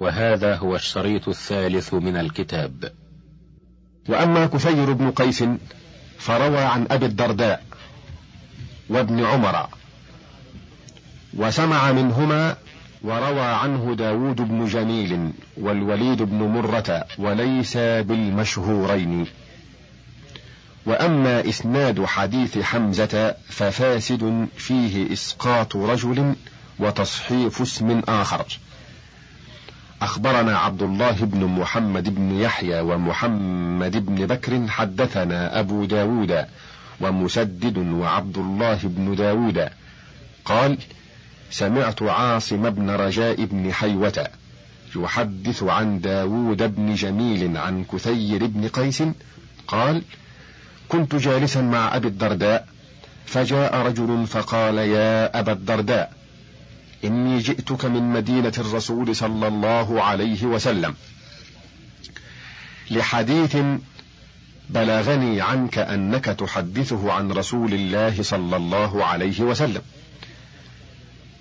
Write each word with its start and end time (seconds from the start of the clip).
وهذا 0.00 0.56
هو 0.56 0.76
الشريط 0.76 1.28
الثالث 1.28 1.94
من 1.94 2.16
الكتاب. 2.16 2.92
وأما 4.08 4.46
كثير 4.46 4.92
بن 4.92 5.10
قيس 5.10 5.44
فروى 6.18 6.58
عن 6.58 6.86
أبي 6.90 7.06
الدرداء 7.06 7.64
وابن 8.88 9.24
عمر 9.24 9.68
وسمع 11.36 11.92
منهما 11.92 12.56
وروى 13.02 13.40
عنه 13.40 13.94
داود 13.94 14.36
بن 14.36 14.66
جميل 14.66 15.30
والوليد 15.56 16.22
بن 16.22 16.38
مرة 16.38 17.04
وليس 17.18 17.76
بالمشهورين. 17.76 19.26
وأما 20.86 21.48
إسناد 21.48 22.04
حديث 22.04 22.58
حمزة 22.58 23.34
ففاسد 23.48 24.48
فيه 24.56 25.12
إسقاط 25.12 25.76
رجل 25.76 26.34
وتصحيف 26.78 27.62
اسم 27.62 28.02
آخر. 28.08 28.46
أخبرنا 30.02 30.58
عبد 30.58 30.82
الله 30.82 31.12
بن 31.20 31.44
محمد 31.44 32.14
بن 32.14 32.40
يحيى 32.40 32.80
ومحمد 32.80 34.06
بن 34.06 34.26
بكر 34.26 34.68
حدثنا 34.68 35.60
أبو 35.60 35.84
داود 35.84 36.44
ومسدد 37.00 37.78
وعبد 37.78 38.38
الله 38.38 38.78
بن 38.82 39.14
داود. 39.14 39.68
قال 40.44 40.78
سمعت 41.50 42.02
عاصم 42.02 42.70
بن 42.70 42.90
رجاء 42.90 43.44
بن 43.44 43.72
حيوة 43.72 44.28
يحدث 44.96 45.62
عن 45.62 46.00
داود 46.00 46.74
بن 46.76 46.94
جميل 46.94 47.56
عن 47.56 47.84
كثير 47.84 48.46
بن 48.46 48.68
قيس 48.68 49.02
قال 49.68 50.02
كنت 50.88 51.14
جالسا 51.14 51.60
مع 51.60 51.96
أبي 51.96 52.08
الدرداء 52.08 52.68
فجاء 53.26 53.76
رجل 53.76 54.26
فقال 54.26 54.78
يا 54.78 55.40
أبا 55.40 55.52
الدرداء 55.52 56.17
إني 57.04 57.38
جئتك 57.38 57.84
من 57.84 58.02
مدينة 58.12 58.52
الرسول 58.58 59.16
صلى 59.16 59.48
الله 59.48 60.02
عليه 60.02 60.44
وسلم. 60.44 60.94
لحديث 62.90 63.56
بلغني 64.70 65.40
عنك 65.40 65.78
أنك 65.78 66.24
تحدثه 66.24 67.12
عن 67.12 67.32
رسول 67.32 67.74
الله 67.74 68.22
صلى 68.22 68.56
الله 68.56 69.04
عليه 69.04 69.40
وسلم. 69.40 69.82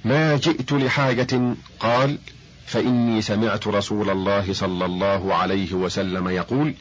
ما 0.05 0.38
جئت 0.38 0.72
لحاجة؟ 0.72 1.55
قال 1.80 2.17
فإني 2.66 3.21
سمعت 3.21 3.67
رسول 3.67 4.09
الله 4.09 4.53
صلى 4.53 4.86
الله 4.86 5.36
عليه 5.36 5.73
وسلم 5.73 6.27
يقول 6.27 6.73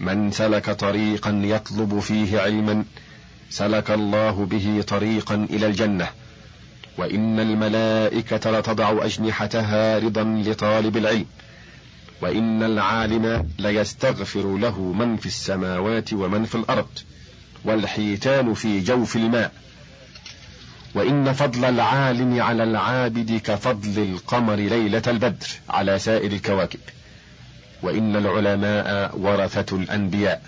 من 0.00 0.30
سلك 0.30 0.70
طريقا 0.70 1.42
يطلب 1.44 1.98
فيه 2.00 2.40
علما 2.40 2.84
سلك 3.50 3.90
الله 3.90 4.46
به 4.50 4.84
طريقا 4.88 5.46
إلى 5.50 5.66
الجنة. 5.66 6.08
وإن 6.98 7.40
الملائكة 7.40 8.50
لتضع 8.50 9.04
أجنحتها 9.04 9.98
رضا 9.98 10.24
لطالب 10.24 10.96
العلم 10.96 11.26
وإن 12.22 12.62
العالم 12.62 13.48
ليستغفر 13.58 14.56
له 14.56 14.80
من 14.80 15.16
في 15.16 15.26
السماوات 15.26 16.12
ومن 16.12 16.44
في 16.44 16.54
الأرض 16.54 16.98
والحيتان 17.64 18.54
في 18.54 18.80
جوف 18.80 19.16
الماء. 19.16 19.52
وإن 20.94 21.32
فضل 21.32 21.64
العالم 21.64 22.42
على 22.42 22.64
العابد 22.64 23.40
كفضل 23.44 24.02
القمر 24.02 24.54
ليلة 24.54 25.02
البدر 25.06 25.46
على 25.68 25.98
سائر 25.98 26.32
الكواكب. 26.32 26.80
وإن 27.82 28.16
العلماء 28.16 29.18
ورثة 29.18 29.76
الأنبياء. 29.76 30.42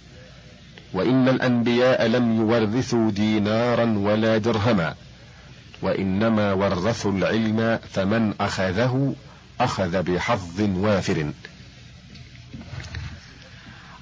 وإن 0.94 1.28
الأنبياء 1.28 2.06
لم 2.06 2.36
يورثوا 2.36 3.10
دينارا 3.10 3.98
ولا 3.98 4.38
درهما. 4.38 4.94
وإنما 5.82 6.52
ورثوا 6.52 7.12
العلم 7.12 7.78
فمن 7.92 8.34
أخذه 8.40 9.14
أخذ 9.60 10.02
بحظ 10.02 10.60
وافر. 10.60 11.32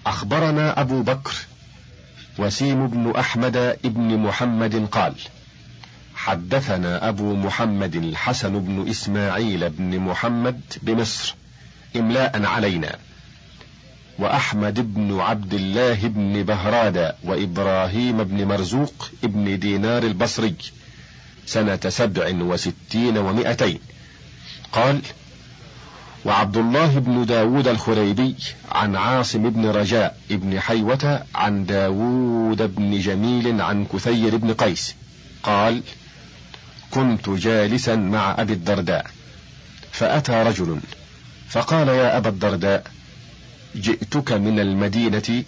أخبرنا 0.06 0.81
أبو 0.81 1.03
بكر 1.03 1.34
وسيم 2.39 2.86
بن 2.86 3.12
أحمد 3.19 3.56
ابن 3.84 4.19
محمد 4.19 4.86
قال 4.92 5.14
حدثنا 6.14 7.08
أبو 7.08 7.35
محمد 7.35 7.97
الحسن 7.97 8.58
بن 8.61 8.89
إسماعيل 8.91 9.70
بن 9.70 9.98
محمد 9.98 10.61
بمصر 10.83 11.35
إملاء 11.97 12.45
علينا 12.45 12.97
وأحمد 14.18 14.95
بن 14.95 15.20
عبد 15.20 15.55
الله 15.55 16.08
بن 16.08 16.42
بهراد 16.42 17.14
وإبراهيم 17.24 18.24
بن 18.24 18.45
مرزوق 18.45 19.11
ابن 19.24 19.58
دينار 19.58 20.02
البصري 20.02 20.55
سنة 21.50 21.80
سبع 21.88 22.30
وستين 22.40 23.18
ومائتين 23.18 23.78
قال 24.72 25.00
وعبد 26.24 26.56
الله 26.56 26.98
بن 26.98 27.27
داود 27.27 27.68
الخريبي 27.68 28.34
عن 28.72 28.96
عاصم 28.96 29.50
بن 29.50 29.66
رجاء 29.66 30.16
بن 30.30 30.61
حيوة 30.61 31.22
عن 31.34 31.66
داود 31.66 32.74
بن 32.74 33.00
جميل 33.00 33.61
عن 33.61 33.84
كثير 33.84 34.36
بن 34.36 34.55
قيس. 34.55 34.94
قال 35.42 35.83
كنت 36.90 37.30
جالسا 37.30 37.96
مع 37.96 38.34
أبي 38.38 38.52
الدرداء 38.52 39.06
فأتى 39.92 40.32
رجل 40.32 40.80
فقال 41.48 41.88
يا 41.88 42.17
أبا 42.17 42.28
الدرداء 42.28 42.86
جئتك 43.77 44.32
من 44.32 44.61
المدينة 44.61 45.44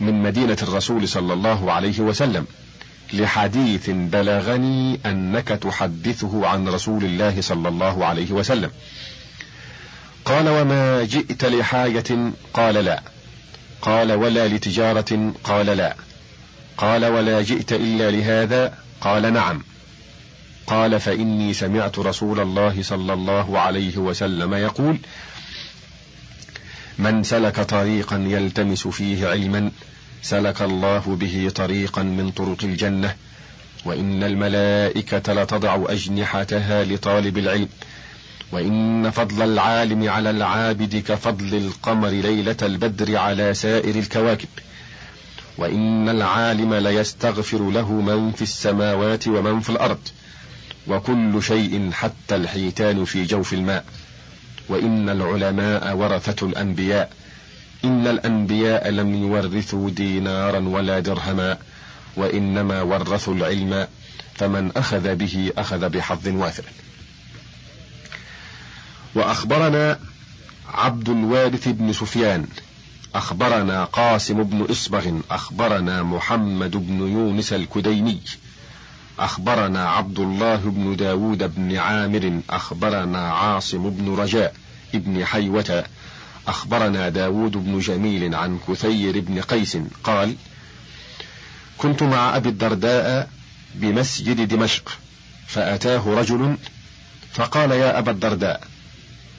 من 0.00 0.22
مدينة 0.22 0.56
الرسول 0.62 1.08
صلى 1.08 1.32
الله 1.32 1.72
عليه 1.72 2.00
وسلم. 2.00 2.46
لحديث 3.12 3.90
بلغني 3.90 5.00
أنك 5.06 5.48
تحدثه 5.48 6.46
عن 6.46 6.68
رسول 6.68 7.04
الله 7.04 7.40
صلى 7.40 7.68
الله 7.68 8.06
عليه 8.06 8.32
وسلم. 8.32 8.70
قال 10.24 10.48
وما 10.48 11.04
جئت 11.04 11.44
لحاجة؟ 11.44 12.32
قال 12.54 12.74
لا. 12.74 13.02
قال 13.82 14.12
ولا 14.12 14.48
لتجارة؟ 14.48 15.32
قال 15.44 15.66
لا. 15.66 15.96
قال 16.76 17.04
ولا 17.04 17.42
جئت 17.42 17.72
إلا 17.72 18.10
لهذا؟ 18.10 18.74
قال 19.00 19.32
نعم. 19.32 19.62
قال 20.66 21.00
فإني 21.00 21.54
سمعت 21.54 21.98
رسول 21.98 22.40
الله 22.40 22.82
صلى 22.82 23.12
الله 23.12 23.58
عليه 23.58 23.98
وسلم 23.98 24.54
يقول 24.54 24.98
من 26.98 27.22
سلك 27.22 27.60
طريقا 27.60 28.16
يلتمس 28.16 28.88
فيه 28.88 29.28
علما 29.28 29.70
سلك 30.22 30.62
الله 30.62 31.16
به 31.20 31.50
طريقا 31.54 32.02
من 32.02 32.30
طرق 32.30 32.64
الجنة 32.64 33.14
وإن 33.84 34.22
الملائكة 34.24 35.32
لتضع 35.32 35.84
أجنحتها 35.88 36.84
لطالب 36.84 37.38
العلم 37.38 37.68
وإن 38.52 39.10
فضل 39.10 39.42
العالم 39.42 40.08
على 40.08 40.30
العابد 40.30 40.96
كفضل 40.96 41.54
القمر 41.56 42.08
ليلة 42.08 42.56
البدر 42.62 43.16
على 43.16 43.54
سائر 43.54 43.94
الكواكب 43.94 44.48
وإن 45.58 46.08
العالم 46.08 46.74
ليستغفر 46.74 47.70
له 47.70 47.92
من 47.92 48.32
في 48.32 48.42
السماوات 48.42 49.28
ومن 49.28 49.60
في 49.60 49.70
الأرض 49.70 50.08
وكل 50.88 51.42
شيء 51.42 51.90
حتى 51.92 52.36
الحيتان 52.36 53.04
في 53.04 53.24
جوف 53.24 53.52
الماء 53.52 53.84
وإن 54.68 55.08
العلماء 55.08 55.96
ورثة 55.96 56.46
الأنبياء 56.46 57.10
إن 57.84 58.06
الأنبياء 58.06 58.90
لم 58.90 59.14
يورثوا 59.14 59.90
دينارا 59.90 60.58
ولا 60.58 61.00
درهما 61.00 61.58
وإنما 62.16 62.82
ورثوا 62.82 63.34
العلم 63.34 63.86
فمن 64.34 64.70
أخذ 64.76 65.14
به 65.14 65.52
أخذ 65.58 65.88
بحظ 65.88 66.28
وافر 66.28 66.64
وأخبرنا 69.14 69.98
عبد 70.74 71.08
الوارث 71.08 71.68
بن 71.68 71.92
سفيان 71.92 72.46
أخبرنا 73.14 73.84
قاسم 73.84 74.42
بن 74.42 74.66
إصبغ 74.70 75.20
أخبرنا 75.30 76.02
محمد 76.02 76.70
بن 76.70 77.00
يونس 77.00 77.52
الكديني 77.52 78.20
أخبرنا 79.18 79.88
عبد 79.88 80.18
الله 80.18 80.56
بن 80.56 80.96
داود 80.96 81.54
بن 81.54 81.76
عامر 81.76 82.40
أخبرنا 82.50 83.32
عاصم 83.32 83.90
بن 83.90 84.14
رجاء 84.14 84.54
ابن 84.94 85.24
حيوة 85.24 85.84
أخبرنا 86.48 87.08
داود 87.08 87.52
بن 87.52 87.78
جميل 87.78 88.34
عن 88.34 88.58
كثير 88.68 89.20
بن 89.20 89.40
قيس 89.40 89.78
قال 90.04 90.34
كنت 91.78 92.02
مع 92.02 92.36
أبي 92.36 92.48
الدرداء 92.48 93.30
بمسجد 93.74 94.48
دمشق 94.48 94.98
فأتاه 95.46 96.14
رجل 96.14 96.56
فقال 97.32 97.70
يا 97.70 97.98
أبا 97.98 98.10
الدرداء 98.10 98.68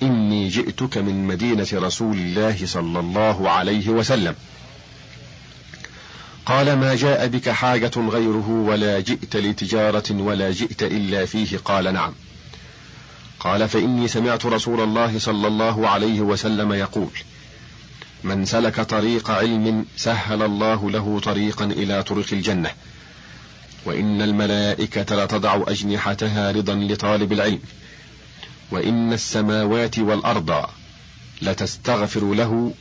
إني 0.03 0.48
جئتك 0.48 0.98
من 0.98 1.27
مدينة 1.27 1.68
رسول 1.74 2.18
الله 2.18 2.65
صلى 2.65 3.00
الله 3.00 3.50
عليه 3.50 3.89
وسلم. 3.89 4.36
قال 6.45 6.74
ما 6.74 6.95
جاء 6.95 7.27
بك 7.27 7.50
حاجة 7.50 7.92
غيره 7.98 8.50
ولا 8.50 9.00
جئت 9.00 9.36
لتجارة 9.36 10.12
ولا 10.12 10.51
جئت 10.51 10.83
إلا 10.83 11.25
فيه؟ 11.25 11.57
قال 11.57 11.94
نعم. 11.94 12.13
قال 13.43 13.69
فإني 13.69 14.07
سمعت 14.07 14.45
رسول 14.45 14.81
الله 14.81 15.19
صلى 15.19 15.47
الله 15.47 15.88
عليه 15.89 16.21
وسلم 16.21 16.73
يقول 16.73 17.09
من 18.23 18.45
سلك 18.45 18.81
طريق 18.81 19.31
علم 19.31 19.85
سهل 19.97 20.41
الله 20.41 20.91
له 20.91 21.19
طريقا 21.19 21.65
إلى 21.65 22.03
طرق 22.03 22.25
الجنة 22.31 22.71
وإن 23.85 24.21
الملائكة 24.21 25.23
لتضع 25.23 25.63
أجنحتها 25.67 26.51
رضا 26.51 26.75
لطالب 26.75 27.31
العلم 27.33 27.59
وإن 28.71 29.13
السماوات 29.13 29.99
والأرض 29.99 30.65
لتستغفر 31.41 32.33
له 32.33 32.73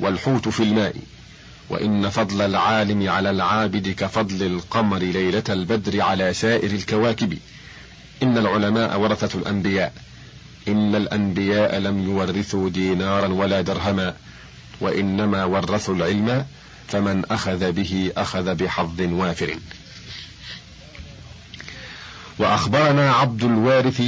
والحوت 0.00 0.48
في 0.48 0.62
الماء 0.62 0.96
وإن 1.70 2.10
فضل 2.10 2.40
العالم 2.40 3.08
على 3.08 3.30
العابد 3.30 3.88
كفضل 3.88 4.46
القمر 4.46 4.98
ليلة 4.98 5.44
البدر 5.48 6.02
على 6.02 6.34
سائر 6.34 6.70
الكواكب. 6.70 7.38
إن 8.22 8.38
العلماء 8.38 9.00
ورثة 9.00 9.38
الأنبياء. 9.38 9.92
إن 10.68 10.94
الأنبياء 10.94 11.78
لم 11.78 12.04
يورثوا 12.04 12.68
دينارا 12.70 13.26
ولا 13.26 13.60
درهما 13.60 14.14
وإنما 14.80 15.44
ورثوا 15.44 15.94
العلم 15.94 16.46
فمن 16.88 17.24
أخذ 17.30 17.72
به 17.72 18.12
أخذ 18.16 18.54
بحظ 18.54 19.00
وافر. 19.00 19.58
وأخبرنا 22.38 23.12
عبد 23.12 23.44
الوارث 23.44 24.02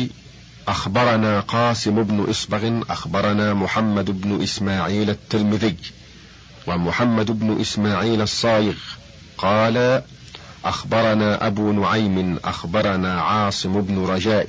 أخبرنا 0.68 1.40
قاسم 1.40 2.02
بن 2.02 2.26
إصبغ 2.30 2.80
أخبرنا 2.90 3.54
محمد 3.54 4.20
بن 4.20 4.42
إسماعيل 4.42 5.10
الترمذي 5.10 5.76
ومحمد 6.66 7.30
بن 7.30 7.60
إسماعيل 7.60 8.22
الصايغ. 8.22 8.74
قال 9.38 10.02
أخبرنا 10.64 11.46
أبو 11.46 11.72
نعيم 11.72 12.38
أخبرنا 12.44 13.20
عاصم 13.20 13.80
بن 13.80 14.04
رجاء 14.04 14.48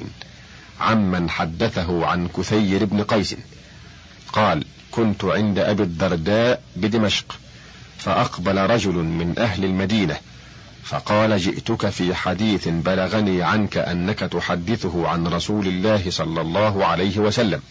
عمن 0.82 1.30
حدثه 1.30 2.06
عن 2.06 2.28
كثير 2.28 2.86
بن 2.86 3.04
قيس. 3.04 3.36
قال 4.34 4.66
كنت 4.92 5.26
عند 5.26 5.60
أبي 5.60 5.84
الدرداء 5.84 6.62
بدمشق 6.76 7.40
فأقبل 7.98 8.58
رجل 8.58 8.94
من 8.94 9.34
أهل 9.38 9.66
المدينة 9.66 10.18
فقال 10.84 11.38
جئتك 11.38 11.90
في 11.90 12.16
حديث 12.16 12.68
بلغني 12.68 13.44
عنك 13.44 13.78
أنك 13.78 14.20
تحدثه 14.20 15.08
عن 15.08 15.28
رسول 15.28 15.68
الله 15.68 16.04
صلى 16.10 16.42
الله 16.42 16.86
عليه 16.86 17.20
وسلم. 17.20 17.62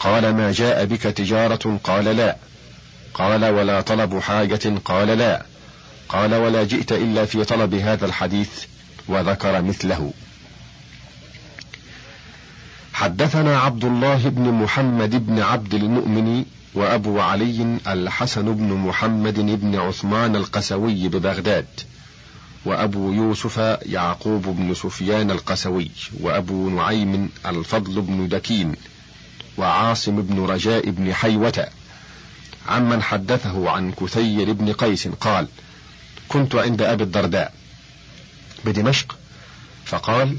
قال 0.00 0.34
ما 0.34 0.52
جاء 0.52 0.84
بك 0.84 1.02
تجارة؟ 1.02 1.78
قال 1.84 2.04
لا. 2.04 2.36
قال 3.14 3.44
ولا 3.44 3.80
طلب 3.80 4.18
حاجة؟ 4.18 4.72
قال 4.84 5.08
لا. 5.08 5.42
قال 6.08 6.34
ولا 6.34 6.64
جئت 6.64 6.92
إلا 6.92 7.24
في 7.24 7.44
طلب 7.44 7.74
هذا 7.74 8.06
الحديث 8.06 8.50
وذكر 9.08 9.62
مثله. 9.62 10.12
حدثنا 12.92 13.58
عبد 13.58 13.84
الله 13.84 14.28
بن 14.28 14.50
محمد 14.50 15.26
بن 15.26 15.38
عبد 15.42 15.74
المؤمن 15.74 16.44
وأبو 16.74 17.20
علي 17.20 17.78
الحسن 17.86 18.54
بن 18.54 18.72
محمد 18.72 19.34
بن 19.60 19.76
عثمان 19.76 20.36
القسوي 20.36 21.08
ببغداد 21.08 21.66
وأبو 22.64 23.12
يوسف 23.12 23.58
يعقوب 23.82 24.42
بن 24.42 24.74
سفيان 24.74 25.30
القسوي 25.30 25.90
وأبو 26.20 26.70
نعيم 26.70 27.30
الفضل 27.46 28.00
بن 28.00 28.28
دكين 28.28 28.72
وعاصم 29.58 30.22
بن 30.22 30.44
رجاء 30.44 30.90
بن 30.90 31.14
حيوة. 31.14 31.66
عمن 32.68 33.02
حدثه 33.02 33.70
عن 33.70 33.92
كثير 33.92 34.52
بن 34.52 34.72
قيس 34.72 35.08
قال 35.08 35.48
كنت 36.28 36.54
عند 36.54 36.82
أبي 36.82 37.04
الدرداء 37.04 37.52
بدمشق 38.64 39.18
فقال 39.84 40.36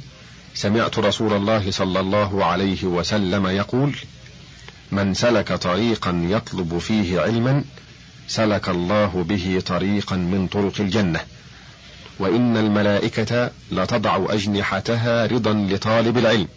سمعت 0.55 0.99
رسول 0.99 1.33
الله 1.33 1.71
صلى 1.71 1.99
الله 1.99 2.45
عليه 2.45 2.83
وسلم 2.83 3.47
يقول 3.47 3.95
من 4.91 5.13
سلك 5.13 5.53
طريقا 5.53 6.27
يطلب 6.29 6.77
فيه 6.77 7.19
علما 7.21 7.63
سلك 8.27 8.69
الله 8.69 9.25
به 9.29 9.61
طريقا 9.65 10.15
من 10.15 10.47
طرق 10.47 10.73
الجنة. 10.79 11.19
وإن 12.19 12.57
الملائكة 12.57 13.51
لتضع 13.71 14.25
أجنحتها 14.29 15.25
رضا 15.25 15.53
لطالب 15.53 16.17
العلم 16.17 16.47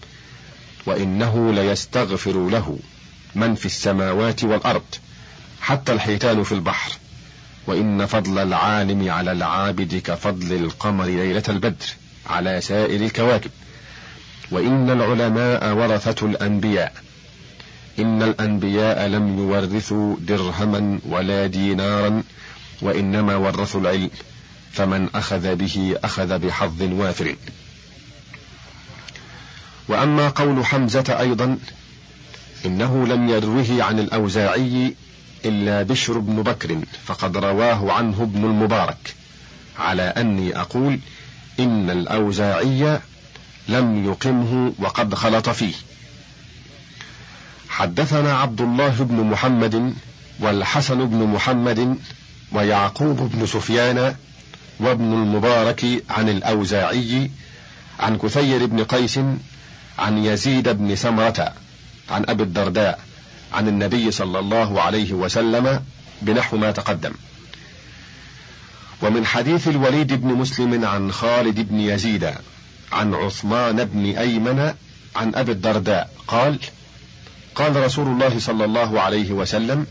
وإنه 0.86 1.52
ليستغفر 1.52 2.48
له 2.48 2.78
من 3.34 3.54
في 3.54 3.66
السماوات 3.66 4.44
والأرض 4.44 4.84
حتى 5.60 5.92
الحيتان 5.92 6.42
في 6.42 6.52
البحر. 6.52 6.92
وإن 7.68 8.06
فضل 8.06 8.38
العالم 8.38 9.10
على 9.10 9.32
العابد 9.32 9.94
كفضل 9.94 10.52
القمر 10.52 11.04
ليلة 11.04 11.42
البدر 11.48 11.86
على 12.26 12.60
سائر 12.60 13.00
الكواكب. 13.04 13.50
وإن 14.50 14.90
العلماء 14.90 15.72
ورثة 15.74 16.26
الأنبياء. 16.26 16.92
إن 17.98 18.22
الأنبياء 18.22 19.06
لم 19.06 19.38
يورثوا 19.38 20.16
درهما 20.20 20.98
ولا 21.08 21.46
دينارا 21.46 22.22
وإنما 22.82 23.36
ورثوا 23.36 23.80
العلم. 23.80 24.10
فمن 24.72 25.08
أخذ 25.14 25.56
به 25.56 25.96
أخذ 26.04 26.38
بحظ 26.38 26.82
وافر. 26.82 27.36
وأما 29.88 30.28
قول 30.28 30.66
حمزة 30.66 31.16
أيضا 31.20 31.58
إنه 32.66 33.06
لم 33.06 33.28
يروه 33.28 33.84
عن 33.84 33.98
الأوزاعي 33.98 34.94
إلا 35.44 35.82
بشر 35.82 36.18
بن 36.18 36.42
بكر 36.42 36.78
فقد 37.04 37.36
رواه 37.36 37.92
عنه 37.92 38.22
ابن 38.22 38.44
المبارك 38.44 39.14
على 39.78 40.02
أني 40.02 40.60
أقول 40.60 40.98
إن 41.60 41.90
الأوزاعي 41.90 43.00
لم 43.68 44.04
يقمه 44.04 44.72
وقد 44.78 45.14
خلط 45.14 45.48
فيه. 45.48 45.74
حدثنا 47.68 48.38
عبد 48.38 48.60
الله 48.60 48.88
بن 48.98 49.24
محمد 49.24 49.94
والحسن 50.40 51.06
بن 51.06 51.22
محمد 51.26 51.96
ويعقوب 52.52 53.30
بن 53.32 53.46
سفيان 53.46 54.14
وابن 54.80 55.12
المبارك 55.12 56.04
عن 56.10 56.28
الأوزاعي 56.28 57.30
عن 58.00 58.18
كثير 58.18 58.66
بن 58.66 58.84
قيس 58.84 59.18
عن 59.98 60.24
يزيد 60.24 60.68
بن 60.68 60.96
سمرة 60.96 61.52
عن 62.10 62.24
أبي 62.28 62.42
الدرداء. 62.42 63.07
عن 63.52 63.68
النبي 63.68 64.10
صلى 64.10 64.38
الله 64.38 64.82
عليه 64.82 65.12
وسلم 65.12 65.82
بنحو 66.22 66.56
ما 66.56 66.70
تقدم. 66.70 67.12
ومن 69.02 69.26
حديث 69.26 69.68
الوليد 69.68 70.12
بن 70.12 70.28
مسلم 70.28 70.84
عن 70.84 71.12
خالد 71.12 71.68
بن 71.68 71.80
يزيد 71.80 72.30
عن 72.92 73.14
عثمان 73.14 73.84
بن 73.84 74.16
أيمن 74.16 74.74
عن 75.16 75.34
أبي 75.34 75.52
الدرداء 75.52 76.10
قال 76.28 76.58
قال 77.54 77.84
رسول 77.84 78.06
الله 78.06 78.38
صلى 78.38 78.64
الله 78.64 79.00
عليه 79.00 79.32
وسلم 79.32 79.86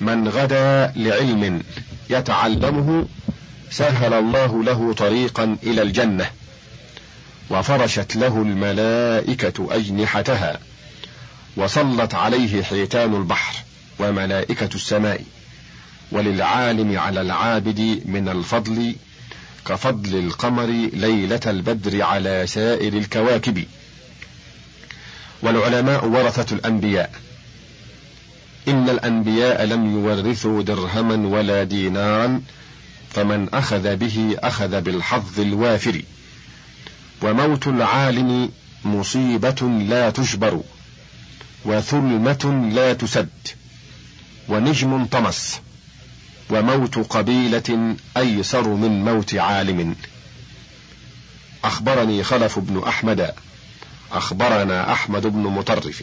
من 0.00 0.28
غدا 0.28 0.92
لعلم 0.96 1.62
يتعلمه 2.10 3.06
سهل 3.70 4.12
الله 4.14 4.64
له 4.64 4.92
طريقا 4.92 5.56
إلى 5.62 5.82
الجنة 5.82 6.30
وفرشت 7.50 8.16
له 8.16 8.42
الملائكة 8.42 9.66
أجنحتها. 9.70 10.58
وصلت 11.56 12.14
عليه 12.14 12.62
حيتان 12.62 13.14
البحر 13.14 13.54
وملائكة 13.98 14.68
السماء 14.74 15.24
وللعالم 16.12 16.98
على 16.98 17.20
العابد 17.20 18.02
من 18.04 18.28
الفضل 18.28 18.94
كفضل 19.66 20.18
القمر 20.18 20.66
ليلة 20.92 21.40
البدر 21.46 22.02
على 22.02 22.46
سائر 22.46 22.92
الكواكب. 22.92 23.64
والعلماء 25.42 26.06
ورثة 26.06 26.54
الأنبياء. 26.54 27.12
إن 28.68 28.90
الأنبياء 28.90 29.64
لم 29.64 29.92
يورثوا 29.94 30.62
درهما 30.62 31.28
ولا 31.28 31.64
دينارا 31.64 32.42
فمن 33.10 33.48
أخذ 33.54 33.96
به 33.96 34.36
أخذ 34.38 34.80
بالحظ 34.80 35.40
الوافر. 35.40 36.02
وموت 37.22 37.66
العالم 37.66 38.50
مصيبة 38.84 39.68
لا 39.88 40.10
تجبر. 40.10 40.62
وثلمة 41.66 42.70
لا 42.74 42.92
تسد 42.92 43.28
ونجم 44.48 45.04
طمس 45.04 45.60
وموت 46.50 46.98
قبيلة 46.98 47.96
أيسر 48.16 48.68
من 48.68 49.04
موت 49.04 49.34
عالم. 49.34 49.96
أخبرني 51.64 52.22
خلف 52.22 52.58
بن 52.58 52.82
أحمد 52.88 53.34
أخبرنا 54.12 54.92
أحمد 54.92 55.26
بن 55.26 55.40
مطرف 55.40 56.02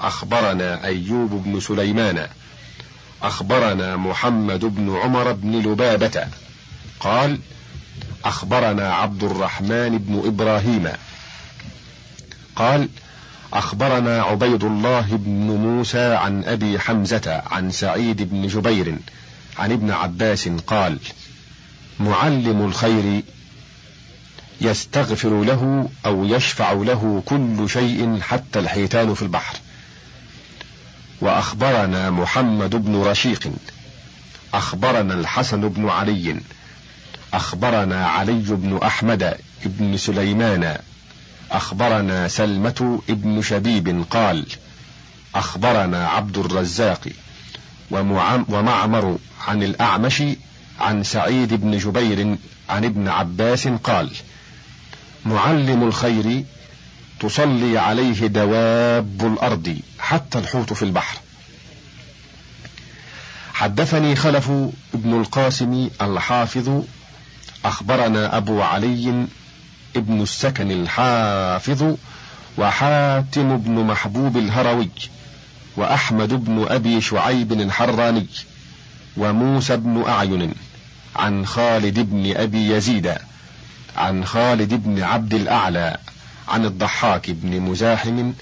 أخبرنا 0.00 0.84
أيوب 0.84 1.42
بن 1.44 1.60
سليمان 1.60 2.28
أخبرنا 3.22 3.96
محمد 3.96 4.64
بن 4.64 4.96
عمر 4.96 5.32
بن 5.32 5.58
لبابة. 5.58 6.28
قال 7.00 7.38
أخبرنا 8.24 8.94
عبد 8.94 9.24
الرحمن 9.24 9.98
بن 9.98 10.22
إبراهيم. 10.26 10.88
قال 12.56 12.88
أخبرنا 13.54 14.22
عبيد 14.22 14.64
الله 14.64 15.06
بن 15.10 15.46
موسى 15.46 16.14
عن 16.14 16.44
أبي 16.44 16.78
حمزة 16.78 17.42
عن 17.50 17.70
سعيد 17.70 18.22
بن 18.22 18.46
جبير 18.46 18.96
عن 19.58 19.72
ابن 19.72 19.90
عباس 19.90 20.48
قال 20.48 20.98
معلم 22.00 22.66
الخير 22.66 23.22
يستغفر 24.60 25.44
له 25.44 25.88
أو 26.06 26.24
يشفع 26.24 26.72
له 26.72 27.22
كل 27.26 27.70
شيء 27.70 28.20
حتى 28.20 28.58
الحيتان 28.58 29.14
في 29.14 29.22
البحر. 29.22 29.56
وأخبرنا 31.20 32.10
محمد 32.10 32.76
بن 32.76 33.02
رشيق 33.02 33.52
أخبرنا 34.54 35.14
الحسن 35.14 35.68
بن 35.68 35.88
علي 35.88 36.40
أخبرنا 37.34 38.06
علي 38.06 38.42
بن 38.48 38.78
أحمد 38.82 39.36
بن 39.64 39.96
سليمان 39.96 40.78
أخبرنا 41.50 42.28
سلمة 42.28 43.02
ابن 43.10 43.42
شبيب 43.42 44.04
قال 44.10 44.46
أخبرنا 45.34 46.08
عبد 46.08 46.38
الرزاق 46.38 47.08
ومعمر 48.48 49.18
عن 49.46 49.62
الأعمش 49.62 50.22
عن 50.80 51.02
سعيد 51.02 51.54
بن 51.54 51.78
جبير 51.78 52.36
عن 52.68 52.84
ابن 52.84 53.08
عباس 53.08 53.68
قال 53.68 54.10
معلم 55.26 55.82
الخير 55.82 56.44
تصلي 57.20 57.78
عليه 57.78 58.26
دواب 58.26 59.26
الأرض 59.26 59.78
حتى 59.98 60.38
الحوت 60.38 60.72
في 60.72 60.82
البحر. 60.82 61.18
حدثني 63.54 64.16
خلف 64.16 64.50
ابن 64.94 65.20
القاسم 65.20 65.90
الحافظ 66.02 66.82
أخبرنا 67.64 68.36
أبو 68.36 68.62
علي 68.62 69.26
ابن 69.96 70.22
السكن 70.22 70.70
الحافظ 70.70 71.94
وحاتم 72.58 73.56
بن 73.56 73.72
محبوب 73.72 74.36
الهروي 74.36 74.88
وأحمد 75.76 76.44
بن 76.44 76.66
أبي 76.68 77.00
شعيب 77.00 77.52
الحراني 77.52 78.26
وموسى 79.16 79.76
بن 79.76 80.04
أعين 80.08 80.54
عن 81.16 81.46
خالد 81.46 81.98
بن 82.00 82.36
أبي 82.36 82.70
يزيد 82.70 83.14
عن 83.96 84.24
خالد 84.24 84.74
بن 84.74 85.02
عبد 85.02 85.34
الأعلى 85.34 85.96
عن 86.48 86.64
الضحاك 86.64 87.30
بن 87.30 87.60
مزاحم 87.60 88.32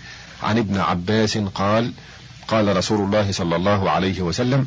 عن 0.42 0.58
ابن 0.58 0.80
عباس 0.80 1.38
قال 1.38 1.92
قال 2.48 2.76
رسول 2.76 3.00
الله 3.00 3.32
صلى 3.32 3.56
الله 3.56 3.90
عليه 3.90 4.22
وسلم 4.22 4.66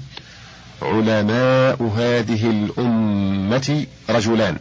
علماء 0.82 1.84
هذه 1.98 2.50
الأمة 2.50 3.86
رجلان. 4.10 4.58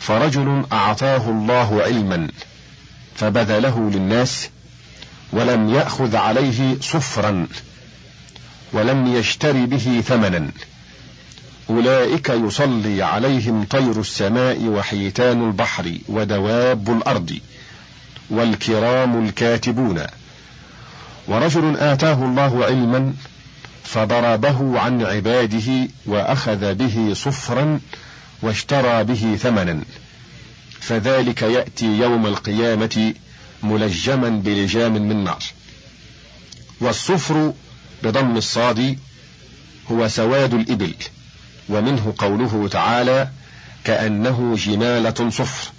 فرجل 0.00 0.64
أعطاه 0.72 1.30
الله 1.30 1.82
علما 1.82 2.28
فبذله 3.16 3.90
للناس 3.94 4.48
ولم 5.32 5.74
يأخذ 5.74 6.16
عليه 6.16 6.80
صفرا 6.80 7.46
ولم 8.72 9.06
يشتري 9.06 9.66
به 9.66 10.02
ثمنا. 10.06 10.50
أولئك 11.70 12.28
يصلي 12.28 13.02
عليهم 13.02 13.64
طير 13.64 14.00
السماء 14.00 14.62
وحيتان 14.62 15.48
البحر 15.48 15.98
ودواب 16.08 16.90
الأرض 16.90 17.38
والكرام 18.30 19.24
الكاتبون. 19.24 20.02
ورجل 21.28 21.76
آتاه 21.76 22.24
الله 22.24 22.64
علما 22.64 23.14
فضربه 23.84 24.80
عن 24.80 25.02
عباده 25.02 25.88
وأخذ 26.06 26.74
به 26.74 27.12
صفرا 27.14 27.80
واشترى 28.42 29.04
به 29.04 29.38
ثمنا. 29.42 29.82
فذلك 30.80 31.42
يأتي 31.42 31.86
يوم 31.86 32.26
القيامة 32.26 33.14
ملجما 33.62 34.28
بلجام 34.28 34.92
من 34.92 35.24
نار. 35.24 35.42
والصفر 36.80 37.52
بضم 38.02 38.36
الصاد 38.36 38.98
هو 39.92 40.08
سواد 40.08 40.54
الإبل 40.54 40.94
ومنه 41.68 42.14
قوله 42.18 42.68
تعالى 42.68 43.28
كأنه 43.84 44.56
جمالة 44.58 45.30
صفر. 45.30 45.70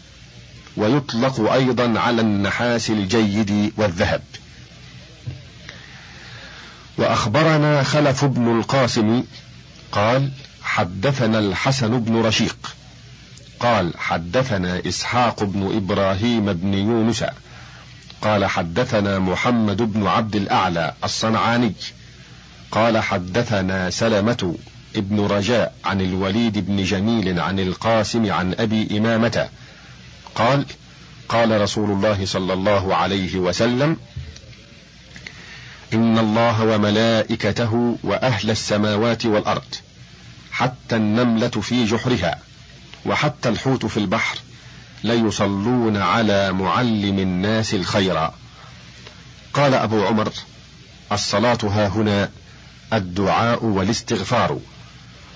ويطلق 0.78 1.52
أيضا 1.52 2.00
على 2.00 2.22
النحاس 2.22 2.90
الجيد 2.90 3.74
والذهب. 3.78 4.22
وأخبرنا 6.98 7.84
خلف 7.84 8.26
بن 8.26 8.60
القاسم 8.60 9.24
قال 9.92 10.32
حدثنا 10.67 11.39
الحسن 11.39 12.00
بن 12.00 12.21
رشيق. 12.21 12.75
قال 13.59 13.93
حدثنا 13.97 14.81
إسحاق 14.88 15.43
بن 15.43 15.75
إبراهيم 15.75 16.53
بن 16.53 16.74
يونس. 16.74 17.24
قال 18.21 18.45
حدثنا 18.45 19.19
محمد 19.19 19.81
بن 19.81 20.07
عبد 20.07 20.36
الأعلى 20.36 20.93
الصنعاني. 21.03 21.74
قال 22.71 22.97
حدثنا 22.97 23.89
سلمة 23.89 24.55
ابن 24.95 25.19
رجاء 25.19 25.74
عن 25.86 26.01
الوليد 26.01 26.65
بن 26.65 26.83
جميل 26.83 27.39
عن 27.39 27.59
القاسم 27.59 28.31
عن 28.31 28.53
أبي 28.59 28.97
إمامة. 28.97 29.50
قال 30.36 30.65
قال 31.29 31.62
رسول 31.62 31.91
الله 31.91 32.25
صلى 32.25 32.53
الله 32.53 32.95
عليه 32.95 33.36
وسلم 33.36 33.97
إن 35.93 36.19
الله 36.19 36.65
وملائكته 36.65 37.97
وأهل 38.03 38.51
السماوات 38.51 39.25
والأرض 39.25 39.75
حتى 40.58 40.96
النملة 40.96 41.48
في 41.48 41.86
جحرها 41.86 42.40
وحتى 43.06 43.50
الحوت 43.50 43.86
في 43.86 43.98
البحر 43.98 44.38
ليصلون 45.04 45.98
على 45.98 46.54
معلم 46.54 47.20
الناس 47.20 47.74
الخير 47.74 48.30
قال 49.54 49.74
أبو 49.74 50.06
عمر 50.06 50.32
الصلاة 51.12 51.58
ها 51.64 51.88
هنا 51.88 52.30
الدعاء 52.94 53.66
والاستغفار 53.66 54.60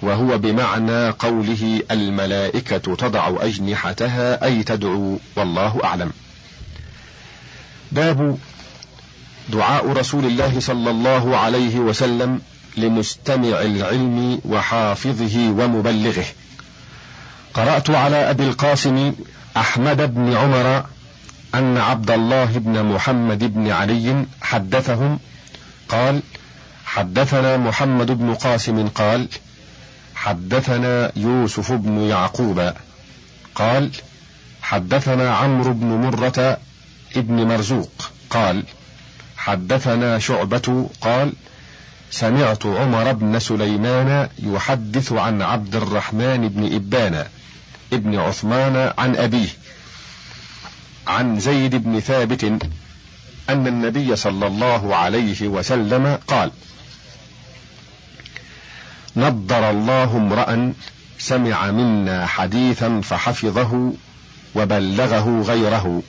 وهو 0.01 0.37
بمعنى 0.37 1.09
قوله 1.09 1.81
الملائكة 1.91 2.95
تضع 2.95 3.35
أجنحتها 3.39 4.45
أي 4.45 4.63
تدعو 4.63 5.19
والله 5.35 5.81
أعلم. 5.83 6.11
باب 7.91 8.37
دعاء 9.49 9.87
رسول 9.91 10.25
الله 10.25 10.59
صلى 10.59 10.89
الله 10.89 11.37
عليه 11.37 11.79
وسلم 11.79 12.41
لمستمع 12.77 13.61
العلم 13.61 14.41
وحافظه 14.45 15.49
ومبلغه. 15.49 16.25
قرأت 17.53 17.89
على 17.89 18.29
أبي 18.29 18.43
القاسم 18.43 19.13
أحمد 19.57 20.15
بن 20.15 20.33
عمر 20.33 20.85
أن 21.55 21.77
عبد 21.77 22.11
الله 22.11 22.45
بن 22.45 22.83
محمد 22.83 23.53
بن 23.53 23.71
علي 23.71 24.25
حدثهم 24.41 25.19
قال: 25.89 26.21
حدثنا 26.85 27.57
محمد 27.57 28.11
بن 28.11 28.33
قاسم 28.33 28.87
قال: 28.87 29.27
حدثنا 30.15 31.11
يوسف 31.15 31.71
بن 31.71 31.99
يعقوب 31.99 32.73
قال 33.55 33.91
حدثنا 34.61 35.35
عمرو 35.35 35.73
بن 35.73 35.87
مرة 35.87 36.57
ابن 37.15 37.47
مرزوق 37.47 38.11
قال 38.29 38.63
حدثنا 39.37 40.19
شعبة 40.19 40.89
قال 41.01 41.33
سمعت 42.11 42.65
عمر 42.65 43.11
بن 43.11 43.39
سليمان 43.39 44.29
يحدث 44.39 45.11
عن 45.11 45.41
عبد 45.41 45.75
الرحمن 45.75 46.49
بن 46.49 46.75
إبان 46.75 47.25
ابن 47.93 48.19
عثمان 48.19 48.93
عن 48.97 49.15
أبيه 49.15 49.47
عن 51.07 51.39
زيد 51.39 51.75
بن 51.75 51.99
ثابت 51.99 52.43
أن 53.49 53.67
النبي 53.67 54.15
صلى 54.15 54.47
الله 54.47 54.95
عليه 54.95 55.47
وسلم 55.47 56.19
قال 56.27 56.51
نضر 59.15 59.69
الله 59.69 60.17
امرأ 60.17 60.73
سمع 61.19 61.71
منا 61.71 62.25
حديثا 62.25 63.01
فحفظه 63.01 63.93
وبلغه 64.55 65.41
غيره 65.41 66.03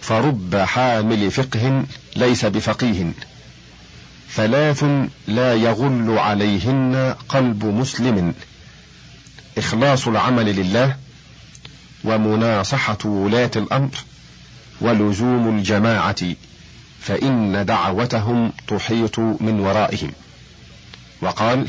فرب 0.00 0.56
حامل 0.56 1.30
فقه 1.30 1.84
ليس 2.16 2.44
بفقيه. 2.44 3.12
ثلاث 4.34 4.84
لا 5.26 5.54
يغل 5.54 6.18
عليهن 6.18 7.14
قلب 7.28 7.64
مسلم. 7.64 8.34
إخلاص 9.58 10.08
العمل 10.08 10.56
لله 10.56 10.96
ومناصحة 12.04 12.98
ولاة 13.04 13.50
الأمر 13.56 13.90
ولزوم 14.80 15.58
الجماعة 15.58 16.34
فإن 17.00 17.66
دعوتهم 17.66 18.52
تحيط 18.68 19.18
من 19.18 19.60
ورائهم. 19.60 20.12
وقال 21.22 21.66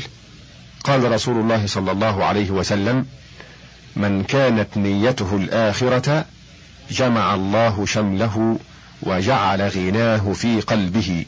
قال 0.84 1.12
رسول 1.12 1.40
الله 1.40 1.66
صلى 1.66 1.92
الله 1.92 2.24
عليه 2.24 2.50
وسلم 2.50 3.06
من 3.96 4.24
كانت 4.24 4.76
نيته 4.76 5.36
الآخرة 5.36 6.24
جمع 6.90 7.34
الله 7.34 7.86
شمله 7.86 8.58
وجعل 9.02 9.62
غناه 9.62 10.32
في 10.32 10.60
قلبه 10.60 11.24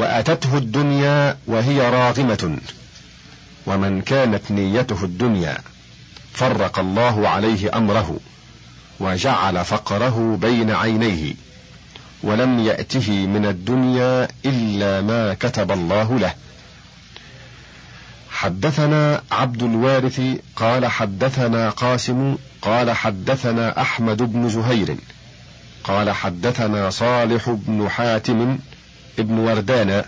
وأتته 0.00 0.58
الدنيا 0.58 1.36
وهي 1.46 1.80
راغمة. 1.90 2.58
ومن 3.66 4.02
كانت 4.02 4.50
نيته 4.50 5.04
الدنيا 5.04 5.58
فرق 6.32 6.78
الله 6.78 7.28
عليه 7.28 7.76
أمره 7.76 8.20
وجعل 9.00 9.64
فقره 9.64 10.38
بين 10.40 10.70
عينيه. 10.70 11.34
ولم 12.22 12.58
يأته 12.58 13.10
من 13.26 13.46
الدنيا 13.46 14.28
إلا 14.44 15.00
ما 15.00 15.34
كتب 15.34 15.70
الله 15.72 16.18
له. 16.18 16.34
حدثنا 18.30 19.22
عبد 19.32 19.62
الوارث 19.62 20.20
قال 20.56 20.86
حدثنا 20.86 21.70
قاسم 21.70 22.36
قال 22.62 22.90
حدثنا 22.90 23.80
أحمد 23.80 24.22
بن 24.22 24.48
زهير 24.48 24.96
قال 25.84 26.10
حدثنا 26.10 26.90
صالح 26.90 27.50
بن 27.50 27.88
حاتم 27.88 28.58
بن 29.22 29.38
وردان 29.38 30.04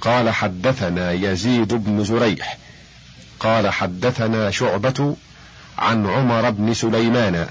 قال 0.00 0.30
حدثنا 0.30 1.12
يزيد 1.12 1.74
بن 1.74 2.04
زريح 2.04 2.58
قال 3.40 3.68
حدثنا 3.72 4.50
شعبة 4.50 5.16
عن 5.78 6.06
عمر 6.06 6.50
بن 6.50 6.74
سليمان 6.74 7.46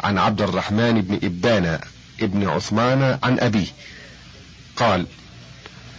عن 0.00 0.18
عبد 0.18 0.42
الرحمن 0.42 1.00
بن 1.00 1.18
إبان 1.22 1.78
ابن 2.20 2.48
عثمان 2.48 3.18
عن 3.22 3.40
أبيه 3.40 3.66
قال 4.76 5.06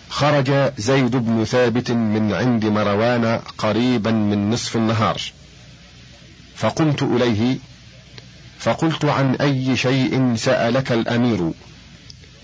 خرج 0.10 0.72
زيد 0.78 1.16
بن 1.16 1.46
ثابت 1.46 1.92
من 1.92 2.34
عند 2.34 2.66
مروان 2.66 3.42
قريبا 3.58 4.12
من 4.12 4.50
نصف 4.50 4.76
النهار. 4.76 5.22
فقمت 6.56 7.04
إليه 7.04 7.58
فقلت 8.60 9.06
عن 9.06 9.36
أي 9.36 9.78
شيء 9.78 10.36
سألك 10.36 10.92
الأمير. 10.92 11.52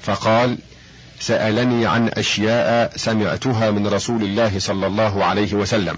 فقال 0.03 0.57
سألني 1.19 1.85
عن 1.85 2.09
أشياء 2.09 2.97
سمعتها 2.97 3.71
من 3.71 3.87
رسول 3.87 4.23
الله 4.23 4.59
صلى 4.59 4.87
الله 4.87 5.25
عليه 5.25 5.53
وسلم. 5.53 5.97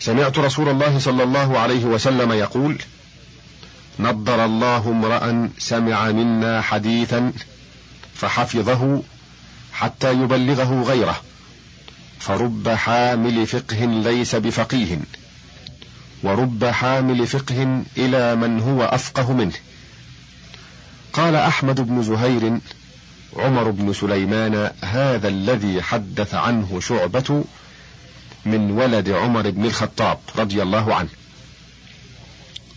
سمعت 0.00 0.38
رسول 0.38 0.68
الله 0.68 0.98
صلى 0.98 1.22
الله 1.22 1.58
عليه 1.58 1.84
وسلم 1.84 2.32
يقول 2.32 2.78
نضر 3.98 4.44
الله 4.44 4.88
امرأ 4.88 5.50
سمع 5.58 6.10
منا 6.10 6.60
حديثا 6.60 7.32
فحفظه 8.14 9.02
حتى 9.72 10.12
يبلغه 10.12 10.82
غيره 10.82 11.20
فرب 12.20 12.68
حامل 12.68 13.46
فقه 13.46 13.84
ليس 13.84 14.34
بفقيه 14.34 14.98
ورب 16.22 16.64
حامل 16.64 17.26
فقه 17.26 17.82
إلى 17.96 18.36
من 18.36 18.60
هو 18.60 18.84
أفقه 18.84 19.32
منه. 19.32 19.52
قال 21.16 21.34
أحمد 21.34 21.80
بن 21.80 22.02
زهير 22.02 22.58
عمر 23.36 23.70
بن 23.70 23.92
سليمان 23.92 24.70
هذا 24.84 25.28
الذي 25.28 25.82
حدث 25.82 26.34
عنه 26.34 26.80
شعبة 26.80 27.44
من 28.46 28.70
ولد 28.70 29.10
عمر 29.10 29.50
بن 29.50 29.64
الخطاب 29.64 30.18
رضي 30.36 30.62
الله 30.62 30.94
عنه. 30.94 31.08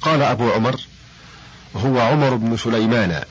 قال 0.02 0.22
أبو 0.22 0.52
عمر 0.52 0.80
هو 1.76 2.00
عمر 2.00 2.36
بن 2.36 2.58
سليمان 2.58 3.24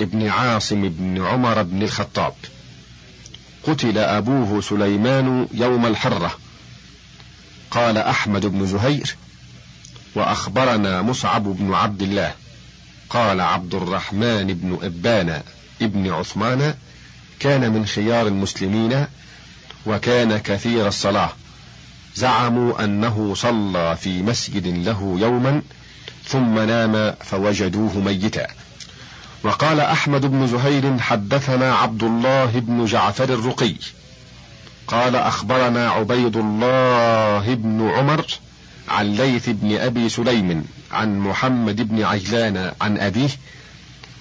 ابن 0.00 0.28
عاصم 0.28 0.88
بن 0.88 1.26
عمر 1.26 1.62
بن 1.62 1.82
الخطاب. 1.82 2.34
قتل 3.62 3.98
أبوه 3.98 4.60
سليمان 4.60 5.48
يوم 5.54 5.86
الحرة. 5.86 6.38
قال 7.70 7.98
أحمد 7.98 8.46
بن 8.46 8.66
زهير 8.66 9.16
وأخبرنا 10.14 11.02
مصعب 11.02 11.44
بن 11.44 11.74
عبد 11.74 12.02
الله. 12.02 12.34
قال 13.14 13.40
عبد 13.40 13.74
الرحمن 13.74 14.46
بن 14.46 14.78
إبان 14.82 15.42
ابن 15.82 16.10
عثمان 16.10 16.74
كان 17.40 17.72
من 17.72 17.86
خيار 17.86 18.26
المسلمين 18.26 19.06
وكان 19.86 20.38
كثير 20.38 20.88
الصلاة. 20.88 21.30
زعموا 22.16 22.84
أنه 22.84 23.34
صلى 23.34 23.96
في 23.96 24.22
مسجد 24.22 24.66
له 24.66 25.16
يوما 25.18 25.62
ثم 26.24 26.58
نام 26.58 27.14
فوجدوه 27.20 27.98
ميتا. 27.98 28.46
وقال 29.44 29.80
أحمد 29.80 30.26
بن 30.26 30.46
زهير 30.46 30.98
حدثنا 30.98 31.74
عبد 31.74 32.02
الله 32.02 32.50
بن 32.54 32.84
جعفر 32.84 33.24
الرقي. 33.24 33.74
قال 34.86 35.16
أخبرنا 35.16 35.90
عبيد 35.90 36.36
الله 36.36 37.54
بن 37.54 37.90
عمر 37.90 38.26
عن 38.88 39.14
ليث 39.14 39.48
بن 39.48 39.76
أبي 39.76 40.08
سليم 40.08 40.64
عن 40.92 41.18
محمد 41.18 41.88
بن 41.88 42.02
عجلان 42.02 42.72
عن 42.80 42.98
أبيه 42.98 43.28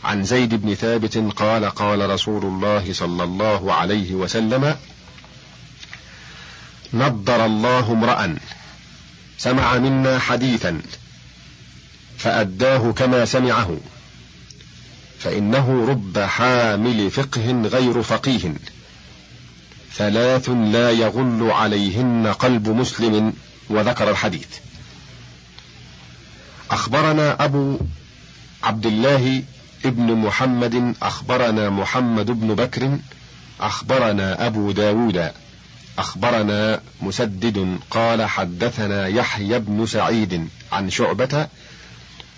عن 0.04 0.24
زيد 0.24 0.56
بن 0.56 0.76
ثابت 0.76 1.18
قال 1.18 1.66
قال 1.66 2.10
رسول 2.10 2.46
الله 2.46 2.94
صلى 2.94 3.24
الله 3.24 3.74
عليه 3.74 4.14
وسلم 4.14 4.76
نضر 6.94 7.46
الله 7.46 7.92
امرأ 7.92 8.36
سمع 9.38 9.78
منا 9.78 10.20
حديثا 10.20 10.82
فأداه 12.18 12.92
كما 12.92 13.26
سمعه 13.26 13.78
فإنه 15.20 15.86
رب 15.90 16.20
حامل 16.20 17.12
فقه 17.12 17.62
غير 17.62 18.04
فقيه 18.04 18.54
ثلاث 19.96 20.50
لا 20.50 20.92
يغل 20.92 21.52
عليهن 21.52 22.28
قلب 22.28 22.70
مسلم. 22.70 23.34
وذكر 23.70 24.10
الحديث. 24.10 24.48
أخبرنا 26.72 27.46
أبو 27.46 27.80
عبد 28.64 28.86
الله 28.86 29.44
ابن 29.86 30.16
محمد 30.16 30.96
أخبرنا 31.02 31.70
محمد 31.70 32.26
بن 32.26 32.56
بكر 32.56 32.98
أخبرنا 33.60 34.48
أبو 34.48 34.72
داود 34.72 35.32
أخبرنا 35.98 36.82
مسدد 37.02 37.80
قال 37.92 38.26
حدثنا 38.26 39.08
يحيى 39.08 39.60
بن 39.60 39.86
سعيد 39.86 40.48
عن 40.72 40.90
شعبة 40.90 41.48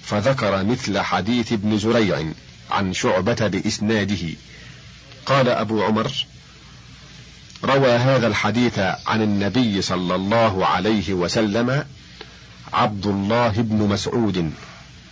فذكر 0.03 0.63
مثل 0.63 0.99
حديث 0.99 1.53
ابن 1.53 1.77
زريع 1.77 2.25
عن 2.71 2.93
شعبة 2.93 3.47
بإسناده. 3.47 4.29
قال 5.25 5.49
أبو 5.49 5.83
عمر 5.83 6.11
روى 7.63 7.91
هذا 7.91 8.27
الحديث 8.27 8.79
عن 8.79 9.21
النبي 9.21 9.81
صلى 9.81 10.15
الله 10.15 10.65
عليه 10.65 11.13
وسلم 11.13 11.85
عبد 12.73 13.05
الله 13.05 13.49
بن 13.49 13.77
مسعود 13.77 14.51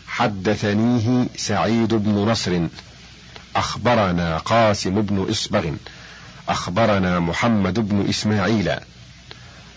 حدثنيه 0.07 1.27
سعيد 1.37 1.93
بن 1.93 2.11
نصر 2.11 2.67
أخبرنا 3.55 4.37
قاسم 4.37 5.01
بن 5.01 5.27
إصبغ 5.29 5.71
أخبرنا 6.49 7.19
محمد 7.19 7.79
بن 7.79 8.09
إسماعيل 8.09 8.71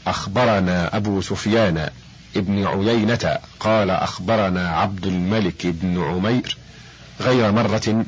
أخبرنا 0.07 0.97
أبو 0.97 1.21
سفيان 1.21 1.91
ابن 2.37 2.67
عيينة 2.67 3.39
قال 3.61 3.91
أخبرنا 3.91 4.69
عبد 4.69 5.07
الملك 5.07 5.67
بن 5.67 6.03
عمير 6.05 6.57
غير 7.21 7.53
مرة 7.53 8.05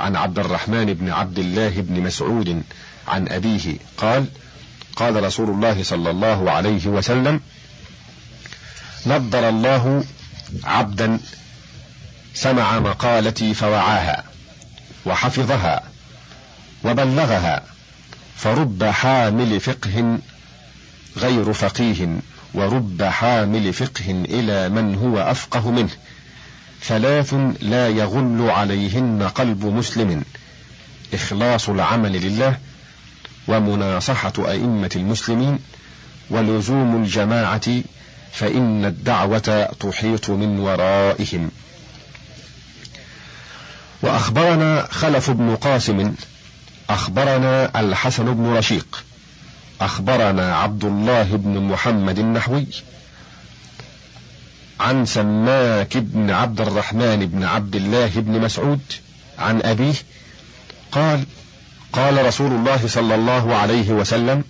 عن 0.00 0.16
عبد 0.16 0.38
الرحمن 0.38 0.94
بن 0.94 1.10
عبد 1.10 1.38
الله 1.38 1.68
بن 1.68 2.02
مسعود 2.02 2.62
عن 3.08 3.28
أبيه 3.28 3.76
قال 3.96 4.26
قال 4.96 5.24
رسول 5.24 5.50
الله 5.50 5.82
صلى 5.82 6.10
الله 6.10 6.50
عليه 6.50 6.86
وسلم 6.86 7.40
نضر 9.06 9.48
الله 9.48 10.04
عبدا 10.64 11.20
سمع 12.34 12.78
مقالتي 12.78 13.54
فوعاها 13.54 14.24
وحفظها 15.06 15.82
وبلغها 16.84 17.62
فرب 18.36 18.84
حامل 18.84 19.60
فقه 19.60 20.18
غير 21.16 21.52
فقيه 21.52 22.08
ورب 22.54 23.02
حامل 23.02 23.72
فقه 23.72 24.10
إلى 24.10 24.68
من 24.68 24.94
هو 24.94 25.18
أفقه 25.18 25.70
منه 25.70 25.90
ثلاث 26.82 27.34
لا 27.60 27.88
يغل 27.88 28.50
عليهن 28.50 29.22
قلب 29.34 29.64
مسلم 29.66 30.22
إخلاص 31.14 31.68
العمل 31.68 32.12
لله 32.12 32.58
ومناصحة 33.48 34.32
أئمة 34.38 34.90
المسلمين 34.96 35.58
ولزوم 36.30 37.02
الجماعة 37.02 37.82
فإن 38.32 38.84
الدعوة 38.84 39.68
تحيط 39.80 40.30
من 40.30 40.58
ورائهم. 40.58 41.50
وأخبرنا 44.02 44.88
خلف 44.90 45.30
بن 45.30 45.56
قاسم 45.56 46.14
أخبرنا 46.90 47.80
الحسن 47.80 48.34
بن 48.34 48.46
رشيق 48.46 49.04
أخبرنا 49.80 50.56
عبد 50.56 50.84
الله 50.84 51.22
بن 51.22 51.58
محمد 51.60 52.18
النحوي 52.18 52.66
عن 54.80 55.06
سماك 55.06 55.96
بن 55.96 56.30
عبد 56.30 56.60
الرحمن 56.60 57.26
بن 57.26 57.44
عبد 57.44 57.76
الله 57.76 58.08
بن 58.08 58.40
مسعود 58.40 58.80
عن 59.38 59.62
أبيه 59.62 59.94
قال 60.92 61.24
قال 61.92 62.26
رسول 62.26 62.52
الله 62.52 62.86
صلى 62.86 63.14
الله 63.14 63.54
عليه 63.54 63.90
وسلم 63.90 64.44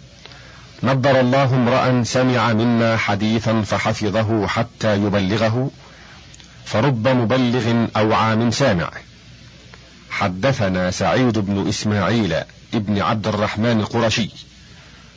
نضر 0.82 1.20
الله 1.20 1.54
امرأ 1.54 2.04
سمع 2.04 2.52
منا 2.52 2.96
حديثا 2.96 3.62
فحفظه 3.62 4.46
حتى 4.46 4.96
يبلغه 4.96 5.70
فرب 6.64 7.08
مبلغ 7.08 7.86
أوعى 7.96 8.36
من 8.36 8.50
سامع. 8.50 8.90
حدثنا 10.10 10.90
سعيد 10.90 11.38
بن 11.38 11.68
إسماعيل 11.68 12.34
ابن 12.74 13.02
عبد 13.02 13.26
الرحمن 13.26 13.80
القرشي 13.80 14.30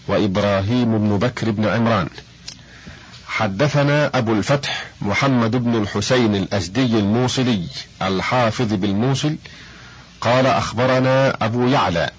وإبراهيم 0.07 0.97
بن 0.97 1.17
بكر 1.17 1.51
بن 1.51 1.65
عمران. 1.65 2.09
حدثنا 3.27 4.17
أبو 4.17 4.33
الفتح 4.33 4.85
محمد 5.01 5.55
بن 5.55 5.75
الحسين 5.75 6.35
الأزدي 6.35 6.99
الموصلي 6.99 7.67
الحافظ 8.01 8.73
بالموصل 8.73 9.35
قال 10.25 10.47
أخبرنا 10.47 11.45
أبو 11.45 11.67
يعلى 11.67 12.09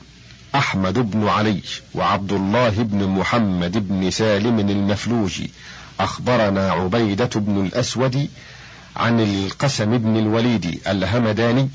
أحمد 0.54 0.98
بن 0.98 1.28
علي 1.28 1.60
وعبد 1.94 2.32
الله 2.32 2.70
بن 2.70 3.08
محمد 3.08 3.88
بن 3.88 4.10
سالم 4.10 4.58
المفلوجي. 4.58 5.50
أخبرنا 6.00 6.72
عبيدة 6.72 7.30
بن 7.34 7.66
الأسود 7.66 8.28
عن 8.96 9.20
القسم 9.20 9.98
بن 9.98 10.16
الوليد 10.16 10.80
الهمداني 10.86 11.68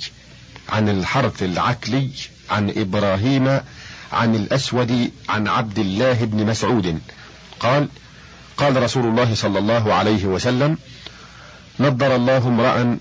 عن 0.70 0.90
الحرث 0.90 1.44
العكلي 1.44 2.10
عن 2.50 2.70
إبراهيم 2.78 3.60
عن 4.14 4.36
الأسود 4.36 5.12
عن 5.30 5.48
عبد 5.48 5.80
الله 5.80 6.14
بن 6.14 6.46
مسعود. 6.46 7.00
قال 7.60 7.88
قال 8.58 8.84
رسول 8.84 9.06
الله 9.06 9.36
صلى 9.36 9.60
الله 9.60 9.94
عليه 9.94 10.26
وسلم 10.26 10.78
نضر 11.80 12.16
الله 12.16 12.38
امرأ 12.38 12.98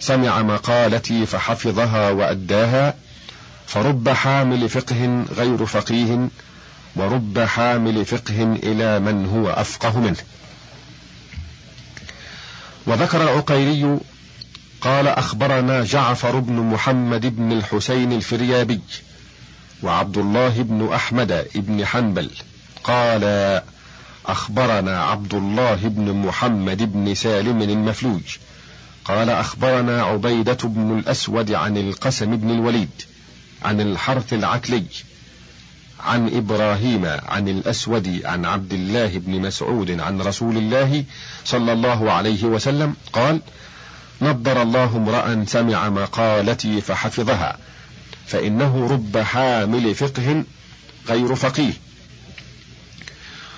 سمع 0.00 0.42
مقالتي 0.42 1.26
فحفظها 1.26 2.10
وأداها 2.10 2.94
فرب 3.66 4.08
حامل 4.08 4.68
فقه 4.68 5.24
غير 5.36 5.66
فقيه 5.66 6.28
ورب 6.96 7.38
حامل 7.38 8.04
فقه 8.04 8.58
إلى 8.62 9.00
من 9.00 9.26
هو 9.26 9.50
أفقه 9.50 10.00
منه. 10.00 10.16
وذكر 12.86 13.22
العقيري 13.22 13.98
قال 14.80 15.08
أخبرنا 15.08 15.84
جعفر 15.84 16.38
بن 16.38 16.52
محمد 16.52 17.36
بن 17.36 17.52
الحسين 17.52 18.12
الفريابي 18.12 18.80
وعبد 19.82 20.18
الله 20.18 20.62
بن 20.62 20.92
أحمد 20.92 21.46
بن 21.54 21.86
حنبل 21.86 22.30
قال 22.84 23.24
أخبرنا 24.26 25.02
عبد 25.04 25.34
الله 25.34 25.74
بن 25.74 26.12
محمد 26.12 26.92
بن 26.92 27.14
سالم 27.14 27.62
المفلوج 27.62 28.36
قال 29.04 29.30
أخبرنا 29.30 30.02
عبيدة 30.02 30.58
بن 30.64 30.98
الأسود 30.98 31.52
عن 31.52 31.76
القسم 31.76 32.36
بن 32.36 32.50
الوليد 32.50 32.90
عن 33.62 33.80
الحرث 33.80 34.32
العكلي 34.32 34.84
عن 36.00 36.36
إبراهيم 36.36 37.06
عن 37.06 37.48
الأسود 37.48 38.20
عن 38.24 38.44
عبد 38.44 38.72
الله 38.72 39.18
بن 39.18 39.40
مسعود 39.40 40.00
عن 40.00 40.20
رسول 40.20 40.56
الله 40.56 41.04
صلى 41.44 41.72
الله 41.72 42.12
عليه 42.12 42.44
وسلم 42.44 42.94
قال 43.12 43.40
نضر 44.22 44.62
الله 44.62 44.96
امرأ 44.96 45.44
سمع 45.48 45.88
مقالتي 45.88 46.80
فحفظها 46.80 47.58
فإنه 48.26 48.86
رب 48.86 49.18
حامل 49.18 49.94
فقه 49.94 50.44
غير 51.08 51.34
فقيه 51.34 51.72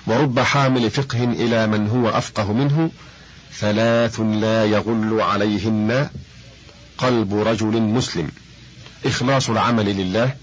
ورب 0.07 0.39
حامل 0.39 0.91
فقه 0.91 1.23
إلى 1.23 1.67
من 1.67 1.89
هو 1.89 2.09
أفقه 2.09 2.53
منه 2.53 2.91
ثلاث 3.59 4.19
لا 4.19 4.65
يغل 4.65 5.21
عليهن 5.21 6.09
قلب 6.97 7.33
رجل 7.33 7.81
مسلم 7.81 8.29
إخلاص 9.05 9.49
العمل 9.49 9.85
لله 9.85 10.35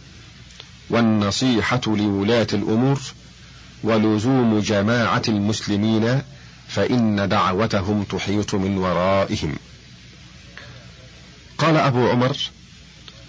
والنصيحة 0.91 1.81
لولاة 1.87 2.47
الأمور 2.53 3.01
ولزوم 3.83 4.61
جماعة 4.61 5.23
المسلمين 5.29 6.23
فإن 6.69 7.29
دعوتهم 7.29 8.05
تحيط 8.05 8.55
من 8.55 8.79
ورائهم. 8.79 9.57
قال 11.59 11.77
أبو 11.77 12.09
عمر: 12.09 12.37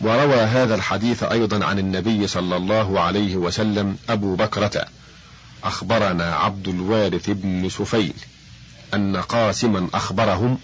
وروى 0.01 0.35
هذا 0.35 0.75
الحديث 0.75 1.23
أيضا 1.23 1.65
عن 1.65 1.79
النبي 1.79 2.27
صلى 2.27 2.57
الله 2.57 2.99
عليه 2.99 3.35
وسلم 3.35 3.97
أبو 4.09 4.35
بكرة 4.35 4.85
أخبرنا 5.63 6.35
عبد 6.35 6.67
الوارث 6.67 7.29
بن 7.29 7.69
سفيل 7.69 8.13
أن 8.93 9.17
قاسما 9.17 9.87
أخبرهم 9.93 10.57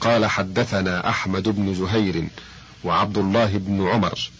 قال 0.00 0.26
حدثنا 0.26 1.08
أحمد 1.08 1.48
بن 1.48 1.74
زهير 1.74 2.28
وعبد 2.84 3.18
الله 3.18 3.46
بن 3.58 3.88
عمر 3.88 4.30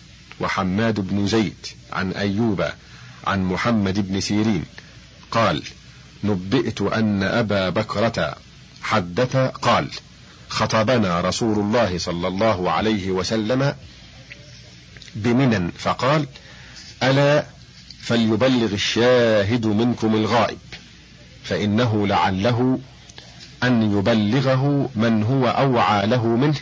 وحماد 0.41 1.01
بن 1.01 1.27
زيد 1.27 1.67
عن 1.93 2.13
أيوب 2.13 2.65
عن 3.27 3.45
محمد 3.45 4.09
بن 4.09 4.21
سيرين 4.21 4.65
قال 5.31 5.63
نبئت 6.25 6.81
أن 6.81 7.23
أبا 7.23 7.71
بكرة 7.71 8.37
حدث 8.83 9.37
قال 9.37 9.89
خطبنا 10.49 11.21
رسول 11.21 11.59
الله 11.59 11.99
صلى 11.99 12.29
الله 12.29 12.71
عليه 12.71 13.11
وسلم 13.11 13.75
بمنى 15.15 15.71
فقال 15.79 16.27
ألا 17.03 17.47
فليبلغ 18.01 18.73
الشاهد 18.73 19.67
منكم 19.67 20.15
الغائب. 20.15 20.59
فإنه 21.49 22.07
لعله 22.07 22.79
أن 23.63 23.99
يبلغه 23.99 24.91
من 24.95 25.23
هو 25.23 25.47
أوعى 25.47 26.07
له 26.07 26.27
منه 26.27 26.55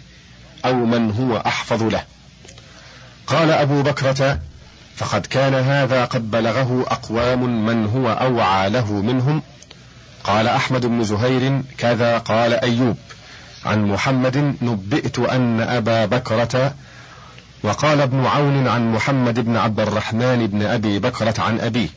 أو 0.65 0.75
من 0.75 1.11
هو 1.11 1.37
أحفظ 1.37 1.83
له. 1.83 2.03
قال 3.27 3.51
أبو 3.51 3.83
بكرة 3.83 4.39
فقد 4.97 5.27
كان 5.27 5.55
هذا 5.55 6.05
قد 6.05 6.31
بلغه 6.31 6.85
أقوام 6.89 7.67
من 7.67 7.87
هو 7.87 8.13
أوعى 8.13 8.71
له 8.71 8.93
منهم. 8.93 9.43
قال 10.25 10.49
أحمد 10.49 10.87
بن 10.87 11.05
زهير 11.05 11.63
كذا 11.79 12.19
قال 12.19 12.53
أيوب. 12.53 12.97
عن 13.65 13.85
محمد 13.85 14.57
نبئت 14.63 15.19
أن 15.19 15.61
أبا 15.61 16.07
بكرة 16.07 16.75
وقال 17.63 18.01
ابن 18.01 18.27
عون 18.27 18.69
عن 18.69 18.93
محمد 18.93 19.41
بن 19.41 19.57
عبد 19.57 19.81
الرحمن 19.81 20.47
بن 20.47 20.63
أبي 20.63 20.99
بكرة 20.99 21.35
عن 21.39 21.61
أبيه. 21.61 21.89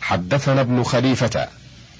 حدثنا 0.00 0.60
ابن 0.60 0.82
خليفة 0.82 1.48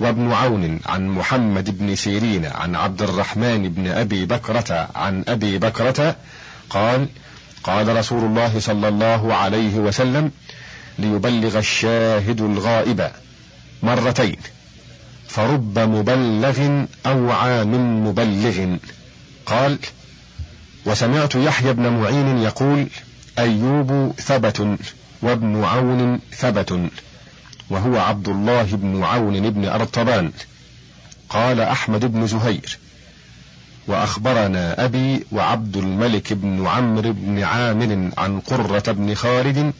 وابن 0.00 0.32
عون 0.32 0.80
عن 0.86 1.08
محمد 1.08 1.78
بن 1.78 1.94
سيرين 1.94 2.46
عن 2.46 2.76
عبد 2.76 3.02
الرحمن 3.02 3.68
بن 3.68 3.86
أبي 3.86 4.26
بكرة 4.26 4.88
عن 4.94 5.24
أبي 5.28 5.58
بكرة 5.58 6.16
قال 6.70 7.08
قال 7.64 7.96
رسول 7.96 8.24
الله 8.24 8.60
صلى 8.60 8.88
الله 8.88 9.34
عليه 9.34 9.74
وسلم 9.76 10.30
ليبلغ 10.98 11.58
الشاهد 11.58 12.40
الغائب 12.40 13.10
مرتين 13.82 14.36
فرب 15.28 15.78
مبلغ 15.78 16.84
أوعى 17.06 17.64
من 17.64 18.04
مبلغ. 18.04 18.76
قال 19.46 19.78
وسمعت 20.86 21.34
يحيى 21.34 21.72
بن 21.72 21.88
معين 21.88 22.38
يقول 22.38 22.86
أيوب 23.38 24.12
ثبت 24.18 24.78
وابن 25.22 25.64
عون 25.64 26.20
ثبت. 26.36 26.90
وهو 27.70 27.98
عبد 27.98 28.28
الله 28.28 28.62
بن 28.62 29.04
عون 29.04 29.50
بن 29.50 29.64
أرطبان. 29.68 30.32
قال 31.28 31.60
أحمد 31.60 32.04
بن 32.12 32.26
زهير. 32.26 32.78
وأخبرنا 33.88 34.84
أبي 34.84 35.26
وعبد 35.32 35.76
الملك 35.76 36.32
بن 36.32 36.66
عمرو 36.66 37.12
بن 37.12 37.42
عامر 37.42 38.10
عن 38.18 38.40
قرة 38.40 38.92
بن 38.92 39.14
خالد 39.14 39.72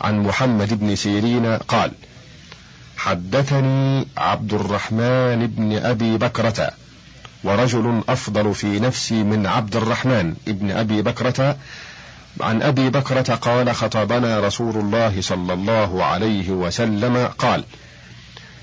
عن 0.00 0.22
محمد 0.22 0.74
بن 0.80 0.96
سيرين 0.96 1.46
قال 1.46 1.92
حدثني 2.96 4.06
عبد 4.16 4.54
الرحمن 4.54 5.46
بن 5.46 5.76
أبي 5.76 6.16
بكرة 6.16 6.70
ورجل 7.44 8.02
أفضل 8.08 8.54
في 8.54 8.80
نفسي 8.80 9.22
من 9.22 9.46
عبد 9.46 9.76
الرحمن 9.76 10.34
بن 10.46 10.70
أبي 10.70 11.02
بكرة 11.02 11.56
عن 12.40 12.62
أبي 12.62 12.90
بكرة 12.90 13.34
قال 13.34 13.74
خطبنا 13.74 14.40
رسول 14.40 14.76
الله 14.76 15.20
صلى 15.20 15.52
الله 15.52 16.04
عليه 16.04 16.50
وسلم 16.50 17.26
قال 17.26 17.64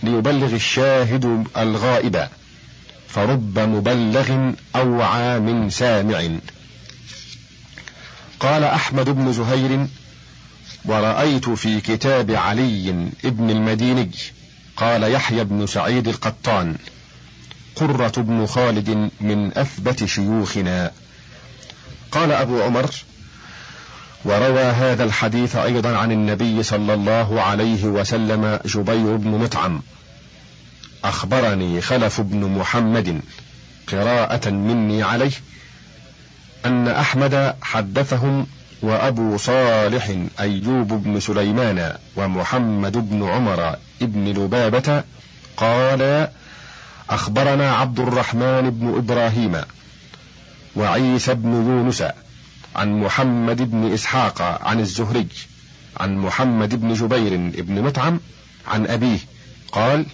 ليبلغ 0.04 0.56
الشاهد 0.56 1.46
الغائب 1.58 2.28
فرب 3.08 3.60
مبلغ 3.60 4.52
أوعى 4.76 5.40
من 5.40 5.70
سامع. 5.70 6.30
قال 8.40 8.64
أحمد 8.64 9.10
بن 9.10 9.34
زهير 9.34 9.88
ورأيت 10.86 11.50
في 11.50 11.82
كتاب 11.82 12.32
علي 12.32 13.10
ابن 13.26 13.50
المديني 13.50 14.12
قال 14.78 15.04
يحيى 15.04 15.44
بن 15.44 15.68
سعيد 15.68 16.08
القطان 16.08 16.76
قرة 17.76 18.14
بن 18.18 18.46
خالد 18.46 19.10
من 19.22 19.58
أثبت 19.58 20.06
شيوخنا. 20.06 20.92
قال 22.12 22.32
أبو 22.32 22.62
عمر 22.62 22.90
وروى 24.26 24.64
هذا 24.64 25.04
الحديث 25.04 25.56
أيضا 25.56 25.98
عن 25.98 26.12
النبي 26.12 26.64
صلى 26.64 26.94
الله 26.94 27.42
عليه 27.42 27.86
وسلم 27.86 28.60
جبير 28.66 29.16
بن 29.16 29.30
مطعم. 29.30 29.82
أخبرني 31.04 31.82
خلف 31.82 32.22
بن 32.22 32.58
محمد 32.58 33.22
قراءة 33.88 34.50
مني 34.50 35.04
عليه 35.04 35.32
أن 36.66 36.88
أحمد 36.88 37.56
حدثهم 37.62 38.48
وأبو 38.82 39.38
صالح 39.38 40.12
أيوب 40.40 40.88
بن 40.88 41.20
سليمان 41.20 41.96
ومحمد 42.16 43.10
بن 43.10 43.30
عمر 43.30 43.76
بن 44.02 44.28
لبابة 44.28 45.04
قال 45.58 46.28
أخبرنا 47.10 47.76
عبد 47.76 48.00
الرحمن 48.00 48.70
بن 48.70 48.98
إبراهيم 48.98 49.62
وعيسى 50.76 51.34
بن 51.34 51.54
يونس 51.54 52.04
عن 52.76 53.00
محمد 53.00 53.72
بن 53.72 53.94
إسحاق 53.94 54.42
عن 54.42 54.80
الزهري 54.80 55.28
عن 55.98 56.18
محمد 56.18 56.82
بن 56.82 56.94
جبير 56.94 57.38
بن 57.62 57.82
مطعم 57.82 58.20
عن 58.68 58.88
أبيه 58.88 59.20
قال 59.72 60.06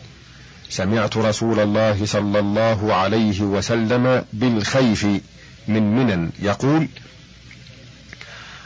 سمعت 0.69 1.17
رسول 1.17 1.60
الله 1.60 2.06
صلى 2.06 2.39
الله 2.39 2.93
عليه 2.93 3.41
وسلم 3.41 4.26
بالخيف 4.34 5.06
من 5.67 5.95
منن 5.95 6.30
يقول 6.39 6.88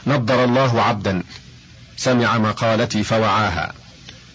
نضر 0.06 0.44
الله 0.44 0.82
عبدا 0.82 1.22
سمع 1.96 2.38
مقالتي 2.38 3.02
فوعاها 3.02 3.74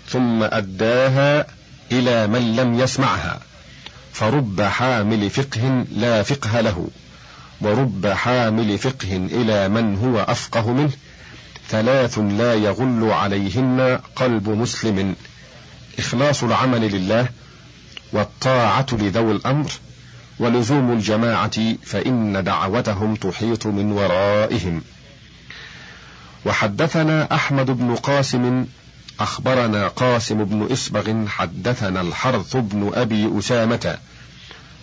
ثم 0.10 0.44
أداها 0.44 1.48
إلى 1.92 2.28
من 2.28 2.56
لم 2.56 2.80
يسمعها 2.80 3.40
فرب 4.14 4.62
حامل 4.62 5.30
فقه 5.30 5.86
لا 5.92 6.24
فقه 6.24 6.62
له. 6.62 6.88
ورب 7.62 8.08
حامل 8.08 8.78
فقه 8.78 9.30
إلى 9.32 9.70
من 9.70 9.98
هو 9.98 10.20
أفقه 10.20 10.72
منه 10.72 10.92
ثلاث 11.70 12.20
لا 12.20 12.54
يغل 12.54 13.12
عليهن 13.12 14.00
قلب 14.16 14.50
مسلم. 14.50 15.16
إخلاص 16.00 16.44
العمل 16.44 16.82
لله 16.82 17.30
والطاعة 18.14 18.86
لذوي 18.92 19.32
الأمر 19.32 19.72
ولزوم 20.40 20.92
الجماعة 20.92 21.76
فإن 21.84 22.44
دعوتهم 22.44 23.16
تحيط 23.16 23.68
من 23.68 23.92
ورائهم. 23.92 24.82
وحدثنا 26.46 27.36
أحمد 27.36 27.66
بن 27.72 27.96
قاسم 27.96 28.66
أخبرنا 29.20 29.88
قاسم 29.88 30.44
بن 30.44 30.68
إصبغ 30.72 31.28
حدثنا 31.28 32.02
الحرث 32.02 32.58
بن 32.58 32.92
أبي 32.94 33.40
أسامة 33.40 33.98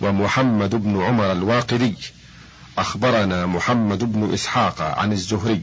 ومحمد 0.01 0.75
بن 0.75 1.03
عمر 1.03 1.31
الواقدي. 1.31 1.95
أخبرنا 2.77 3.45
محمد 3.45 4.13
بن 4.13 4.33
إسحاق 4.33 4.81
عن 4.81 5.11
الزهري 5.11 5.61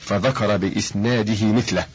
فذكر 0.00 0.56
بإسناده 0.56 1.46
مثله. 1.46 1.86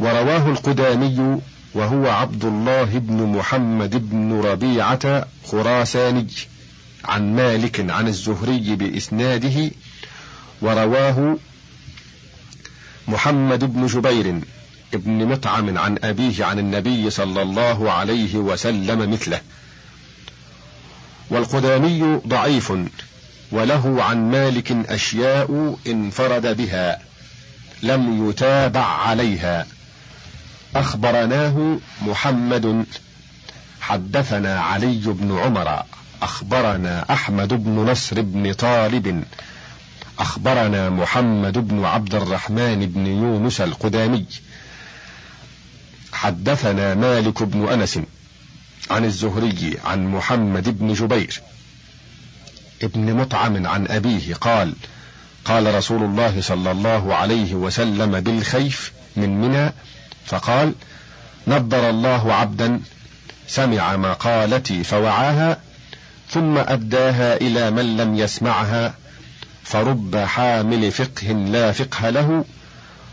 ورواه 0.00 0.48
القدامي 0.48 1.40
وهو 1.74 2.08
عبد 2.08 2.44
الله 2.44 2.84
بن 2.84 3.22
محمد 3.38 4.10
بن 4.10 4.40
ربيعة 4.40 5.26
خراساني 5.46 6.26
عن 7.04 7.36
مالك 7.36 7.90
عن 7.90 8.08
الزهري 8.08 8.76
بإسناده 8.76 9.70
ورواه 10.62 11.36
محمد 13.08 13.64
بن 13.64 13.86
جبير 13.86 14.40
ابن 14.94 15.26
مطعم 15.26 15.78
عن 15.78 15.98
أبيه 16.04 16.44
عن 16.44 16.58
النبي 16.58 17.10
صلى 17.10 17.42
الله 17.42 17.90
عليه 17.92 18.36
وسلم 18.36 19.10
مثله. 19.10 19.40
والقدامي 21.30 22.20
ضعيف 22.26 22.72
وله 23.52 24.04
عن 24.04 24.30
مالك 24.30 24.72
أشياء 24.72 25.76
انفرد 25.86 26.56
بها 26.56 26.98
لم 27.82 28.28
يتابع 28.28 28.84
عليها. 28.84 29.66
أخبرناه 30.76 31.78
محمد 32.02 32.86
حدثنا 33.80 34.60
علي 34.60 35.02
بن 35.04 35.38
عمر 35.38 35.82
أخبرنا 36.22 37.04
أحمد 37.10 37.48
بن 37.48 37.70
نصر 37.70 38.20
بن 38.20 38.52
طالب 38.52 39.24
أخبرنا 40.18 40.90
محمد 40.90 41.68
بن 41.68 41.84
عبد 41.84 42.14
الرحمن 42.14 42.86
بن 42.86 43.06
يونس 43.06 43.60
القدامي. 43.60 44.26
حدثنا 46.12 46.94
مالك 46.94 47.42
بن 47.42 47.68
أنس. 47.68 47.98
عن 48.90 49.04
الزهري 49.04 49.76
عن 49.84 50.06
محمد 50.06 50.78
بن 50.78 50.92
جبير 50.92 51.40
ابن 52.82 53.14
مطعم 53.14 53.66
عن 53.66 53.86
أبيه 53.86 54.34
قال 54.34 54.74
قال 55.44 55.74
رسول 55.74 56.02
الله 56.02 56.40
صلى 56.40 56.70
الله 56.70 57.14
عليه 57.14 57.54
وسلم 57.54 58.20
بالخيف 58.20 58.92
من 59.16 59.40
منى 59.40 59.72
فقال 60.26 60.74
نضر 61.46 61.90
الله 61.90 62.34
عبدا 62.34 62.80
سمع 63.48 63.96
مقالتي 63.96 64.84
فوعاها 64.84 65.58
ثم 66.30 66.58
أداها 66.58 67.36
إلى 67.36 67.70
من 67.70 67.96
لم 67.96 68.18
يسمعها 68.18 68.94
فرب 69.64 70.16
حامل 70.16 70.92
فقه 70.92 71.32
لا 71.32 71.72
فقه 71.72 72.10
له 72.10 72.44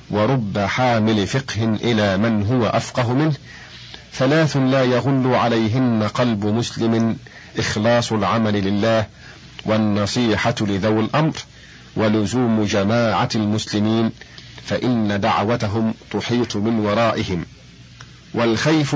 ورب 0.10 0.60
حامل 0.60 1.28
فقه 1.28 1.64
إلى 1.64 2.18
من 2.18 2.46
هو 2.46 2.68
أفقه 2.68 3.14
منه 3.14 3.34
ثلاث 4.14 4.58
لا 4.58 4.84
يغل 4.84 5.36
عليهن 5.36 6.04
قلب 6.04 6.46
مسلم 6.46 7.18
إخلاص 7.60 8.12
العمل 8.12 8.54
لله 8.54 9.06
والنصيحة 9.66 10.56
لذوي 10.62 11.00
الأمر 11.00 11.34
ولزوم 11.96 12.64
جماعة 12.64 13.30
المسلمين 13.36 14.12
فإن 14.66 15.22
دعوتهم 15.22 15.94
تحيط 16.12 16.56
من 16.56 16.80
ورائهم. 16.80 17.46
والخيف 18.34 18.96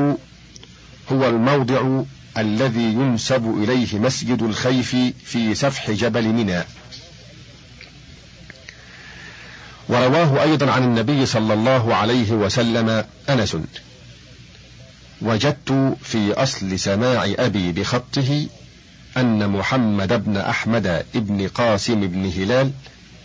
هو 1.12 1.30
الموضع 1.30 2.04
الذي 2.38 2.94
ينسب 2.94 3.64
إليه 3.64 4.00
مسجد 4.00 4.44
الخيف 4.44 4.96
في 5.26 5.56
سفح 5.56 5.92
جبل 5.92 6.24
منى. 6.24 6.64
ورواه 9.90 10.44
أيضا 10.44 10.72
عن 10.72 10.84
النبي 10.84 11.26
صلى 11.26 11.54
الله 11.54 11.96
عليه 11.96 12.32
وسلم 12.32 13.06
أنس. 13.30 13.58
وجدت 15.22 15.98
في 16.04 16.34
أصل 16.34 16.80
سماع 16.80 17.34
أبي 17.40 17.72
بخطه 17.72 18.48
أن 19.18 19.50
محمد 19.50 20.26
بن 20.26 20.38
أحمد 20.38 21.06
بن 21.16 21.48
قاسم 21.48 22.08
بن 22.08 22.26
هلال 22.26 22.72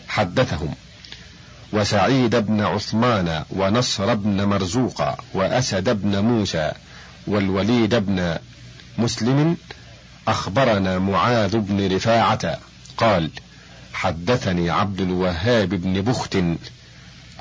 حدثهم 0.08 0.74
وسعيد 1.72 2.36
بن 2.36 2.60
عثمان 2.60 3.44
ونصر 3.50 4.14
بن 4.14 4.44
مرزوق 4.44 5.02
وأسد 5.34 6.02
بن 6.02 6.18
موسى 6.18 6.72
والوليد 7.26 7.94
بن 7.94 8.36
مسلم 8.98 9.56
أخبرنا 10.28 10.98
معاذ 10.98 11.56
بن 11.56 11.94
رفاعة 11.94 12.58
قال 12.96 13.30
حدثني 13.92 14.70
عبد 14.70 15.00
الوهاب 15.00 15.68
بن 15.68 16.00
بخت 16.00 16.36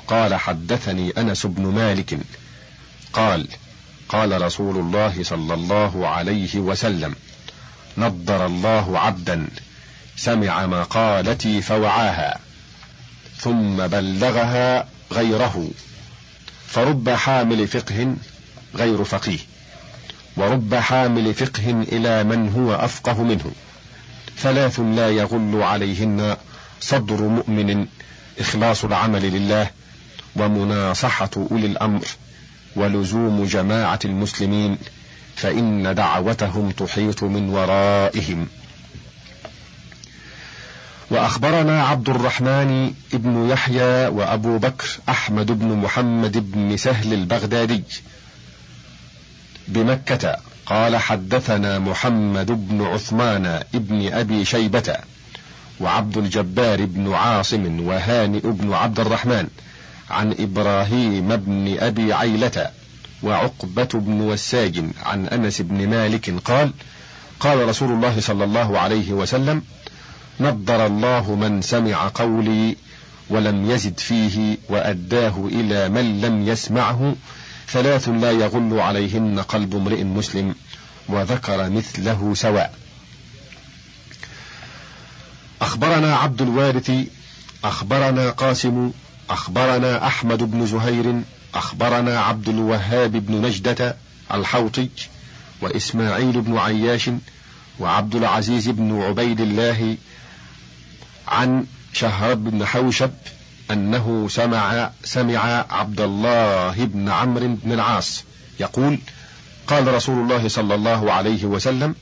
قال 0.08 0.34
حدثني 0.34 1.10
أنس 1.10 1.46
بن 1.46 1.66
مالك 1.66 2.18
قال 3.12 3.48
قال 4.08 4.42
رسول 4.42 4.76
الله 4.76 5.22
صلى 5.22 5.54
الله 5.54 6.08
عليه 6.08 6.58
وسلم 6.58 7.14
نضر 7.98 8.46
الله 8.46 8.98
عبدا 8.98 9.46
سمع 10.16 10.66
مقالتي 10.66 11.62
فوعاها 11.62 12.38
ثم 13.38 13.86
بلغها 13.86 14.88
غيره 15.12 15.70
فرب 16.66 17.10
حامل 17.10 17.68
فقه 17.68 18.16
غير 18.74 19.04
فقيه 19.04 19.38
ورب 20.36 20.74
حامل 20.74 21.34
فقه 21.34 21.70
إلى 21.70 22.24
من 22.24 22.48
هو 22.48 22.74
أفقه 22.74 23.22
منه 23.22 23.52
ثلاث 24.38 24.80
لا 24.80 25.10
يغل 25.10 25.62
عليهن 25.62 26.36
صدر 26.80 27.22
مؤمن 27.22 27.86
إخلاص 28.38 28.84
العمل 28.84 29.22
لله 29.22 29.70
ومناصحة 30.36 31.30
أولي 31.36 31.66
الأمر. 31.66 32.06
ولزوم 32.76 33.44
جماعة 33.44 33.98
المسلمين 34.04 34.78
فإن 35.36 35.94
دعوتهم 35.94 36.70
تحيط 36.70 37.24
من 37.24 37.48
ورائهم. 37.48 38.46
وأخبرنا 41.10 41.82
عبد 41.82 42.08
الرحمن 42.08 42.94
ابن 43.14 43.48
يحيى 43.48 44.06
وأبو 44.06 44.58
بكر 44.58 44.88
أحمد 45.08 45.58
بن 45.58 45.68
محمد 45.68 46.52
بن 46.52 46.76
سهل 46.76 47.12
البغدادي 47.12 47.82
بمكة. 49.68 50.36
قال 50.66 50.96
حدثنا 50.96 51.78
محمد 51.78 52.68
بن 52.68 52.82
عثمان 52.82 53.46
ابن 53.74 54.12
أبي 54.12 54.44
شيبة 54.44 54.96
وعبد 55.80 56.16
الجبار 56.16 56.84
بن 56.84 57.12
عاصم 57.12 57.80
وهانئ 57.80 58.40
بن 58.40 58.72
عبد 58.72 59.00
الرحمن. 59.00 59.48
عن 60.10 60.34
إبراهيم 60.38 61.36
بن 61.36 61.76
أبي 61.78 62.12
عيلة 62.12 62.70
وعقبة 63.22 63.88
بن 63.94 64.20
وساج 64.20 64.84
عن 65.02 65.26
أنس 65.26 65.60
بن 65.60 65.88
مالك 65.88 66.30
قال 66.44 66.72
قال 67.40 67.68
رسول 67.68 67.92
الله 67.92 68.20
صلى 68.20 68.44
الله 68.44 68.78
عليه 68.78 69.12
وسلم 69.12 69.62
نضر 70.40 70.86
الله 70.86 71.34
من 71.34 71.62
سمع 71.62 72.10
قولي 72.14 72.76
ولم 73.30 73.70
يزد 73.70 73.98
فيه 73.98 74.56
وأداه 74.68 75.48
إلى 75.52 75.88
من 75.88 76.20
لم 76.20 76.48
يسمعه 76.48 77.14
ثلاث 77.68 78.08
لا 78.08 78.30
يغل 78.30 78.80
عليهن 78.80 79.38
قلب 79.40 79.76
امرئ 79.76 80.04
مسلم 80.04 80.54
وذكر 81.08 81.70
مثله 81.70 82.34
سواء. 82.34 82.74
أخبرنا 85.62 86.16
عبد 86.16 86.42
الوارث 86.42 86.92
أخبرنا 87.64 88.30
قاسم 88.30 88.92
أخبرنا 89.30 90.06
أحمد 90.06 90.42
بن 90.50 90.66
زهير 90.66 91.22
أخبرنا 91.54 92.20
عبد 92.20 92.48
الوهاب 92.48 93.12
بن 93.12 93.42
نجدة 93.46 93.96
الحوطي 94.34 94.88
وإسماعيل 95.60 96.40
بن 96.40 96.58
عياش 96.58 97.10
وعبد 97.80 98.14
العزيز 98.14 98.68
بن 98.68 99.02
عبيد 99.02 99.40
الله 99.40 99.96
عن 101.28 101.66
شهر 101.92 102.34
بن 102.34 102.66
حوشب 102.66 103.10
أنه 103.70 104.26
سمع 104.30 104.90
سمع 105.04 105.66
عبد 105.70 106.00
الله 106.00 106.84
بن 106.84 107.08
عمرو 107.08 107.56
بن 107.64 107.72
العاص 107.72 108.24
يقول 108.60 108.98
قال 109.66 109.94
رسول 109.94 110.18
الله 110.18 110.48
صلى 110.48 110.74
الله 110.74 111.12
عليه 111.12 111.44
وسلم 111.44 111.94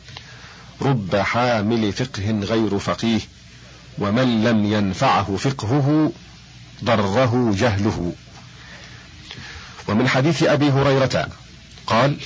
رب 0.82 1.16
حامل 1.16 1.92
فقه 1.92 2.30
غير 2.30 2.78
فقيه 2.78 3.20
ومن 3.98 4.44
لم 4.44 4.72
ينفعه 4.72 5.36
فقهه 5.36 6.12
ضره 6.84 7.54
جهله. 7.56 8.12
ومن 9.88 10.08
حديث 10.08 10.42
أبي 10.42 10.70
هريرة 10.70 11.28
قال 11.86 12.16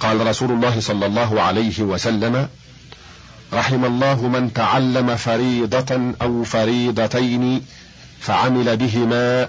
قال 0.00 0.26
رسول 0.26 0.50
الله 0.50 0.80
صلى 0.80 1.06
الله 1.06 1.42
عليه 1.42 1.80
وسلم 1.80 2.48
رحم 3.52 3.84
الله 3.84 4.28
من 4.28 4.52
تعلم 4.52 5.16
فريضة 5.16 6.14
أو 6.22 6.44
فريضتين 6.44 7.62
فعمل 8.20 8.76
بهما 8.76 9.48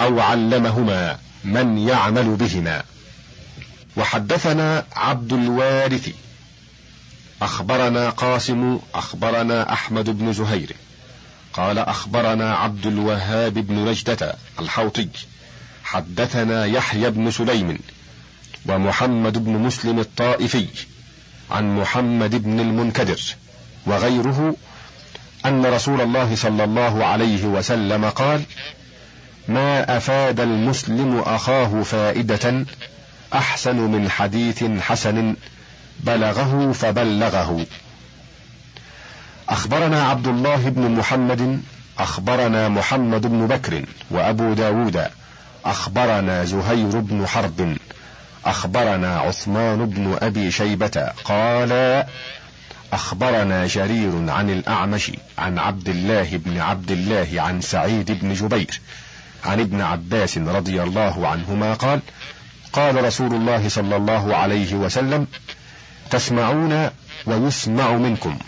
أو 0.00 0.20
علمهما 0.20 1.18
من 1.44 1.78
يعمل 1.78 2.36
بهما. 2.36 2.82
وحدثنا 3.96 4.84
عبد 4.92 5.32
الوارث 5.32 6.08
أخبرنا 7.42 8.10
قاسم 8.10 8.78
أخبرنا 8.94 9.72
أحمد 9.72 10.10
بن 10.10 10.32
زهير. 10.32 10.76
قال 11.56 11.78
أخبرنا 11.78 12.54
عبد 12.54 12.86
الوهاب 12.86 13.54
بن 13.54 13.74
نجدة 13.74 14.34
الحوطي 14.60 15.08
حدثنا 15.84 16.66
يحيى 16.66 17.10
بن 17.10 17.30
سليم 17.30 17.78
ومحمد 18.68 19.44
بن 19.44 19.52
مسلم 19.52 19.98
الطائفي 19.98 20.66
عن 21.50 21.76
محمد 21.76 22.42
بن 22.42 22.60
المنكدر 22.60 23.20
وغيره 23.86 24.56
أن 25.46 25.66
رسول 25.66 26.00
الله 26.00 26.34
صلى 26.34 26.64
الله 26.64 27.04
عليه 27.04 27.44
وسلم 27.44 28.04
قال: 28.04 28.42
ما 29.48 29.96
أفاد 29.96 30.40
المسلم 30.40 31.18
أخاه 31.18 31.82
فائدة 31.82 32.64
أحسن 33.34 33.76
من 33.76 34.10
حديث 34.10 34.64
حسن 34.64 35.36
بلغه 36.00 36.72
فبلغه. 36.72 37.66
أخبرنا 39.48 40.02
عبد 40.02 40.26
الله 40.26 40.68
بن 40.68 40.90
محمد 40.90 41.62
أخبرنا 41.98 42.68
محمد 42.68 43.26
بن 43.26 43.46
بكر 43.46 43.84
وأبو 44.10 44.52
داود 44.52 45.04
أخبرنا 45.64 46.44
زهير 46.44 47.00
بن 47.00 47.26
حرب 47.26 47.76
أخبرنا 48.46 49.18
عثمان 49.18 49.86
بن 49.86 50.18
أبي 50.22 50.50
شيبة 50.50 51.12
قال 51.24 52.04
أخبرنا 52.92 53.66
جرير 53.66 54.30
عن 54.30 54.50
الأعمش 54.50 55.12
عن 55.38 55.58
عبد 55.58 55.88
الله 55.88 56.36
بن 56.36 56.58
عبد 56.60 56.90
الله 56.90 57.28
عن 57.36 57.60
سعيد 57.60 58.12
بن 58.20 58.34
جبير 58.34 58.80
عن 59.44 59.60
ابن 59.60 59.80
عباس 59.80 60.38
رضي 60.38 60.82
الله 60.82 61.28
عنهما 61.28 61.74
قال 61.74 62.00
قال 62.72 63.04
رسول 63.04 63.34
الله 63.34 63.68
صلى 63.68 63.96
الله 63.96 64.36
عليه 64.36 64.74
وسلم 64.74 65.26
تسمعون 66.10 66.90
ويسمع 67.26 67.92
منكم. 67.92 68.38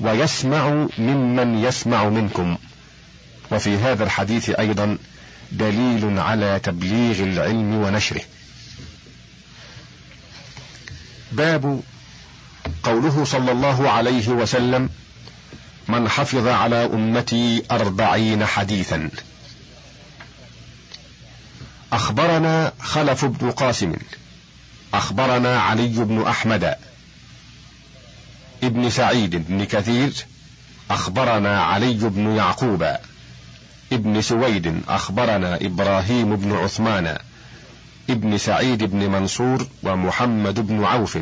ويسمع 0.00 0.86
ممن 0.98 1.64
يسمع 1.64 2.08
منكم. 2.08 2.56
وفي 3.52 3.76
هذا 3.76 4.04
الحديث 4.04 4.50
أيضا 4.50 4.98
دليل 5.52 6.18
على 6.18 6.60
تبليغ 6.62 7.22
العلم 7.22 7.74
ونشره. 7.74 8.22
باب 11.32 11.80
قوله 12.82 13.24
صلى 13.24 13.52
الله 13.52 13.90
عليه 13.90 14.28
وسلم 14.28 14.90
من 15.88 16.08
حفظ 16.08 16.46
على 16.46 16.84
أمتي 16.84 17.62
أربعين 17.70 18.46
حديثا 18.46 19.10
أخبرنا 21.92 22.72
خلف 22.80 23.24
بن 23.24 23.50
قاسم 23.50 23.92
أخبرنا 24.94 25.60
علي 25.60 25.88
بن 25.88 26.22
أحمد 26.22 26.74
ابن 28.62 28.90
سعيد 28.90 29.48
بن 29.48 29.64
كثير 29.64 30.12
أخبرنا 30.90 31.62
علي 31.62 31.94
بن 31.94 32.36
يعقوب. 32.36 32.86
ابن 33.92 34.22
سويد 34.22 34.80
أخبرنا 34.88 35.56
إبراهيم 35.62 36.36
بن 36.36 36.52
عثمان 36.52 37.18
ابن 38.10 38.38
سعيد 38.38 38.84
بن 38.84 39.10
منصور 39.10 39.66
ومحمد 39.82 40.66
بن 40.66 40.84
عوف 40.84 41.18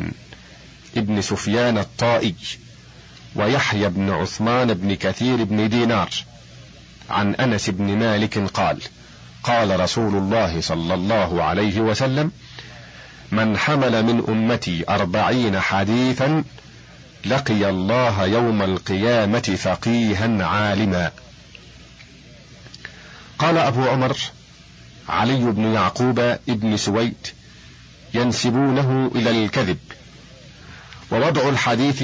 ابن 0.97 1.21
سفيان 1.21 1.77
الطائي 1.77 2.35
ويحيى 3.35 3.89
بن 3.89 4.09
عثمان 4.09 4.73
بن 4.73 4.93
كثير 4.93 5.43
بن 5.43 5.69
دينار. 5.69 6.09
عن 7.09 7.35
أنس 7.35 7.69
بن 7.69 7.97
مالك 7.97 8.37
قال 8.37 8.81
قال 9.43 9.79
رسول 9.79 10.15
الله 10.15 10.61
صلى 10.61 10.93
الله 10.93 11.43
عليه 11.43 11.79
وسلم 11.79 12.31
من 13.31 13.57
حمل 13.57 14.05
من 14.05 14.23
أمتي 14.29 14.83
أربعين 14.89 15.59
حديثا 15.59 16.43
لقي 17.25 17.69
الله 17.69 18.25
يوم 18.25 18.61
القيامة 18.61 19.57
فقيها 19.63 20.45
عالما. 20.45 21.11
قال 23.39 23.57
أبو 23.57 23.83
عمر 23.83 24.17
علي 25.09 25.51
بن 25.51 25.73
يعقوب 25.73 26.19
ابن 26.49 26.77
سويد 26.77 27.27
ينسبونه 28.13 29.11
إلى 29.15 29.29
الكذب. 29.29 29.77
ووضع 31.11 31.49
الحديث 31.49 32.03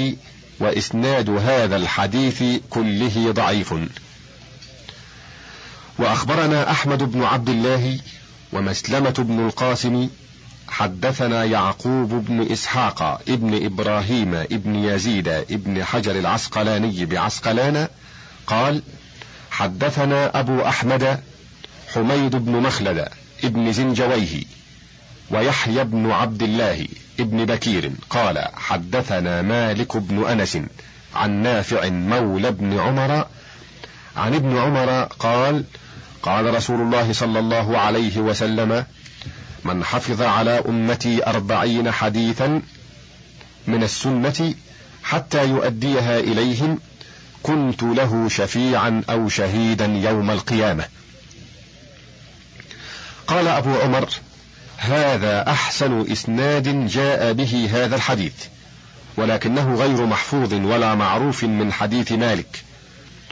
وإسناد 0.60 1.30
هذا 1.30 1.76
الحديث 1.76 2.42
كله 2.70 3.32
ضعيف. 3.32 3.74
وأخبرنا 5.98 6.70
أحمد 6.70 7.02
بن 7.02 7.22
عبد 7.22 7.48
الله 7.48 7.98
ومسلمة 8.52 9.14
بن 9.18 9.46
القاسم 9.46 10.08
حدثنا 10.68 11.44
يعقوب 11.44 12.08
بن 12.08 12.52
إسحاق 12.52 13.02
ابن 13.28 13.64
إبراهيم 13.64 14.34
ابن 14.34 14.74
يزيد 14.74 15.28
ابن 15.28 15.84
حجر 15.84 16.18
العسقلاني 16.18 17.04
بعسقلان 17.04 17.88
قال 18.46 18.82
حدثنا 19.50 20.40
أبو 20.40 20.60
أحمد 20.60 21.20
حميد 21.94 22.36
بن 22.36 22.52
مخلد 22.52 23.08
ابن 23.44 23.72
زنجويه 23.72 24.44
ويحيى 25.30 25.84
بن 25.84 26.10
عبد 26.10 26.42
الله 26.42 26.86
ابن 27.20 27.44
بكير 27.44 27.92
قال 28.10 28.48
حدثنا 28.54 29.42
مالك 29.42 29.96
بن 29.96 30.26
أنس 30.26 30.58
عن 31.14 31.42
نافع 31.42 31.88
مولى 31.88 32.50
بن 32.50 32.78
عمر 32.78 33.26
عن 34.16 34.34
ابن 34.34 34.58
عمر 34.58 35.02
قال 35.04 35.64
قال 36.22 36.54
رسول 36.54 36.80
الله 36.80 37.12
صلى 37.12 37.38
الله 37.38 37.78
عليه 37.78 38.18
وسلم 38.18 38.84
من 39.64 39.84
حفظ 39.84 40.22
على 40.22 40.62
أمتي 40.68 41.26
أربعين 41.26 41.90
حديثا 41.90 42.62
من 43.66 43.82
السنة 43.82 44.54
حتى 45.02 45.48
يؤديها 45.48 46.18
إليهم 46.18 46.78
كنت 47.42 47.82
له 47.82 48.28
شفيعا 48.28 49.02
أو 49.10 49.28
شهيدا 49.28 49.86
يوم 49.86 50.30
القيامة. 50.30 50.84
قال 53.26 53.48
أبو 53.48 53.74
عمر 53.74 54.08
هذا 54.76 55.50
أحسن 55.50 56.12
إسناد 56.12 56.86
جاء 56.86 57.32
به 57.32 57.70
هذا 57.72 57.96
الحديث 57.96 58.34
ولكنه 59.16 59.74
غير 59.74 60.06
محفوظ 60.06 60.54
ولا 60.54 60.94
معروف 60.94 61.44
من 61.44 61.72
حديث 61.72 62.12
مالك 62.12 62.64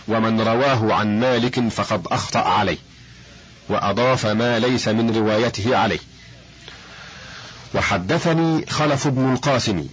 ومن 0.09 0.40
رواه 0.40 0.95
عن 0.95 1.21
مالك 1.21 1.69
فقد 1.69 2.07
أخطأ 2.07 2.40
عليه 2.40 2.79
وأضاف 3.69 4.27
ما 4.27 4.59
ليس 4.59 4.88
من 4.88 5.16
روايته 5.16 5.77
عليه. 5.77 5.99
وحدثني 7.74 8.66
خلف 8.66 9.09
بن 9.09 9.33
القاسم. 9.33 9.87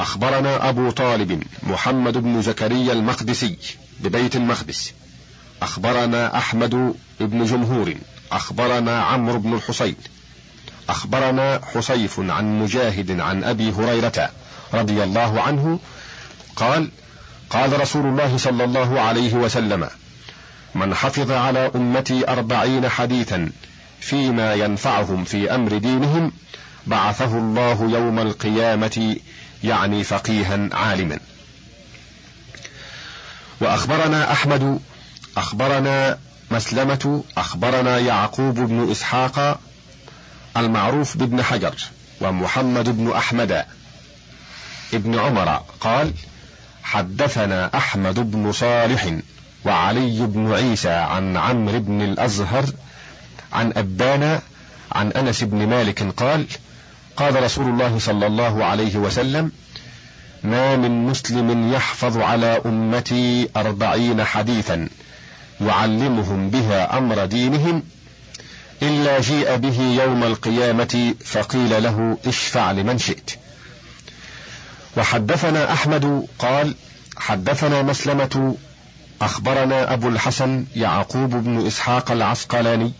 أخبرنا 0.00 0.68
أبو 0.68 0.90
طالب 0.90 1.42
محمد 1.62 2.18
بن 2.18 2.42
زكريا 2.42 2.92
المقدسي 2.92 3.56
ببيت 4.00 4.36
المقدس. 4.36 4.92
أخبرنا 5.62 6.38
أحمد 6.38 6.94
بن 7.20 7.44
جمهور. 7.44 7.94
أخبرنا 8.32 9.02
عمرو 9.02 9.38
بن 9.38 9.54
الحصين 9.54 9.96
أخبرنا 10.88 11.60
حصيف 11.74 12.20
عن 12.20 12.58
مجاهد 12.58 13.20
عن 13.20 13.44
أبي 13.44 13.72
هريرة 13.72 14.30
رضي 14.74 15.04
الله 15.04 15.40
عنه 15.40 15.78
قال 16.56 16.90
قال 17.50 17.80
رسول 17.80 18.06
الله 18.06 18.36
صلى 18.36 18.64
الله 18.64 19.00
عليه 19.00 19.34
وسلم 19.34 19.88
من 20.74 20.94
حفظ 20.94 21.30
على 21.30 21.70
أمتي 21.74 22.28
أربعين 22.28 22.88
حديثا 22.88 23.50
فيما 24.00 24.54
ينفعهم 24.54 25.24
في 25.24 25.54
أمر 25.54 25.78
دينهم 25.78 26.32
بعثه 26.86 27.38
الله 27.38 27.90
يوم 27.90 28.18
القيامة 28.18 29.16
يعني 29.64 30.04
فقيها 30.04 30.68
عالما. 30.72 31.18
وأخبرنا 33.60 34.32
أحمد 34.32 34.80
أخبرنا 35.36 36.18
مسلمة 36.50 37.24
أخبرنا 37.36 37.98
يعقوب 37.98 38.54
بن 38.54 38.90
إسحاق 38.90 39.60
المعروف 40.56 41.16
بابن 41.16 41.42
حجر 41.42 41.74
ومحمد 42.20 42.88
بن 42.88 43.12
أحمد 43.12 43.64
ابن 44.94 45.18
عمر. 45.18 45.62
قال 45.80 46.12
حدثنا 46.82 47.76
أحمد 47.76 48.30
بن 48.30 48.52
صالح 48.52 49.14
وعلي 49.64 50.26
بن 50.26 50.52
عيسى 50.52 50.90
عن 50.90 51.36
عمرو 51.36 51.78
بن 51.78 52.02
الأزهر 52.02 52.64
عن 53.52 53.72
أبان 53.76 54.40
عن 54.92 55.12
أنس 55.12 55.44
بن 55.44 55.66
مالك 55.66 56.02
قال 56.16 56.46
قال 57.16 57.42
رسول 57.42 57.68
الله 57.68 57.98
صلى 57.98 58.26
الله 58.26 58.64
عليه 58.64 58.96
وسلم 58.96 59.52
ما 60.42 60.76
من 60.76 61.06
مسلم 61.06 61.72
يحفظ 61.72 62.18
على 62.18 62.60
أمتي 62.66 63.48
أربعين 63.56 64.24
حديثا 64.24 64.88
يعلمهم 65.60 66.50
بها 66.50 66.98
أمر 66.98 67.24
دينهم 67.24 67.82
إلا 68.82 69.20
جيء 69.20 69.56
به 69.56 69.80
يوم 69.80 70.24
القيامة 70.24 71.14
فقيل 71.24 71.82
له 71.82 72.18
اشفع 72.26 72.72
لمن 72.72 72.98
شئت. 72.98 73.30
وحدثنا 74.96 75.72
أحمد 75.72 76.26
قال 76.38 76.74
حدثنا 77.16 77.82
مسلمة 77.82 78.56
أخبرنا 79.22 79.92
أبو 79.92 80.08
الحسن 80.08 80.64
يعقوب 80.76 81.30
بن 81.30 81.66
إسحاق 81.66 82.10
العسقلاني 82.10 82.92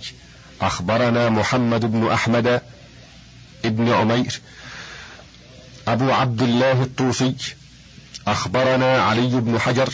أخبرنا 0.61 1.29
محمد 1.29 1.93
بن 1.93 2.09
أحمد 2.13 2.61
ابن 3.67 3.93
عمير. 3.93 4.41
أبو 5.89 6.13
عبد 6.13 6.43
الله 6.43 6.83
الطوسي. 6.83 7.35
أخبرنا 8.27 9.03
علي 9.03 9.41
بن 9.41 9.59
حجر. 9.59 9.89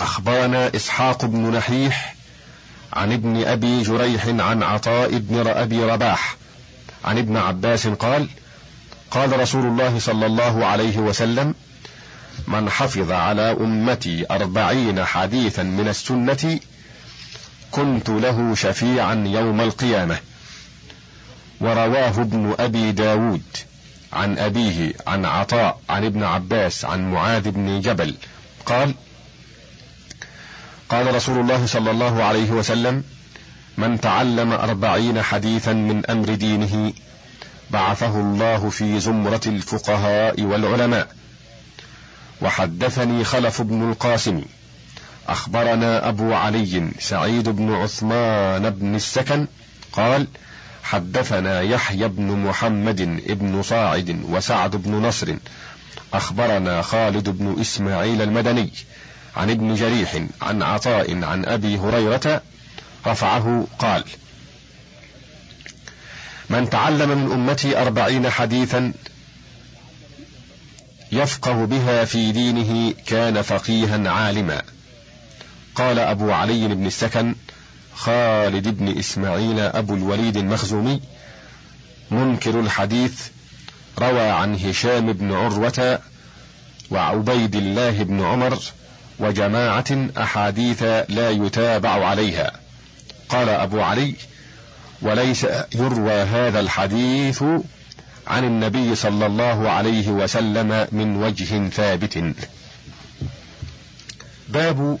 أخبرنا 0.00 0.76
إسحاق 0.76 1.24
بن 1.24 1.50
نحيح 1.50 2.14
عن 2.92 3.12
ابن 3.12 3.44
أبي 3.44 3.82
جريح 3.82 4.26
عن 4.26 4.62
عطاء 4.62 5.18
بن 5.18 5.46
أبي 5.46 5.84
رباح. 5.84 6.36
عن 7.04 7.18
ابن 7.18 7.36
عباس 7.36 7.86
قال 7.86 8.28
قال 9.10 9.40
رسول 9.40 9.66
الله 9.66 9.98
صلى 9.98 10.26
الله 10.26 10.66
عليه 10.66 10.98
وسلم 10.98 11.54
من 12.48 12.70
حفظ 12.70 13.10
على 13.10 13.56
أمتي 13.60 14.26
أربعين 14.30 15.04
حديثا 15.04 15.62
من 15.62 15.88
السنة 15.88 16.60
كنت 17.70 18.08
له 18.08 18.54
شفيعا 18.54 19.14
يوم 19.26 19.60
القيامة. 19.60 20.18
ورواه 21.62 22.20
ابن 22.20 22.54
أبي 22.58 22.92
داود 22.92 23.42
عن 24.12 24.38
أبيه 24.38 24.92
عن 25.06 25.24
عطاء 25.24 25.80
عن 25.88 26.04
ابن 26.04 26.22
عباس 26.22 26.84
عن 26.84 27.12
معاذ 27.12 27.50
بن 27.50 27.80
جبل. 27.80 28.14
قال 28.66 28.94
قال 30.88 31.14
رسول 31.14 31.38
الله 31.40 31.66
صلى 31.66 31.90
الله 31.90 32.22
عليه 32.22 32.50
وسلم 32.50 33.04
من 33.78 34.00
تعلم 34.00 34.52
أربعين 34.52 35.22
حديثا 35.22 35.72
من 35.72 36.06
أمر 36.06 36.34
دينه 36.34 36.92
بعثه 37.70 38.20
الله 38.20 38.70
في 38.70 39.00
زمرة 39.00 39.40
الفقهاء 39.46 40.42
والعلماء. 40.42 41.08
وحدثني 42.42 43.24
خلف 43.24 43.62
بن 43.62 43.90
القاسم 43.90 44.42
أخبرنا 45.28 46.08
أبو 46.08 46.34
علي 46.34 46.90
سعيد 46.98 47.48
بن 47.48 47.74
عثمان 47.74 48.70
بن 48.70 48.94
السكن 48.94 49.46
قال 49.92 50.26
حدثنا 50.92 51.60
يحيى 51.60 52.08
بن 52.08 52.24
محمد 52.24 53.22
بن 53.26 53.62
صاعد 53.62 54.24
وسعد 54.28 54.76
بن 54.76 54.92
نصر. 54.94 55.34
أخبرنا 56.14 56.82
خالد 56.82 57.28
بن 57.28 57.60
إسماعيل 57.60 58.22
المدني 58.22 58.70
عن 59.36 59.50
ابن 59.50 59.74
جريح 59.74 60.22
عن 60.42 60.62
عطاء 60.62 61.24
عن 61.24 61.44
أبي 61.44 61.78
هريرة 61.78 62.42
رفعه 63.06 63.66
قال 63.78 64.04
من 66.50 66.70
تعلم 66.70 67.08
من 67.08 67.32
أمتي 67.32 67.78
أربعين 67.78 68.30
حديثا 68.30 68.92
يفقه 71.12 71.64
بها 71.64 72.04
في 72.04 72.32
دينه 72.32 72.94
كان 73.06 73.42
فقيها 73.42 74.10
عالما. 74.10 74.62
قال 75.74 75.98
أبو 75.98 76.32
علي 76.32 76.68
بن 76.68 76.86
السكن 76.86 77.34
خالد 77.94 78.68
بن 78.68 78.98
إسماعيل 78.98 79.60
أبو 79.60 79.94
الوليد 79.94 80.36
المخزومي 80.36 81.00
منكر 82.10 82.60
الحديث 82.60 83.28
روى 83.98 84.28
عن 84.30 84.54
هشام 84.54 85.12
بن 85.12 85.32
عروة 85.32 85.98
وعبيد 86.90 87.56
الله 87.56 88.02
بن 88.02 88.24
عمر 88.24 88.58
وجماعة 89.18 90.08
أحاديث 90.18 90.82
لا 91.08 91.30
يتابع 91.30 92.06
عليها. 92.06 92.52
قال 93.28 93.48
أبو 93.48 93.80
علي 93.80 94.14
وليس 95.02 95.46
يروى 95.74 96.12
هذا 96.12 96.60
الحديث 96.60 97.42
عن 98.26 98.44
النبي 98.44 98.94
صلى 98.94 99.26
الله 99.26 99.70
عليه 99.70 100.08
وسلم 100.08 100.86
من 100.92 101.16
وجه 101.16 101.68
ثابت. 101.68 102.34
باب 104.48 104.98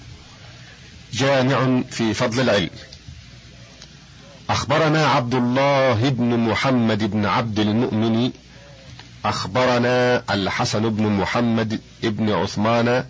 جامع 1.12 1.82
في 1.90 2.14
فضل 2.14 2.40
العلم. 2.40 2.70
أخبرنا 4.50 5.06
عبد 5.06 5.34
الله 5.34 6.08
بن 6.08 6.38
محمد 6.38 7.10
بن 7.10 7.26
عبد 7.26 7.58
المؤمن 7.58 8.30
أخبرنا 9.24 10.22
الحسن 10.30 10.88
بن 10.90 11.06
محمد 11.06 11.80
بن 12.02 12.30
عثمان 12.32 13.04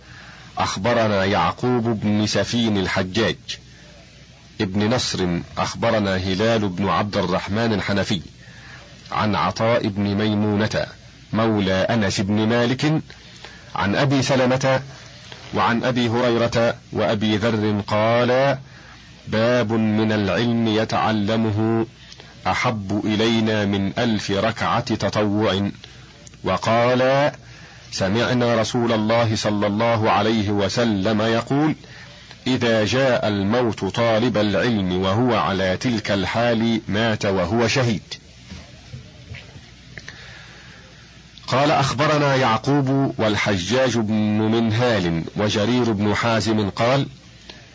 أخبرنا 0.58 1.24
يعقوب 1.24 2.00
بن 2.00 2.26
سفين 2.26 2.78
الحجاج 2.78 3.36
ابن 4.60 4.94
نصر 4.94 5.26
أخبرنا 5.58 6.16
هلال 6.16 6.68
بن 6.68 6.88
عبد 6.88 7.16
الرحمن 7.16 7.72
الحنفي 7.72 8.20
عن 9.12 9.34
عطاء 9.34 9.88
بن 9.88 10.02
ميمونة 10.02 10.86
مولى 11.32 11.74
أنس 11.74 12.20
بن 12.20 12.48
مالك 12.48 13.02
عن 13.74 13.96
أبي 13.96 14.22
سلمة 14.22 14.80
وعن 15.54 15.84
أبي 15.84 16.08
هريرة 16.08 16.74
وأبي 16.92 17.36
ذر 17.36 17.80
قال 17.86 18.58
باب 19.28 19.72
من 19.72 20.12
العلم 20.12 20.68
يتعلمه 20.68 21.86
أحب 22.46 23.02
إلينا 23.04 23.64
من 23.64 23.92
ألف 23.98 24.30
ركعة 24.30 24.94
تطوع. 24.94 25.70
وقال 26.44 27.32
سمعنا 27.92 28.54
رسول 28.54 28.92
الله 28.92 29.36
صلى 29.36 29.66
الله 29.66 30.10
عليه 30.10 30.50
وسلم 30.50 31.22
يقول 31.22 31.74
إذا 32.46 32.84
جاء 32.84 33.28
الموت 33.28 33.84
طالب 33.84 34.36
العلم 34.36 35.02
وهو 35.02 35.34
على 35.34 35.76
تلك 35.76 36.10
الحال 36.10 36.80
مات 36.88 37.26
وهو 37.26 37.68
شهيد. 37.68 38.02
قال 41.52 41.70
أخبرنا 41.70 42.36
يعقوب 42.36 43.14
والحجاج 43.18 43.98
بن 43.98 44.38
منهال 44.38 45.24
وجرير 45.36 45.92
بن 45.92 46.14
حازم 46.14 46.70
قال 46.70 47.06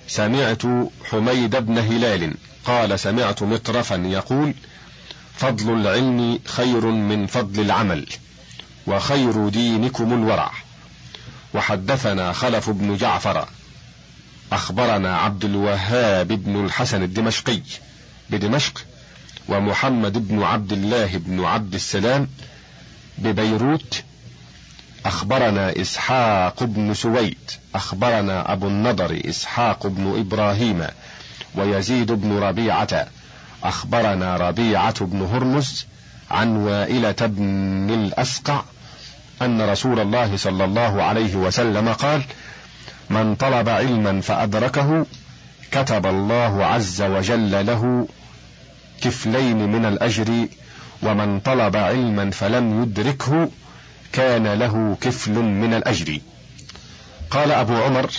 سمعت 0.07 0.61
حميد 1.11 1.55
بن 1.55 1.77
هلال 1.77 2.33
قال 2.65 2.99
سمعت 2.99 3.43
مطرفا 3.43 3.95
يقول 3.95 4.53
فضل 5.35 5.73
العلم 5.73 6.39
خير 6.45 6.85
من 6.85 7.27
فضل 7.27 7.61
العمل 7.61 8.07
وخير 8.87 9.49
دينكم 9.49 10.13
الورع. 10.13 10.51
وحدثنا 11.53 12.33
خلف 12.33 12.69
بن 12.69 12.97
جعفر. 12.97 13.47
أخبرنا 14.51 15.17
عبد 15.17 15.45
الوهاب 15.45 16.27
بن 16.27 16.65
الحسن 16.65 17.03
الدمشقي 17.03 17.61
بدمشق 18.29 18.85
ومحمد 19.49 20.27
بن 20.27 20.43
عبد 20.43 20.73
الله 20.73 21.17
بن 21.17 21.45
عبد 21.45 21.73
السلام 21.73 22.27
ببيروت 23.17 24.03
أخبرنا 25.05 25.81
إسحاق 25.81 26.63
بن 26.63 26.93
سويد 26.93 27.51
أخبرنا 27.75 28.53
أبو 28.53 28.67
النضر 28.67 29.21
إسحاق 29.25 29.87
بن 29.87 30.19
إبراهيم 30.19 30.87
ويزيد 31.55 32.11
بن 32.11 32.37
ربيعة 32.37 33.07
أخبرنا 33.63 34.37
ربيعة 34.37 35.05
بن 35.05 35.21
هرمز 35.21 35.85
عن 36.31 36.55
وائلة 36.57 37.15
بن 37.21 37.89
الأسقع 37.89 38.61
أن 39.41 39.61
رسول 39.61 39.99
الله 39.99 40.37
صلى 40.37 40.65
الله 40.65 41.03
عليه 41.03 41.35
وسلم 41.35 41.93
قال: 41.93 42.21
من 43.09 43.35
طلب 43.35 43.69
علما 43.69 44.21
فأدركه 44.21 45.05
كتب 45.71 46.05
الله 46.05 46.65
عز 46.65 47.01
وجل 47.01 47.65
له 47.65 48.07
كفلين 49.01 49.57
من 49.57 49.85
الأجر 49.85 50.47
ومن 51.03 51.39
طلب 51.39 51.75
علما 51.75 52.31
فلم 52.31 52.83
يدركه 52.83 53.49
كان 54.13 54.47
له 54.47 54.97
كفل 55.01 55.31
من 55.31 55.73
الأجر. 55.73 56.19
قال 57.31 57.51
أبو 57.51 57.75
عمر 57.75 58.11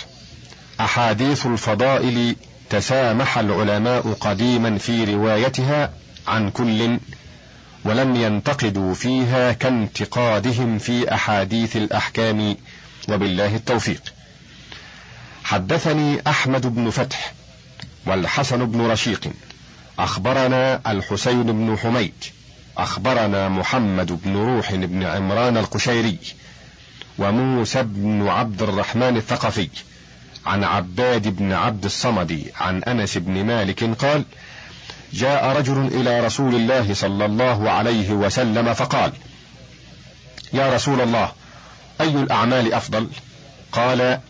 أحاديث 0.80 1.46
الفضائل 1.46 2.36
تسامح 2.70 3.38
العلماء 3.38 4.12
قديما 4.20 4.78
في 4.78 5.04
روايتها 5.04 5.92
عن 6.28 6.50
كل 6.50 6.98
ولم 7.84 8.16
ينتقدوا 8.16 8.94
فيها 8.94 9.52
كانتقادهم 9.52 10.78
في 10.78 11.14
أحاديث 11.14 11.76
الأحكام 11.76 12.56
وبالله 13.08 13.56
التوفيق. 13.56 14.02
حدثني 15.44 16.22
أحمد 16.26 16.74
بن 16.74 16.90
فتح 16.90 17.32
والحسن 18.06 18.64
بن 18.66 18.80
رشيق 18.80 19.30
أخبرنا 19.98 20.80
الحسين 20.86 21.42
بن 21.42 21.76
حميد 21.78 22.14
أخبرنا 22.78 23.48
محمد 23.48 24.20
بن 24.24 24.36
روح 24.36 24.74
بن 24.74 25.02
عمران 25.02 25.56
القشيري 25.56 26.18
وموسى 27.18 27.82
بن 27.82 28.28
عبد 28.28 28.62
الرحمن 28.62 29.16
الثقفي 29.16 29.68
عن 30.46 30.64
عباد 30.64 31.28
بن 31.28 31.52
عبد 31.52 31.84
الصمد 31.84 32.44
عن 32.60 32.82
أنس 32.82 33.18
بن 33.18 33.44
مالك 33.44 33.84
قال 33.84 34.24
جاء 35.12 35.58
رجل 35.58 35.86
إلى 35.86 36.20
رسول 36.20 36.54
الله 36.54 36.94
صلى 36.94 37.24
الله 37.24 37.70
عليه 37.70 38.10
وسلم 38.12 38.74
فقال 38.74 39.12
يا 40.52 40.74
رسول 40.74 41.00
الله 41.00 41.32
أي 42.00 42.08
الأعمال 42.08 42.74
أفضل؟ 42.74 43.08
قال 43.72 44.20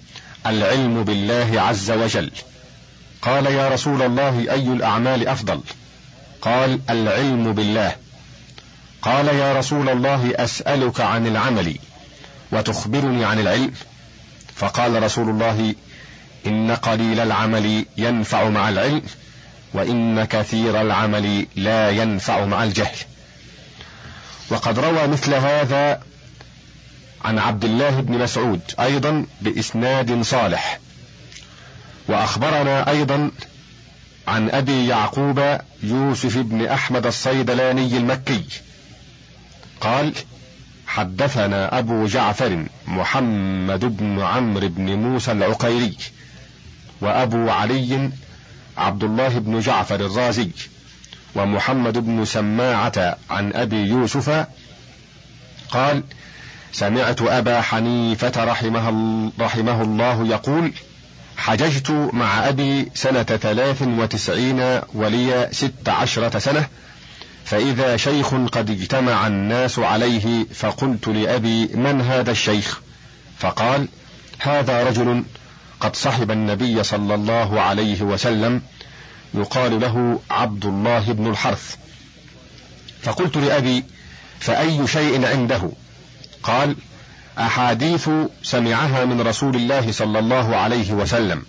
العلم 0.46 1.05
بالله 1.05 1.61
عز 1.61 1.90
وجل. 1.90 2.30
قال 3.22 3.46
يا 3.46 3.68
رسول 3.68 4.03
الله 4.03 4.38
أي 4.38 4.66
الأعمال 4.66 5.28
أفضل؟ 5.28 5.61
قال 6.42 6.80
العلم 6.90 7.53
بالله. 7.53 7.96
قال 9.03 9.28
يا 9.28 9.53
رسول 9.53 9.88
الله 9.88 10.32
أسألك 10.36 11.01
عن 11.01 11.26
العمل 11.26 11.78
وتخبرني 12.53 13.24
عن 13.24 13.40
العلم. 13.40 13.72
فقال 14.55 15.03
رسول 15.03 15.28
الله 15.30 15.74
إن 16.46 16.70
قليل 16.70 17.20
العمل 17.20 17.86
ينفع 17.96 18.49
مع 18.49 18.68
العلم 18.68 19.03
وإن 19.74 20.24
كثير 20.24 20.80
العمل 20.80 21.46
لا 21.57 21.90
ينفع 21.90 22.44
مع 22.44 22.64
الجهل. 22.64 22.96
وقد 24.51 24.78
روى 24.78 25.07
مثل 25.07 25.34
هذا 25.34 26.01
عن 27.24 27.38
عبد 27.38 27.64
الله 27.64 28.01
بن 28.01 28.18
مسعود 28.18 28.61
أيضا 28.80 29.26
بإسناد 29.40 30.22
صالح. 30.22 30.78
وأخبرنا 32.09 32.90
أيضا 32.90 33.30
عن 34.28 34.51
أبي 34.51 34.86
يعقوب 34.86 35.59
يوسف 35.82 36.38
بن 36.38 36.66
أحمد 36.66 37.07
الصيدلاني 37.07 37.96
المكي 37.96 38.44
قال 39.81 40.14
حدثنا 40.87 41.79
أبو 41.79 42.07
جعفر 42.07 42.66
محمد 42.87 43.97
بن 43.97 44.20
عمرو 44.20 44.68
بن 44.68 44.95
موسى 44.95 45.33
العقيري 45.33 45.97
وأبو 47.01 47.51
علي 47.51 48.11
عبد 48.79 49.05
الله 49.05 49.29
بن 49.29 49.61
جعفر 49.61 49.95
الرازي 49.95 50.51
ومحمد 51.35 51.99
بن 51.99 52.24
سماعة 52.24 53.16
عن 53.31 53.53
أبي 53.53 53.76
يوسف 53.76 54.47
قال 55.70 56.03
سمعت 56.72 57.22
أبا 57.22 57.61
حنيفة 57.61 58.45
رحمه, 58.45 59.31
رحمه 59.41 59.83
الله 59.83 60.26
يقول 60.26 60.72
حججت 61.37 61.91
مع 62.12 62.49
أبي 62.49 62.91
سنة 62.95 63.22
ثلاث 63.22 63.83
وتسعين 63.83 64.81
ولي 64.95 65.49
ست 65.53 65.89
عشرة 65.89 66.39
سنة 66.39 66.68
فإذا 67.49 67.96
شيخ 67.96 68.34
قد 68.34 68.70
اجتمع 68.70 69.26
الناس 69.26 69.78
عليه 69.78 70.44
فقلت 70.55 71.09
لأبي 71.09 71.66
من 71.66 72.01
هذا 72.01 72.30
الشيخ؟ 72.30 72.80
فقال 73.38 73.88
هذا 74.38 74.82
رجل 74.82 75.24
قد 75.80 75.96
صحب 75.96 76.30
النبي 76.30 76.82
صلى 76.82 77.14
الله 77.14 77.61
عليه 77.61 78.03
وسلم 78.03 78.62
يقال 79.34 79.80
له 79.80 80.20
عبد 80.30 80.64
الله 80.64 81.12
بن 81.12 81.26
الحرث. 81.26 81.76
فقلت 83.03 83.36
لأبي 83.36 83.84
فأي 84.40 84.86
شيء 84.86 85.26
عنده؟ 85.26 85.70
قال 86.42 86.76
أحاديث 87.38 88.11
سمعها 88.42 89.05
من 89.05 89.20
رسول 89.20 89.57
الله 89.57 89.92
صلى 89.92 90.18
الله 90.18 90.57
عليه 90.57 90.92
وسلم. 90.92 91.42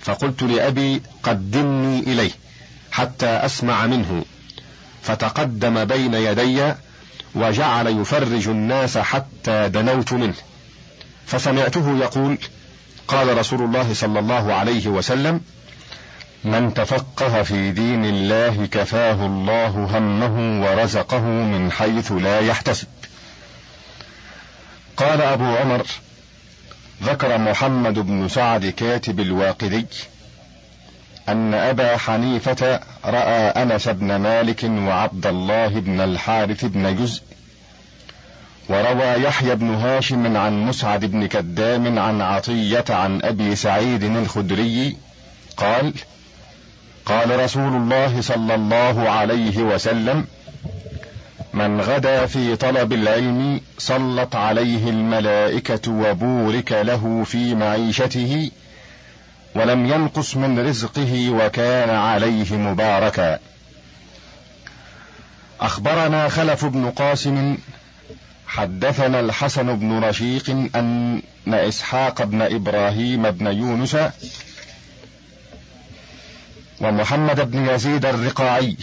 فقلت 0.00 0.42
لأبي 0.42 1.02
قدمني 1.22 1.98
إليه 1.98 2.30
حتى 2.92 3.26
أسمع 3.26 3.86
منه. 3.86 4.24
فتقدم 5.04 5.84
بين 5.84 6.14
يدي 6.14 6.72
وجعل 7.34 7.86
يفرج 7.86 8.48
الناس 8.48 8.98
حتى 8.98 9.68
دنوت 9.68 10.12
منه. 10.12 10.34
فسمعته 11.26 11.98
يقول 11.98 12.38
قال 13.08 13.38
رسول 13.38 13.62
الله 13.62 13.94
صلى 13.94 14.18
الله 14.18 14.54
عليه 14.54 14.88
وسلم 14.88 15.40
من 16.44 16.74
تفقه 16.74 17.42
في 17.42 17.70
دين 17.70 18.04
الله 18.04 18.66
كفاه 18.66 19.26
الله 19.26 19.68
همه 19.98 20.66
ورزقه 20.66 21.20
من 21.20 21.72
حيث 21.72 22.12
لا 22.12 22.40
يحتسب. 22.40 22.86
قال 24.96 25.20
أبو 25.20 25.44
عمر 25.44 25.86
ذكر 27.02 27.38
محمد 27.38 27.94
بن 27.94 28.28
سعد 28.28 28.66
كاتب 28.66 29.20
الواقدي 29.20 29.86
أن 31.28 31.54
أبا 31.54 31.96
حنيفة 31.96 32.80
رأى 33.04 33.62
أنس 33.62 33.88
بن 33.88 34.16
مالك 34.16 34.64
وعبد 34.64 35.26
الله 35.26 35.68
بن 35.68 36.00
الحارث 36.00 36.64
بن 36.64 36.96
جزء 36.96 37.22
وروى 38.68 39.22
يحيى 39.24 39.54
بن 39.54 39.74
هاشم 39.74 40.36
عن 40.36 40.66
مسعد 40.66 41.04
بن 41.04 41.26
كدام 41.26 41.98
عن 41.98 42.20
عطية 42.20 42.84
عن 42.90 43.22
أبي 43.22 43.56
سعيد 43.56 44.04
الخدري 44.04 44.96
قال 45.56 45.92
قال 47.06 47.40
رسول 47.40 47.76
الله 47.76 48.20
صلى 48.20 48.54
الله 48.54 49.08
عليه 49.10 49.58
وسلم 49.58 50.26
من 51.54 51.80
غدا 51.80 52.26
في 52.26 52.56
طلب 52.56 52.92
العلم 52.92 53.60
صلت 53.78 54.34
عليه 54.36 54.90
الملائكة 54.90 55.92
وبورك 55.92 56.72
له 56.72 57.24
في 57.24 57.54
معيشته 57.54 58.50
ولم 59.54 59.86
ينقص 59.86 60.36
من 60.36 60.58
رزقه 60.68 61.30
وكان 61.30 61.90
عليه 61.90 62.56
مباركا. 62.56 63.38
أخبرنا 65.60 66.28
خلف 66.28 66.64
بن 66.64 66.90
قاسم 66.90 67.56
حدثنا 68.46 69.20
الحسن 69.20 69.76
بن 69.76 70.04
رشيق 70.04 70.50
أن 70.76 71.22
إسحاق 71.48 72.22
بن 72.22 72.42
إبراهيم 72.42 73.30
بن 73.30 73.46
يونس 73.46 73.96
ومحمد 76.80 77.50
بن 77.50 77.68
يزيد 77.68 78.06
الرقاعي 78.06 78.76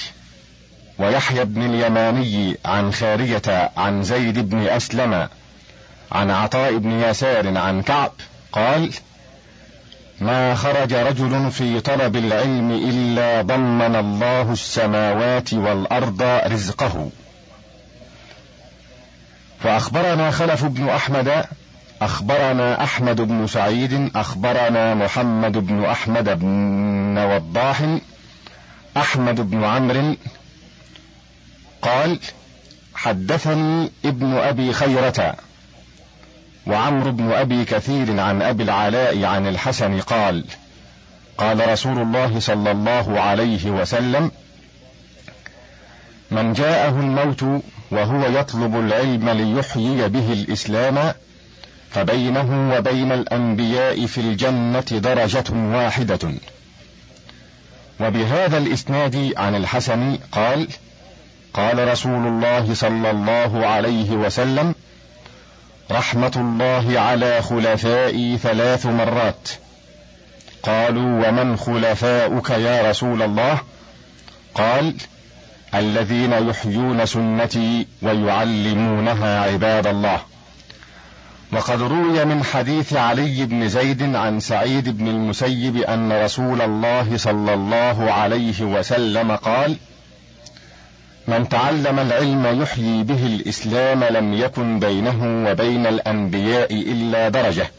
ويحيى 1.00 1.46
بن 1.46 1.62
اليماني 1.66 2.58
عن 2.66 2.94
خارجة 2.94 3.72
عن 3.78 4.04
زيد 4.04 4.50
بن 4.50 4.68
أسلم 4.68 5.28
عن 6.12 6.32
عطاء 6.32 6.78
بن 6.78 6.92
يسار 6.92 7.58
عن 7.58 7.82
كعب 7.82 8.12
قال 8.52 8.92
ما 10.22 10.56
خرج 10.56 10.94
رجل 10.94 11.52
في 11.52 11.80
طلب 11.80 12.16
العلم 12.16 12.72
إلا 12.72 13.42
ضمن 13.42 13.96
الله 13.96 14.52
السماوات 14.52 15.54
والأرض 15.54 16.22
رزقه. 16.46 17.10
فأخبرنا 19.60 20.32
خلف 20.32 20.66
بن 20.66 20.90
أحمد 20.90 21.46
أخبرنا 22.02 22.84
أحمد 22.84 23.22
بن 23.22 23.48
سعيد 23.48 24.12
أخبرنا 24.16 24.94
محمد 24.94 25.58
بن 25.58 25.86
أحمد 25.86 26.40
بن 26.40 27.18
وضاح 27.18 27.98
أحمد 28.98 29.50
بن 29.50 29.64
عمرو 29.64 30.16
قال 31.82 32.20
حدثني 32.96 33.92
ابن 34.06 34.34
أبي 34.34 34.74
خيرة. 34.74 35.36
وعمرو 36.68 37.12
بن 37.12 37.32
أبي 37.32 37.66
كثير 37.66 38.20
عن 38.20 38.42
أبي 38.42 38.64
العلاء 38.64 39.26
عن 39.26 39.48
الحسن 39.48 40.00
قال 40.00 40.46
قال 41.38 41.70
رسول 41.70 41.98
الله 41.98 42.40
صلى 42.40 42.72
الله 42.72 43.20
عليه 43.20 43.72
وسلم 43.72 44.32
من 46.32 46.54
جاءه 46.54 47.00
الموت 47.00 47.44
وهو 47.92 48.40
يطلب 48.40 48.76
العلم 48.76 49.30
ليحيي 49.30 50.08
به 50.08 50.34
الإسلام 50.34 51.14
فبينه 51.92 52.76
وبين 52.78 53.12
الأنبياء 53.12 54.06
في 54.06 54.18
الجنة 54.18 54.80
درجة 54.80 55.44
واحدة. 55.52 56.20
وبهذا 58.00 58.58
الإسناد 58.58 59.34
عن 59.38 59.56
الحسن 59.56 60.18
قال 60.32 60.68
قال 61.54 61.88
رسول 61.88 62.28
الله 62.28 62.74
صلى 62.74 63.12
الله 63.12 63.66
عليه 63.66 64.12
وسلم 64.12 64.76
رحمة 65.92 66.32
الله 66.36 67.00
على 67.00 67.42
خلفائي 67.42 68.38
ثلاث 68.38 68.86
مرات. 68.86 69.50
قالوا 70.64 71.28
ومن 71.28 71.58
خلفاؤك 71.58 72.50
يا 72.50 72.90
رسول 72.90 73.22
الله؟ 73.22 73.58
قال 74.56 74.96
الذين 75.76 76.34
يحيون 76.34 77.06
سنتي 77.06 77.88
ويعلمونها 78.02 79.42
عباد 79.42 79.88
الله. 79.88 80.20
وقد 81.54 81.82
روي 81.82 82.26
من 82.26 82.44
حديث 82.44 82.94
علي 82.94 83.46
بن 83.46 83.70
زيد 83.70 84.16
عن 84.16 84.40
سعيد 84.40 84.98
بن 84.98 85.08
المسيب 85.08 85.78
أن 85.78 86.24
رسول 86.24 86.62
الله 86.62 87.18
صلى 87.18 87.54
الله 87.54 88.12
عليه 88.12 88.62
وسلم 88.62 89.36
قال 89.36 89.78
من 91.28 91.50
تعلم 91.50 92.00
العلم 92.00 92.62
يحيي 92.62 93.04
به 93.04 93.26
الإسلام 93.26 94.04
لم 94.04 94.34
يكن 94.34 94.80
بينه 94.80 95.50
وبين 95.50 95.88
الأنبياء 95.88 96.74
إلا 96.74 97.30
درجة. 97.30 97.72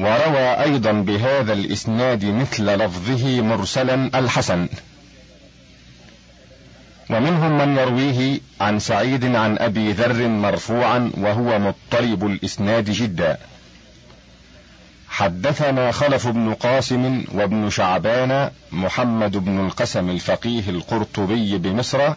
وروى 0.00 0.62
أيضا 0.62 0.92
بهذا 0.92 1.52
الإسناد 1.52 2.24
مثل 2.24 2.64
لفظه 2.64 3.40
مرسلا 3.40 4.18
الحسن. 4.18 4.68
ومنهم 7.10 7.58
من 7.58 7.76
يرويه 7.76 8.40
عن 8.60 8.78
سعيد 8.78 9.24
عن 9.36 9.58
أبي 9.58 9.92
ذر 9.92 10.28
مرفوعا 10.28 11.10
وهو 11.16 11.58
مضطرب 11.58 12.26
الإسناد 12.26 12.90
جدا. 12.90 13.38
حدثنا 15.14 15.92
خلف 15.92 16.26
بن 16.26 16.54
قاسم 16.54 17.24
وابن 17.34 17.70
شعبان 17.70 18.50
محمد 18.72 19.36
بن 19.36 19.66
القسم 19.66 20.10
الفقيه 20.10 20.70
القرطبي 20.70 21.58
بمصر 21.58 22.12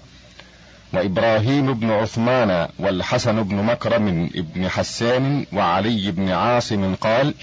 وإبراهيم 0.93 1.73
بن 1.73 1.91
عثمان 1.91 2.67
والحسن 2.79 3.43
بن 3.43 3.55
مكرم 3.55 4.29
بن 4.35 4.69
حسان 4.69 5.45
وعلي 5.53 6.11
بن 6.11 6.29
عاصم 6.29 6.95
قال 6.95 7.33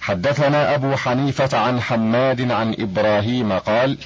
حدثنا 0.00 0.74
أبو 0.74 0.96
حنيفة 0.96 1.58
عن 1.58 1.80
حماد 1.80 2.50
عن 2.50 2.74
إبراهيم 2.78 3.52
قال 3.52 3.98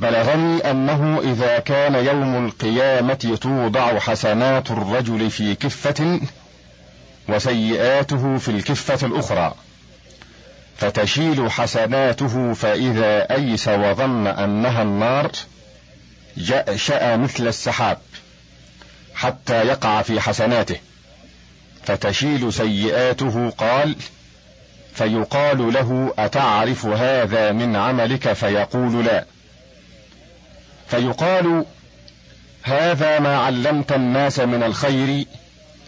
بلغني 0.00 0.70
أنه 0.70 1.20
إذا 1.24 1.58
كان 1.58 1.94
يوم 1.94 2.46
القيامة 2.46 3.38
توضع 3.40 3.98
حسنات 3.98 4.70
الرجل 4.70 5.30
في 5.30 5.54
كفة 5.54 6.20
وسيئاته 7.28 8.38
في 8.38 8.48
الكفة 8.48 9.06
الأخرى. 9.06 9.54
فتشيل 10.76 11.50
حسناته 11.50 12.54
فإذا 12.54 13.34
أيس 13.34 13.68
وظن 13.68 14.26
أنها 14.26 14.82
النار 14.82 15.30
جأشأ 16.36 17.16
مثل 17.16 17.48
السحاب 17.48 17.98
حتى 19.14 19.66
يقع 19.66 20.02
في 20.02 20.20
حسناته. 20.20 20.76
فتشيل 21.84 22.52
سيئاته 22.52 23.50
قال 23.50 23.96
فيقال 24.94 25.72
له 25.72 26.14
أتعرف 26.18 26.86
هذا 26.86 27.52
من 27.52 27.76
عملك؟ 27.76 28.32
فيقول 28.32 29.04
لا. 29.04 29.24
فيقال 30.88 31.64
هذا 32.62 33.18
ما 33.18 33.36
علمت 33.36 33.92
الناس 33.92 34.40
من 34.40 34.62
الخير 34.62 35.26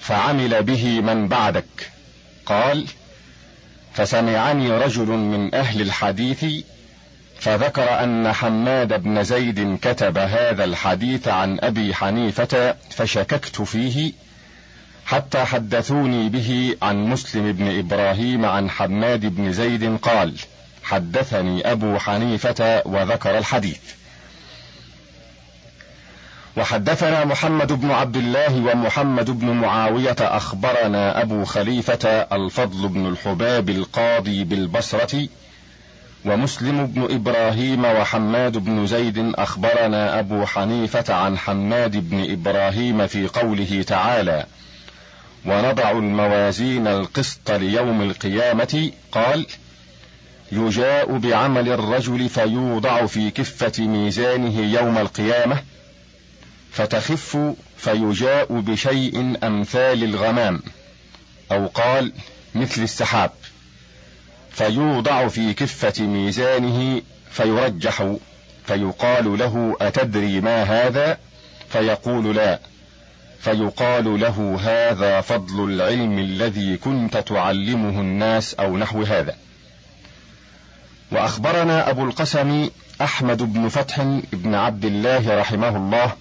فعمل 0.01 0.63
به 0.63 1.01
من 1.01 1.29
بعدك. 1.29 1.91
قال 2.47 2.87
فسمعني 3.95 4.71
رجل 4.71 5.07
من 5.07 5.55
أهل 5.55 5.81
الحديث 5.81 6.45
فذكر 7.41 8.05
أن 8.05 8.33
حماد 8.33 9.03
بن 9.03 9.25
زيد 9.25 9.79
كتب 9.83 10.19
هذا 10.19 10.65
الحديث 10.65 11.29
عن 11.29 11.59
أبي 11.61 11.95
حنيفة 11.95 12.75
فشككت 12.91 13.63
فيه 13.63 14.13
حتى 15.07 15.45
حدثوني 15.45 16.29
به 16.29 16.77
عن 16.83 17.07
مسلم 17.07 17.53
بن 17.53 17.79
إبراهيم 17.79 18.45
عن 18.45 18.71
حماد 18.71 19.27
بن 19.27 19.53
زيد 19.53 19.97
قال 19.97 20.35
حدثني 20.83 21.73
أبو 21.73 21.99
حنيفة 21.99 22.83
وذكر 22.87 23.39
الحديث. 23.39 23.81
وحدثنا 26.57 27.25
محمد 27.25 27.73
بن 27.73 27.91
عبد 27.91 28.17
الله 28.17 28.57
ومحمد 28.73 29.31
بن 29.31 29.51
معاوية 29.51 30.17
أخبرنا 30.21 31.23
أبو 31.23 31.45
خليفة 31.45 32.09
الفضل 32.09 32.89
بن 32.89 33.07
الحباب 33.07 33.71
القاضي 33.71 34.45
بالبصرة 34.45 35.29
ومسلم 36.25 36.87
بن 36.87 37.15
إبراهيم 37.15 37.85
وحماد 37.85 38.57
بن 38.59 38.87
زيد 38.87 39.33
أخبرنا 39.35 40.19
أبو 40.19 40.47
حنيفة 40.47 41.15
عن 41.15 41.39
حماد 41.39 42.11
بن 42.11 42.33
إبراهيم 42.33 43.07
في 43.07 43.27
قوله 43.27 43.85
تعالى 43.87 44.47
ونضع 45.47 45.91
الموازين 45.91 46.87
القسط 46.87 47.51
ليوم 47.51 48.03
القيامة 48.03 48.91
قال 49.13 49.47
يجاء 50.53 51.19
بعمل 51.19 51.69
الرجل 51.69 52.29
فيوضع 52.29 53.07
في 53.07 53.31
كفة 53.31 53.83
ميزانه 53.87 54.61
يوم 54.61 54.99
القيامة 54.99 55.57
فتخف 56.73 57.39
فيجاء 57.77 58.61
بشيء 58.61 59.37
أمثال 59.47 60.05
الغمام 60.05 60.63
أو 61.53 61.67
قال 61.67 62.13
مثل 62.55 62.83
السحاب 62.83 63.31
فيوضع 64.51 65.29
في 65.29 65.55
كفة 65.55 66.03
ميزانه 66.03 67.03
فيرجح 67.31 68.15
فيقال 68.67 69.39
له 69.39 69.77
أتدري 69.81 70.41
ما 70.41 70.63
هذا؟ 70.63 71.19
فيقول 71.69 72.37
لا 72.37 72.61
فيقال 73.41 74.21
له 74.21 74.61
هذا 74.61 75.21
فضل 75.21 75.65
العلم 75.65 76.19
الذي 76.19 76.77
كنت 76.77 77.17
تعلمه 77.17 78.01
الناس 78.01 78.55
أو 78.55 78.77
نحو 78.77 79.03
هذا. 79.03 79.37
وأخبرنا 81.13 81.91
أبو 81.91 82.05
القسم 82.05 82.69
أحمد 83.01 83.53
بن 83.53 83.69
فتح 83.69 84.03
بن 84.33 84.55
عبد 84.55 84.85
الله 84.85 85.35
رحمه 85.41 85.77
الله 85.77 86.13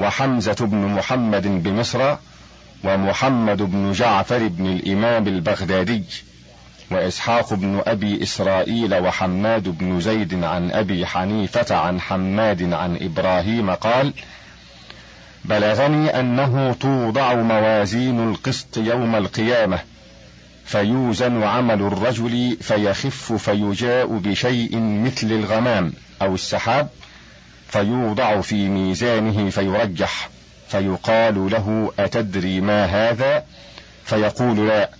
وحمزة 0.00 0.56
بن 0.60 0.76
محمد 0.76 1.62
بمصر 1.62 2.16
ومحمد 2.84 3.62
بن 3.62 3.92
جعفر 3.92 4.48
بن 4.48 4.66
الإمام 4.66 5.28
البغدادي 5.28 6.04
وإسحاق 6.90 7.54
بن 7.54 7.82
أبي 7.86 8.22
إسرائيل 8.22 8.94
وحماد 8.94 9.68
بن 9.68 10.00
زيد 10.00 10.44
عن 10.44 10.70
أبي 10.70 11.06
حنيفة 11.06 11.76
عن 11.76 12.00
حماد 12.00 12.72
عن 12.72 12.96
إبراهيم 12.96 13.70
قال 13.70 14.12
بلغني 15.44 16.20
أنه 16.20 16.72
توضع 16.72 17.34
موازين 17.34 18.30
القسط 18.30 18.76
يوم 18.76 19.16
القيامة 19.16 19.78
فيوزن 20.64 21.42
عمل 21.42 21.82
الرجل 21.82 22.56
فيخف 22.60 23.32
فيجاء 23.32 24.06
بشيء 24.06 24.78
مثل 24.80 25.26
الغمام 25.26 25.92
أو 26.22 26.34
السحاب 26.34 26.88
فيوضع 27.70 28.40
في 28.40 28.68
ميزانه 28.68 29.50
فيرجح 29.50 30.28
فيقال 30.68 31.50
له 31.50 31.92
أتدري 31.98 32.60
ما 32.60 32.84
هذا؟ 32.84 33.44
فيقول 34.04 34.68
لا 34.68 34.90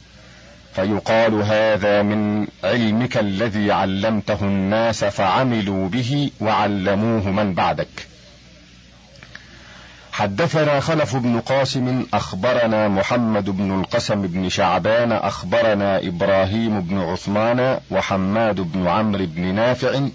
فيقال 0.74 1.34
هذا 1.34 2.02
من 2.02 2.46
علمك 2.64 3.16
الذي 3.16 3.72
علمته 3.72 4.40
الناس 4.40 5.04
فعملوا 5.04 5.88
به 5.88 6.30
وعلموه 6.40 7.30
من 7.30 7.54
بعدك. 7.54 8.06
حدثنا 10.12 10.80
خلف 10.80 11.16
بن 11.16 11.40
قاسم 11.40 12.06
أخبرنا 12.14 12.88
محمد 12.88 13.50
بن 13.50 13.80
القسم 13.80 14.22
بن 14.22 14.48
شعبان 14.48 15.12
أخبرنا 15.12 15.98
إبراهيم 15.98 16.80
بن 16.80 16.98
عثمان 16.98 17.80
وحماد 17.90 18.60
بن 18.60 18.86
عمرو 18.86 19.26
بن 19.26 19.54
نافع 19.54 20.08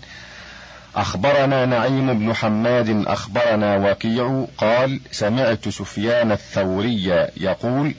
أخبرنا 0.95 1.65
نعيم 1.65 2.19
بن 2.19 2.33
حماد 2.33 3.07
أخبرنا 3.07 3.77
وكيع 3.77 4.45
قال 4.57 4.99
سمعت 5.11 5.69
سفيان 5.69 6.31
الثوري 6.31 7.27
يقول 7.37 7.95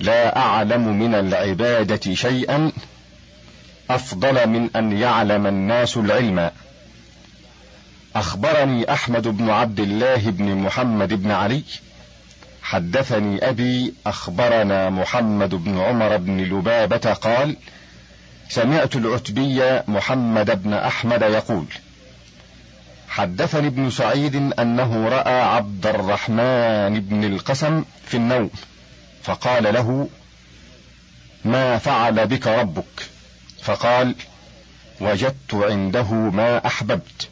لا 0.00 0.36
أعلم 0.36 0.98
من 0.98 1.14
العبادة 1.14 2.14
شيئا 2.14 2.72
أفضل 3.90 4.48
من 4.48 4.70
أن 4.76 4.98
يعلم 4.98 5.46
الناس 5.46 5.96
العلم. 5.96 6.50
أخبرني 8.16 8.92
أحمد 8.92 9.28
بن 9.28 9.50
عبد 9.50 9.80
الله 9.80 10.30
بن 10.30 10.54
محمد 10.56 11.14
بن 11.14 11.30
علي. 11.30 11.62
حدثني 12.62 13.48
أبي 13.48 13.94
أخبرنا 14.06 14.90
محمد 14.90 15.54
بن 15.54 15.78
عمر 15.78 16.16
بن 16.16 16.40
لبابة 16.40 17.12
قال 17.12 17.56
سمعت 18.48 18.96
العتبي 18.96 19.80
محمد 19.88 20.62
بن 20.62 20.74
أحمد 20.74 21.22
يقول 21.22 21.66
حدثني 23.12 23.66
ابن 23.66 23.90
سعيد 23.90 24.36
أنه 24.36 25.08
رأى 25.08 25.40
عبد 25.40 25.86
الرحمن 25.86 27.00
بن 27.00 27.24
القسم 27.24 27.84
في 28.06 28.16
النوم 28.16 28.50
فقال 29.22 29.74
له 29.74 30.08
ما 31.44 31.78
فعل 31.78 32.26
بك 32.26 32.46
ربك؟ 32.46 33.08
فقال 33.62 34.14
وجدت 35.00 35.54
عنده 35.54 36.12
ما 36.12 36.66
أحببت. 36.66 37.28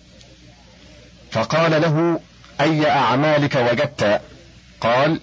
فقال 1.30 1.82
له 1.82 2.20
أي 2.60 2.90
أعمالك 2.90 3.54
وجدت؟ 3.54 4.20
قال 4.80 5.20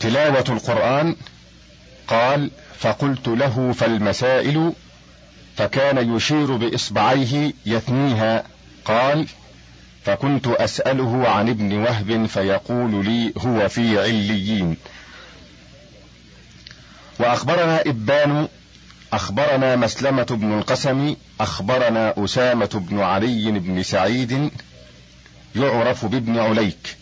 تلاوة 0.00 0.44
القرآن؟ 0.48 1.16
قال 2.08 2.50
فقلت 2.78 3.28
له 3.28 3.72
فالمسائل؟ 3.72 4.72
فكان 5.56 6.16
يشير 6.16 6.56
بإصبعيه 6.56 7.52
يثنيها 7.66 8.44
قال 8.84 9.26
فكنت 10.04 10.46
أسأله 10.46 11.28
عن 11.28 11.48
ابن 11.48 11.72
وهب 11.72 12.26
فيقول 12.26 13.04
لي 13.04 13.32
هو 13.38 13.68
في 13.68 13.98
عليين. 13.98 14.76
وأخبرنا 17.18 17.80
إبان 17.80 18.48
أخبرنا 19.12 19.76
مسلمة 19.76 20.22
بن 20.30 20.58
القسم 20.58 21.16
أخبرنا 21.40 22.14
أسامة 22.24 22.70
بن 22.74 23.00
علي 23.00 23.50
بن 23.50 23.82
سعيد 23.82 24.50
يعرف 25.56 26.04
بابن 26.06 26.38
عليك. 26.38 26.96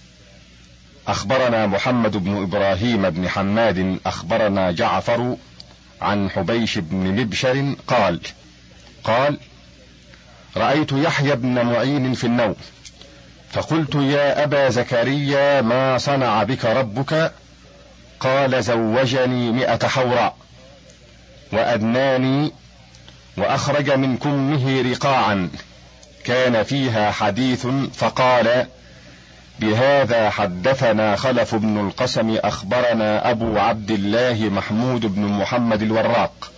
أخبرنا 1.09 1.67
محمد 1.67 2.17
بن 2.17 2.43
إبراهيم 2.43 3.11
بن 3.11 3.29
حماد 3.29 3.99
أخبرنا 4.07 4.71
جعفر 4.71 5.37
عن 6.01 6.31
حبيش 6.31 6.79
بن 6.79 6.97
مبشر 6.97 7.75
قال 7.87 8.21
قال 9.05 9.39
رأيت 10.57 10.93
يحيى 10.93 11.37
بن 11.37 11.67
معين 11.67 12.15
في 12.15 12.25
النوم 12.25 12.55
فقلت 13.53 13.95
يا 13.95 14.45
أبا 14.45 14.69
زكريا 14.69 15.61
ما 15.61 15.99
صنع 15.99 16.43
بك 16.43 16.65
ربك؟ 16.65 17.33
قال 18.21 18.63
زوجني 18.63 19.53
مئة 19.53 19.89
حوراء 19.89 20.37
وأدناني 21.53 22.53
وأخرج 23.37 23.91
من 23.91 24.17
كمه 24.17 24.83
رقاعا 24.93 25.51
كان 26.25 26.63
فيها 26.63 27.11
حديث 27.11 27.67
فقال 27.95 28.67
بهذا 29.61 30.31
حدثنا 30.31 31.17
خلف 31.17 31.55
بن 31.55 31.87
القسم 31.87 32.37
أخبرنا 32.37 33.31
أبو 33.31 33.59
عبد 33.59 33.91
الله 33.91 34.49
محمود 34.49 35.07
بن 35.15 35.21
محمد 35.21 35.83
الوراق. 35.83 36.51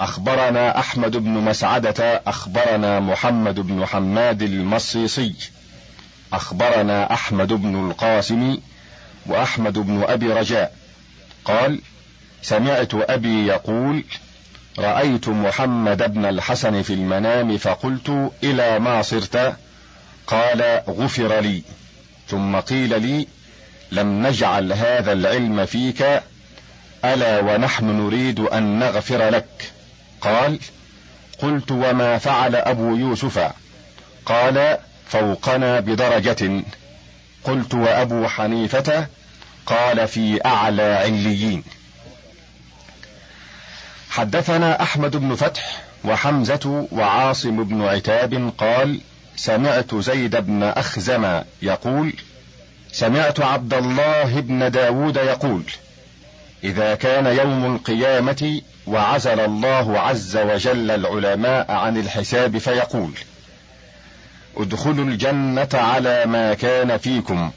أخبرنا 0.00 0.78
أحمد 0.78 1.16
بن 1.16 1.30
مسعدة 1.30 2.22
أخبرنا 2.26 3.00
محمد 3.00 3.60
بن 3.60 3.86
حماد 3.86 4.42
المصيصي. 4.42 5.34
أخبرنا 6.32 7.12
أحمد 7.12 7.52
بن 7.52 7.90
القاسم 7.90 8.58
وأحمد 9.26 9.78
بن 9.78 10.02
أبي 10.02 10.32
رجاء. 10.32 10.76
قال 11.44 11.80
سمعت 12.42 12.94
أبي 12.94 13.46
يقول 13.46 14.04
رأيت 14.78 15.28
محمد 15.28 16.14
بن 16.14 16.24
الحسن 16.24 16.82
في 16.82 16.92
المنام 16.92 17.58
فقلت 17.58 18.32
إلى 18.42 18.78
ما 18.78 19.02
صرت؟ 19.02 19.56
قال 20.26 20.82
غفر 20.88 21.40
لي. 21.40 21.62
ثم 22.28 22.56
قيل 22.56 23.02
لي 23.02 23.26
لم 23.92 24.26
نجعل 24.26 24.72
هذا 24.72 25.12
العلم 25.12 25.66
فيك 25.66 26.22
ألا 27.04 27.40
ونحن 27.40 27.84
نريد 27.84 28.40
أن 28.40 28.78
نغفر 28.78 29.28
لك. 29.28 29.73
قال 30.24 30.58
قلت 31.38 31.72
وما 31.72 32.18
فعل 32.18 32.56
أبو 32.56 32.96
يوسف. 32.96 33.52
قال 34.26 34.78
فوقنا 35.08 35.80
بدرجة. 35.80 36.62
قلت 37.44 37.74
وأبو 37.74 38.28
حنيفة 38.28 39.06
قال 39.66 40.08
في 40.08 40.46
أعلى 40.46 40.82
عليين. 40.82 41.64
حدثنا 44.10 44.82
أحمد 44.82 45.16
بن 45.16 45.34
فتح 45.34 45.82
وحمزة 46.04 46.88
وعاصم 46.92 47.64
بن 47.64 47.82
عتاب 47.82 48.52
قال 48.58 49.00
سمعت 49.36 49.94
زيد 49.94 50.36
بن 50.36 50.62
أخزم 50.62 51.42
يقول 51.62 52.12
سمعت 52.92 53.40
عبد 53.40 53.74
الله 53.74 54.40
بن 54.40 54.70
داود 54.70 55.16
يقول 55.16 55.62
إذا 56.64 56.94
كان 56.94 57.26
يوم 57.26 57.74
القيامة 57.74 58.60
وعزل 58.86 59.40
الله 59.40 60.00
عز 60.00 60.36
وجل 60.36 60.90
العلماء 60.90 61.72
عن 61.72 61.96
الحساب 61.96 62.58
فيقول 62.58 63.10
ادخلوا 64.56 65.04
الجنة 65.04 65.68
على 65.74 66.26
ما 66.26 66.54
كان 66.54 66.98
فيكم. 66.98 67.50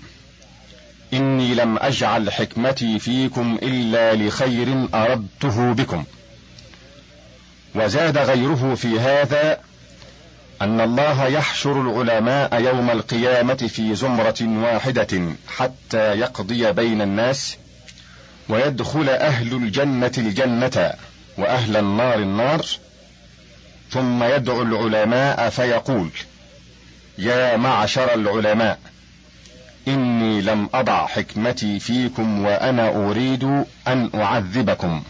إني 1.13 1.55
لم 1.55 1.77
أجعل 1.77 2.31
حكمتي 2.31 2.99
فيكم 2.99 3.57
إلا 3.63 4.15
لخير 4.15 4.87
أردته 4.93 5.73
بكم. 5.73 6.03
وزاد 7.75 8.17
غيره 8.17 8.75
في 8.75 8.99
هذا 8.99 9.59
أن 10.61 10.81
الله 10.81 11.27
يحشر 11.27 11.81
العلماء 11.81 12.61
يوم 12.61 12.89
القيامة 12.89 13.53
في 13.53 13.95
زمرة 13.95 14.35
واحدة 14.41 15.21
حتى 15.57 16.19
يقضي 16.19 16.71
بين 16.71 17.01
الناس 17.01 17.57
ويدخل 18.49 19.09
أهل 19.09 19.53
الجنة 19.53 20.11
الجنة. 20.17 20.93
وأهل 21.37 21.77
النار 21.77 22.15
النار 22.19 22.65
ثم 23.91 24.23
يدعو 24.23 24.61
العلماء 24.61 25.49
فيقول 25.49 26.09
يا 27.17 27.57
معشر 27.57 28.13
العلماء 28.13 28.79
إني 29.87 30.41
لم 30.41 30.69
أضع 30.73 31.07
حكمتي 31.07 31.79
فيكم 31.79 32.45
وأنا 32.45 32.89
أريد 32.89 33.43
أن 33.87 34.09
أعذبكم. 34.15 35.03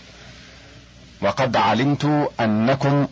وقد 1.21 1.55
علمت 1.55 2.30
أنكم 2.39 3.07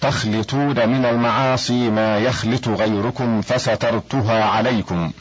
تخلطون 0.00 0.88
من 0.88 1.04
المعاصي 1.04 1.90
ما 1.90 2.18
يخلط 2.18 2.68
غيركم 2.68 3.40
فسترتها 3.40 4.44
عليكم 4.44 5.12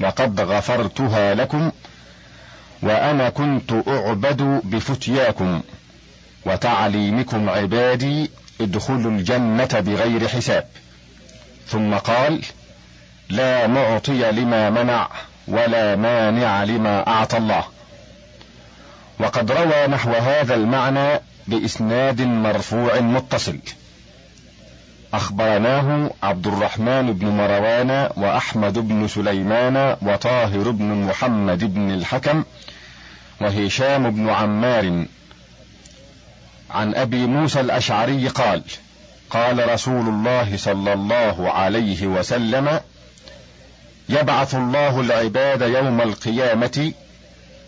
وقد 0.00 0.40
غفرتها 0.40 1.34
لكم 1.34 1.70
وأنا 2.82 3.30
كنت 3.30 3.72
أعبد 3.88 4.60
بفتياكم. 4.64 5.62
وتعليمكم 6.46 7.50
عبادي 7.50 8.30
ادخلوا 8.60 9.10
الجنة 9.10 9.68
بغير 9.80 10.28
حساب. 10.28 10.66
ثم 11.68 11.94
قال 11.94 12.40
لا 13.28 13.66
معطي 13.66 14.30
لما 14.32 14.70
منع 14.70 15.08
ولا 15.48 15.96
مانع 15.96 16.64
لما 16.64 17.06
أعطى 17.06 17.36
الله. 17.36 17.64
وقد 19.20 19.52
روى 19.52 19.86
نحو 19.86 20.10
هذا 20.10 20.54
المعنى 20.54 21.20
بإسناد 21.46 22.20
مرفوع 22.20 23.00
متصل. 23.00 23.58
أخبرناه 25.14 26.10
عبد 26.22 26.46
الرحمن 26.46 27.12
بن 27.12 27.26
مروان 27.28 28.10
وأحمد 28.16 28.78
بن 28.78 29.08
سليمان 29.08 29.96
وطاهر 30.02 30.70
بن 30.70 30.84
محمد 30.84 31.74
بن 31.74 31.90
الحكم 31.90 32.44
وهشام 33.40 34.10
بن 34.10 34.28
عمار 34.28 35.04
عن 36.74 36.94
أبي 36.94 37.26
موسى 37.26 37.60
الأشعري 37.60 38.28
قال 38.28 38.62
قال 39.30 39.72
رسول 39.72 40.08
الله 40.08 40.56
صلى 40.56 40.92
الله 40.92 41.50
عليه 41.50 42.06
وسلم 42.06 42.80
يبعث 44.08 44.54
الله 44.54 45.00
العباد 45.00 45.62
يوم 45.62 46.00
القيامة 46.00 46.92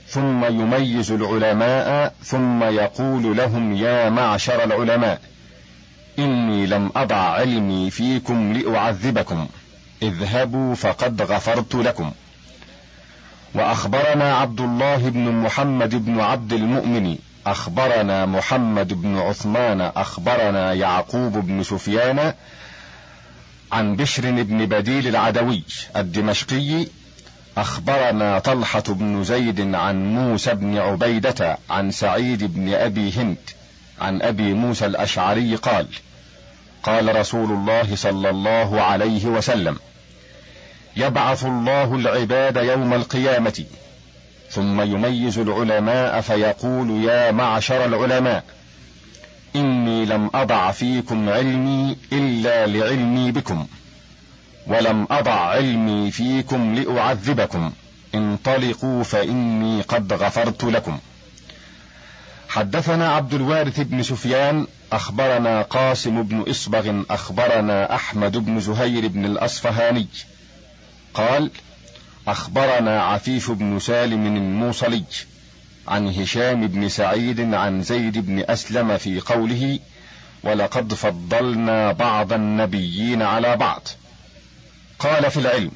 ثم 0.08 0.44
يميز 0.44 1.10
العلماء 1.10 2.14
ثم 2.24 2.62
يقول 2.62 3.36
لهم 3.36 3.76
يا 3.76 4.10
معشر 4.10 4.64
العلماء 4.64 5.20
إني 6.18 6.66
لم 6.66 6.90
أضع 6.96 7.16
علمي 7.16 7.90
فيكم 7.90 8.52
لأعذبكم 8.52 9.48
اذهبوا 10.02 10.74
فقد 10.74 11.22
غفرت 11.22 11.74
لكم. 11.74 12.12
وأخبرنا 13.54 14.36
عبد 14.36 14.60
الله 14.60 14.96
بن 14.96 15.32
محمد 15.32 16.04
بن 16.04 16.20
عبد 16.20 16.52
المؤمن 16.52 17.18
أخبرنا 17.46 18.26
محمد 18.26 19.02
بن 19.02 19.18
عثمان 19.18 19.80
أخبرنا 19.80 20.72
يعقوب 20.72 21.32
بن 21.32 21.62
سفيان 21.62 22.34
عن 23.72 23.96
بشر 23.96 24.42
بن 24.42 24.66
بديل 24.66 25.08
العدوي 25.08 25.62
الدمشقي 25.96 26.86
أخبرنا 27.56 28.38
طلحة 28.38 28.82
بن 28.88 29.24
زيد 29.24 29.74
عن 29.74 30.14
موسى 30.14 30.54
بن 30.54 30.78
عبيدة 30.78 31.58
عن 31.70 31.90
سعيد 31.90 32.44
بن 32.54 32.74
أبي 32.74 33.12
هند 33.12 33.36
عن 34.00 34.22
أبي 34.22 34.54
موسى 34.54 34.86
الأشعري 34.86 35.56
قال 35.56 35.86
قال 36.82 37.16
رسول 37.16 37.50
الله 37.52 37.96
صلى 37.96 38.30
الله 38.30 38.82
عليه 38.82 39.26
وسلم 39.26 39.76
يبعث 40.96 41.44
الله 41.44 41.94
العباد 41.94 42.56
يوم 42.56 42.94
القيامة 42.94 43.64
ثم 44.56 44.80
يميز 44.80 45.38
العلماء 45.38 46.20
فيقول 46.20 47.04
يا 47.04 47.30
معشر 47.30 47.84
العلماء 47.84 48.44
إني 49.56 50.04
لم 50.04 50.30
أضع 50.34 50.70
فيكم 50.70 51.28
علمي 51.28 51.96
إلا 52.12 52.66
لعلمي 52.66 53.32
بكم 53.32 53.66
ولم 54.66 55.06
أضع 55.10 55.32
علمي 55.32 56.10
فيكم 56.10 56.74
لأعذبكم 56.74 57.72
انطلقوا 58.14 59.02
فإني 59.02 59.82
قد 59.82 60.12
غفرت 60.12 60.64
لكم. 60.64 60.98
حدثنا 62.48 63.12
عبد 63.12 63.34
الوارث 63.34 63.80
بن 63.80 64.02
سفيان 64.02 64.66
أخبرنا 64.92 65.62
قاسم 65.62 66.22
بن 66.22 66.44
إصبغ 66.50 67.02
أخبرنا 67.10 67.94
أحمد 67.94 68.36
بن 68.36 68.60
زهير 68.60 69.08
بن 69.08 69.24
الأصفهاني 69.24 70.06
قال 71.14 71.50
أخبرنا 72.28 73.02
عفيف 73.02 73.50
بن 73.50 73.78
سالم 73.78 74.26
الموصلي 74.26 75.04
عن 75.88 76.08
هشام 76.08 76.66
بن 76.66 76.88
سعيد 76.88 77.54
عن 77.54 77.82
زيد 77.82 78.18
بن 78.26 78.44
أسلم 78.48 78.96
في 78.96 79.20
قوله 79.20 79.78
ولقد 80.44 80.94
فضلنا 80.94 81.92
بعض 81.92 82.32
النبيين 82.32 83.22
على 83.22 83.56
بعض 83.56 83.88
قال 84.98 85.30
في 85.30 85.36
العلم 85.36 85.70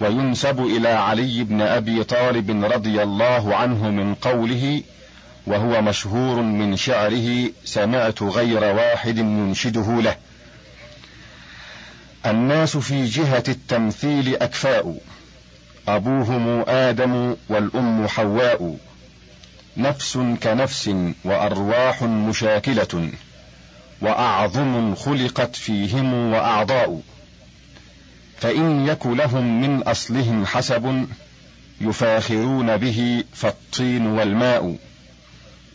وينسب 0.00 0.60
إلى 0.60 0.88
علي 0.88 1.44
بن 1.44 1.60
أبي 1.60 2.04
طالب 2.04 2.64
رضي 2.64 3.02
الله 3.02 3.56
عنه 3.56 3.90
من 3.90 4.14
قوله 4.14 4.82
وهو 5.46 5.82
مشهور 5.82 6.42
من 6.42 6.76
شعره 6.76 7.50
سمعت 7.64 8.22
غير 8.22 8.64
واحد 8.64 9.18
ينشده 9.18 10.00
له 10.02 10.16
الناس 12.26 12.76
في 12.76 13.04
جهة 13.04 13.44
التمثيل 13.48 14.36
أكفاء 14.36 14.98
أبوهم 15.88 16.64
آدم 16.68 17.36
والأم 17.48 18.08
حواء 18.08 18.76
نفس 19.76 20.18
كنفس 20.42 20.90
وأرواح 21.24 22.02
مشاكلة 22.02 23.10
وأعظم 24.00 24.94
خلقت 24.94 25.56
فيهم 25.56 26.32
وأعضاء. 26.32 27.00
فإن 28.38 28.86
يك 28.86 29.06
لهم 29.06 29.60
من 29.60 29.82
أصلهم 29.82 30.46
حسب 30.46 31.06
يفاخرون 31.80 32.76
به 32.76 33.24
فالطين 33.32 34.06
والماء. 34.06 34.76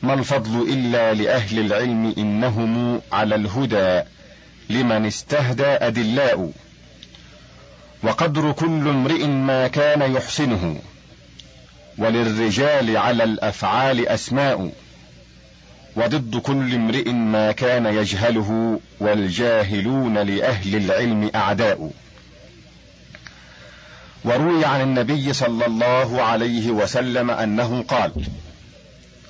ما 0.03 0.13
الفضل 0.13 0.61
إلا 0.73 1.13
لأهل 1.13 1.59
العلم 1.59 2.13
إنهم 2.17 3.01
على 3.11 3.35
الهدى 3.35 4.01
لمن 4.69 5.05
استهدى 5.05 5.65
أدلاء. 5.65 6.51
وقدر 8.03 8.51
كل 8.51 8.87
امرئ 8.87 9.25
ما 9.25 9.67
كان 9.67 10.15
يحسنه. 10.15 10.79
وللرجال 11.97 12.97
على 12.97 13.23
الأفعال 13.23 14.07
أسماء. 14.07 14.71
وضد 15.95 16.37
كل 16.37 16.73
امرئ 16.73 17.09
ما 17.11 17.51
كان 17.51 17.85
يجهله 17.85 18.79
والجاهلون 18.99 20.17
لأهل 20.17 20.75
العلم 20.75 21.31
أعداء. 21.35 21.91
وروي 24.25 24.65
عن 24.65 24.81
النبي 24.81 25.33
صلى 25.33 25.65
الله 25.65 26.21
عليه 26.21 26.71
وسلم 26.71 27.31
أنه 27.31 27.85
قال 27.87 28.11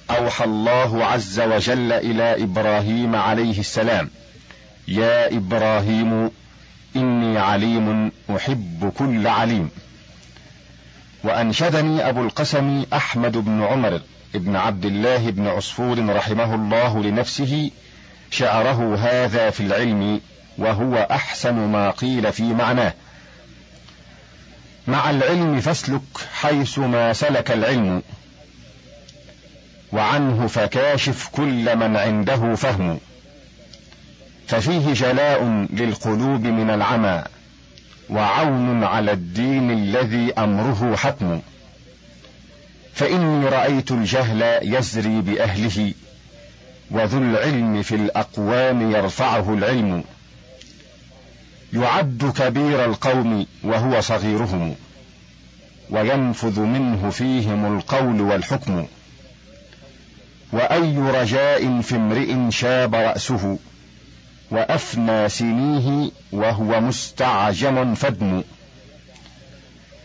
أوحى 0.10 0.46
الله 0.46 1.06
عز 1.06 1.40
وجل 1.40 1.92
إلى 1.92 2.44
إبراهيم 2.44 3.16
عليه 3.16 3.60
السلام 3.60 4.10
يا 4.92 5.38
إبراهيم 5.38 6.32
إني 6.96 7.38
عليم 7.38 8.12
أحب 8.36 8.94
كل 8.98 9.28
عليم. 9.28 9.70
وأنشدني 11.24 12.10
أبو 12.10 12.24
القسم 12.24 12.86
أحمد 12.94 13.38
بن 13.38 13.64
عمر 13.64 14.02
بن 14.34 14.56
عبد 14.56 14.86
الله 14.86 15.30
بن 15.30 15.48
عصفور 15.48 16.16
رحمه 16.16 16.56
الله 16.56 17.04
لنفسه 17.04 17.72
شعره 18.32 18.96
هذا 18.96 19.50
في 19.50 19.60
العلم 19.60 20.22
وهو 20.58 21.08
أحسن 21.12 21.56
ما 21.56 21.92
قيل 21.92 22.34
في 22.34 22.44
معناه. 22.44 22.94
مع 24.88 25.10
العلم 25.10 25.60
فاسلك 25.60 26.02
حيث 26.34 26.80
ما 26.80 27.14
سلك 27.14 27.52
العلم 27.52 28.04
وعنه 29.92 30.48
فكاشف 30.48 31.30
كل 31.32 31.76
من 31.76 31.98
عنده 31.98 32.56
فهم. 32.56 33.00
ففيه 34.52 34.94
جلاء 34.94 35.68
للقلوب 35.74 36.42
من 36.42 36.70
العمى 36.70 37.24
وعون 38.10 38.84
على 38.84 39.12
الدين 39.12 39.72
الذي 39.72 40.34
أمره 40.34 40.96
حتم. 40.96 41.40
فإني 42.94 43.46
رأيت 43.46 43.92
الجهل 43.92 44.60
يزري 44.62 45.22
بأهله 45.22 45.94
وذو 46.92 47.18
العلم 47.18 47.82
في 47.82 47.96
الأقوام 47.96 48.92
يرفعه 48.92 49.54
العلم. 49.54 50.04
يعد 51.74 52.34
كبير 52.38 52.86
القوم 52.86 53.46
وهو 53.64 54.02
صغيرهم 54.02 54.76
وينفذ 55.90 56.60
منه 56.60 57.10
فيهم 57.10 57.78
القول 57.78 58.22
والحكم. 58.22 58.88
وأي 60.54 60.98
رجاء 60.98 61.82
في 61.82 61.96
امرئ 61.96 62.52
شاب 62.52 62.96
رأسه 62.96 63.58
وافنى 64.52 65.30
سنيه 65.30 66.12
وهو 66.32 66.82
مستعجم 66.82 67.96
فدم 67.96 68.44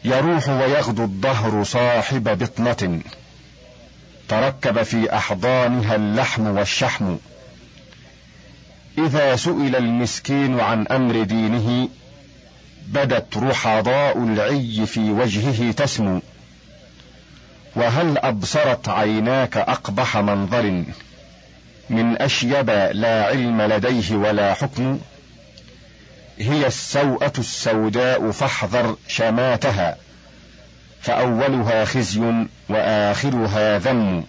يروح 0.04 0.48
ويغدو 0.48 1.04
الدهر 1.04 1.64
صاحب 1.64 2.38
بطنة. 2.38 3.00
تركب 4.28 4.82
في 4.82 5.16
أحضانها 5.16 5.94
اللحم 5.94 6.46
والشحم. 6.46 7.16
إذا 8.98 9.36
سئل 9.36 9.76
المسكين 9.76 10.60
عن 10.60 10.86
أمر 10.86 11.22
دينه 11.22 11.88
بدت 12.88 13.36
رحضاء 13.36 14.18
العي 14.18 14.86
في 14.86 15.10
وجهه 15.10 15.72
تسمو. 15.72 16.20
وهل 17.76 18.18
أبصرت 18.18 18.88
عيناك 18.88 19.56
أقبح 19.56 20.16
منظر؟ 20.16 20.84
من 21.90 22.22
أشيب 22.22 22.70
لا 22.92 23.24
علم 23.24 23.62
لديه 23.62 24.16
ولا 24.16 24.54
حكم 24.54 24.98
هي 26.38 26.66
السوءة 26.66 27.32
السوداء 27.38 28.30
فاحذر 28.30 28.96
شماتها 29.08 29.96
فأولها 31.00 31.84
خزي 31.84 32.46
وآخرها 32.68 33.78
ذم 33.78 34.24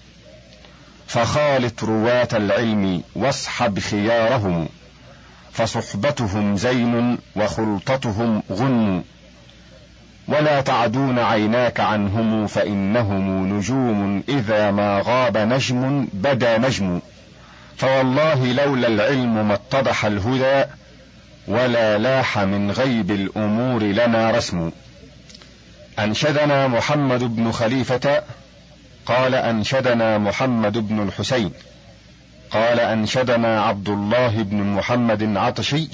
فخالط 1.08 1.84
رواة 1.84 2.28
العلم 2.34 3.04
واصحب 3.16 3.80
خيارهم 3.80 4.70
فصحبتهم 5.54 6.58
زين 6.58 7.18
وخلطتهم 7.36 8.44
غن 8.52 9.04
ولا 10.28 10.62
تعدون 10.62 11.20
عيناك 11.20 11.80
عنهم 11.80 12.48
فإنهم 12.48 13.58
نجوم 13.58 14.24
إذا 14.30 14.72
ما 14.72 15.02
غاب 15.06 15.38
نجم 15.38 16.08
بدا 16.14 16.58
نجم. 16.58 17.00
فوالله 17.78 18.54
لولا 18.54 18.88
العلم 18.88 19.48
ما 19.48 19.54
اتضح 19.54 20.06
الهدى 20.06 20.70
ولا 21.48 21.98
لاح 21.98 22.40
من 22.40 22.72
غيب 22.72 23.12
الأمور 23.12 23.84
لنا 23.84 24.32
رسم. 24.32 24.72
أنشدنا 26.00 26.68
محمد 26.68 27.36
بن 27.36 27.52
خليفة 27.52 28.24
قال 29.06 29.36
أنشدنا 29.36 30.18
محمد 30.18 30.78
بن 30.78 31.04
الحسين 31.04 31.52
قال 32.52 32.80
أنشدنا 32.80 33.62
عبد 33.62 33.90
الله 33.90 34.44
بن 34.44 34.64
محمد 34.64 35.38
عطشي 35.38 35.88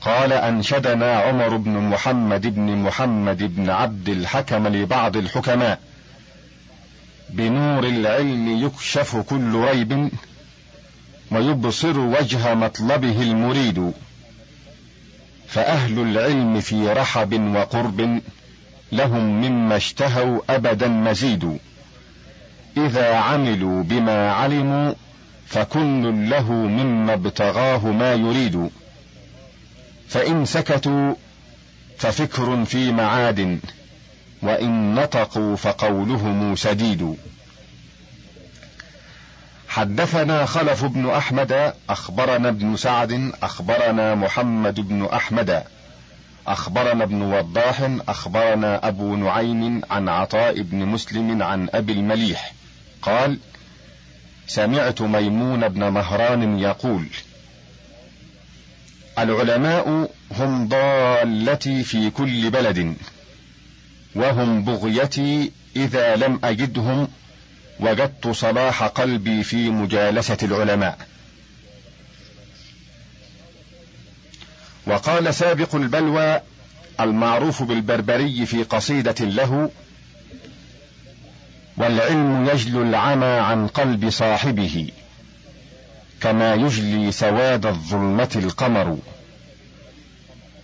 قال 0.00 0.32
أنشدنا 0.32 1.16
عمر 1.16 1.56
بن 1.56 1.70
محمد 1.70 2.46
بن 2.54 2.76
محمد 2.76 3.56
بن 3.56 3.70
عبد 3.70 4.08
الحكم 4.08 4.68
لبعض 4.68 5.16
الحكماء. 5.16 5.78
بنور 7.30 7.84
العلم 7.84 8.66
يكشف 8.66 9.16
كل 9.16 9.54
ريب. 9.54 10.10
ويبصر 11.32 11.98
وجه 11.98 12.54
مطلبه 12.54 13.22
المريد. 13.22 13.92
فأهل 15.48 15.98
العلم 15.98 16.60
في 16.60 16.88
رحب 16.88 17.54
وقرب 17.54 18.20
لهم 18.92 19.40
مما 19.40 19.76
اشتهوا 19.76 20.40
أبدا 20.50 20.88
مزيد. 20.88 21.58
إذا 22.76 23.14
عملوا 23.14 23.82
بما 23.82 24.32
علموا 24.32 24.92
فكل 25.46 26.30
له 26.30 26.52
مما 26.52 27.14
ابتغاه 27.14 27.86
ما 27.86 28.14
يريد. 28.14 28.70
فإن 30.08 30.44
سكتوا 30.44 31.14
ففكر 31.98 32.64
في 32.64 32.92
معاد 32.92 33.58
وإن 34.42 34.94
نطقوا 34.94 35.56
فقولهم 35.56 36.56
سديد. 36.56 37.16
حدثنا 39.72 40.46
خلف 40.46 40.84
بن 40.84 41.10
أحمد 41.10 41.74
أخبرنا 41.88 42.48
ابن 42.48 42.76
سعد 42.76 43.32
أخبرنا 43.42 44.14
محمد 44.14 44.80
بن 44.80 45.04
أحمد. 45.04 45.64
أخبرنا 46.46 47.04
ابن 47.04 47.22
وضاح 47.22 47.90
أخبرنا 48.08 48.88
أبو 48.88 49.16
نعيم 49.16 49.82
عن 49.90 50.08
عطاء 50.08 50.62
بن 50.62 50.76
مسلم 50.76 51.42
عن 51.42 51.68
أبي 51.74 51.92
المليح. 51.92 52.52
قال 53.02 53.38
سمعت 54.46 55.02
ميمون 55.02 55.68
بن 55.68 55.88
مهران 55.88 56.58
يقول 56.58 57.06
العلماء 59.18 60.10
هم 60.30 60.68
ضالتي 60.68 61.82
في 61.82 62.10
كل 62.10 62.50
بلد 62.50 62.96
وهم 64.14 64.64
بغيتي 64.64 65.52
إذا 65.76 66.16
لم 66.16 66.40
أجدهم 66.44 67.08
وجدت 67.82 68.28
صلاح 68.28 68.82
قلبي 68.82 69.42
في 69.42 69.70
مجالسة 69.70 70.36
العلماء. 70.42 70.98
وقال 74.86 75.34
سابق 75.34 75.74
البلوى 75.74 76.40
المعروف 77.00 77.62
بالبربري 77.62 78.46
في 78.46 78.62
قصيدة 78.62 79.24
له 79.24 79.70
والعلم 81.76 82.48
يجلو 82.52 82.82
العمى 82.82 83.26
عن 83.26 83.66
قلب 83.66 84.10
صاحبه 84.10 84.90
كما 86.20 86.54
يجلي 86.54 87.12
سواد 87.12 87.66
الظلمة 87.66 88.30
القمر. 88.36 88.98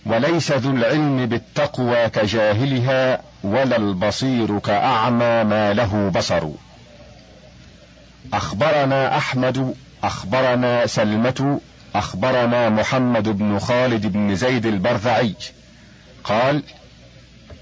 وليس 0.05 0.51
ذو 0.51 0.71
العلم 0.71 1.25
بالتقوى 1.25 2.09
كجاهلها 2.09 3.21
ولا 3.43 3.77
البصير 3.77 4.59
كأعمى 4.59 5.43
ما 5.43 5.73
له 5.73 6.09
بصر. 6.09 6.49
أخبرنا 8.33 9.17
أحمد 9.17 9.75
أخبرنا 10.03 10.85
سلمة 10.85 11.59
أخبرنا 11.95 12.69
محمد 12.69 13.29
بن 13.29 13.59
خالد 13.59 14.07
بن 14.07 14.35
زيد 14.35 14.65
البرذعي 14.65 15.35
قال 16.23 16.63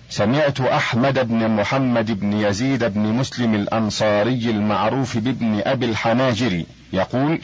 سمعت 0.10 0.62
أحمد 0.62 1.28
بن 1.28 1.50
محمد 1.50 2.20
بن 2.20 2.34
يزيد 2.34 2.84
بن 2.84 3.00
مسلم 3.00 3.56
الأنصاري 3.56 4.50
المعروف 4.50 5.18
بابن 5.18 5.62
أبي 5.66 5.86
الحناجر 5.86 6.64
يقول 6.94 7.42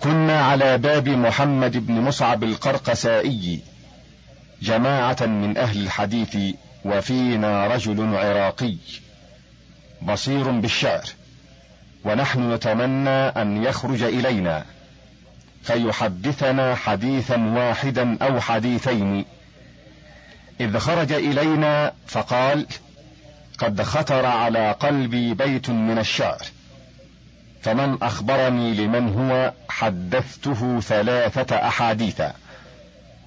كنا 0.00 0.40
على 0.40 0.78
باب 0.78 1.08
محمد 1.08 1.86
بن 1.86 1.94
مصعب 1.94 2.44
القرقسائي 2.44 3.60
جماعة 4.62 5.16
من 5.20 5.58
أهل 5.58 5.80
الحديث 5.82 6.36
وفينا 6.84 7.66
رجل 7.66 8.16
عراقي 8.16 8.76
بصير 10.02 10.50
بالشعر. 10.50 11.04
ونحن 12.04 12.52
نتمنى 12.52 13.10
أن 13.10 13.64
يخرج 13.64 14.02
إلينا. 14.02 14.64
فيحدثنا 15.62 16.74
حديثا 16.74 17.36
واحدا 17.36 18.16
أو 18.22 18.40
حديثين. 18.40 19.24
إذ 20.60 20.78
خرج 20.78 21.12
إلينا 21.12 21.92
فقال 22.06 22.66
قد 23.58 23.82
خطر 23.82 24.26
على 24.26 24.72
قلبي 24.72 25.34
بيت 25.34 25.70
من 25.70 25.98
الشعر. 25.98 26.42
فمن 27.62 28.02
أخبرني 28.02 28.74
لمن 28.74 29.08
هو؟ 29.08 29.52
حدثته 29.68 30.80
ثلاثة 30.80 31.56
احاديث 31.56 32.22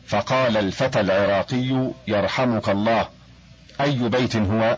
فقال 0.07 0.57
الفتى 0.57 0.99
العراقي 0.99 1.91
يرحمك 2.07 2.69
الله. 2.69 3.07
أي 3.82 4.09
بيت 4.09 4.36
هو؟ 4.36 4.78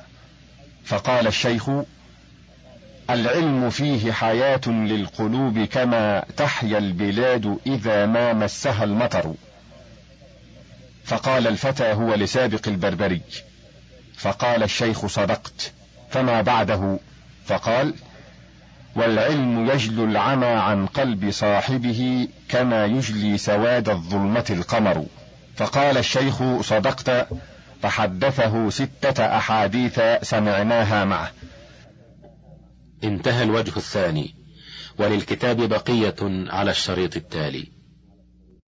فقال 0.85 1.27
الشيخ 1.27 1.69
العلم 3.09 3.69
فيه 3.69 4.11
حياة 4.11 4.61
للقلوب 4.67 5.59
كما 5.59 6.23
تحيا 6.37 6.77
البلاد 6.77 7.57
إذا 7.67 8.05
ما 8.05 8.33
مسها 8.33 8.83
المطر. 8.83 9.33
فقال 11.05 11.47
الفتى 11.47 11.93
هو 11.93 12.13
لسابق 12.13 12.67
البربري 12.67 13.21
فقال 14.17 14.63
الشيخ 14.63 15.05
صدقت 15.05 15.73
فما 16.09 16.41
بعده؟ 16.41 16.99
فقال 17.45 17.93
والعلم 18.95 19.69
يجلو 19.69 20.05
العمى 20.05 20.45
عن 20.45 20.85
قلب 20.85 21.31
صاحبه 21.31 22.27
كما 22.49 22.85
يجلي 22.85 23.37
سواد 23.37 23.89
الظلمة 23.89 24.45
القمر. 24.49 25.05
فقال 25.55 25.97
الشيخ 25.97 26.61
صدقت 26.61 27.27
فحدثه 27.83 28.69
ستة 28.69 29.37
أحاديث 29.37 29.99
سمعناها 30.21 31.05
معه. 31.05 31.31
انتهى 33.03 33.43
الوجه 33.43 33.77
الثاني 33.77 34.35
وللكتاب 34.99 35.69
بقية 35.69 36.15
على 36.49 36.71
الشريط 36.71 37.15
التالي. 37.15 37.74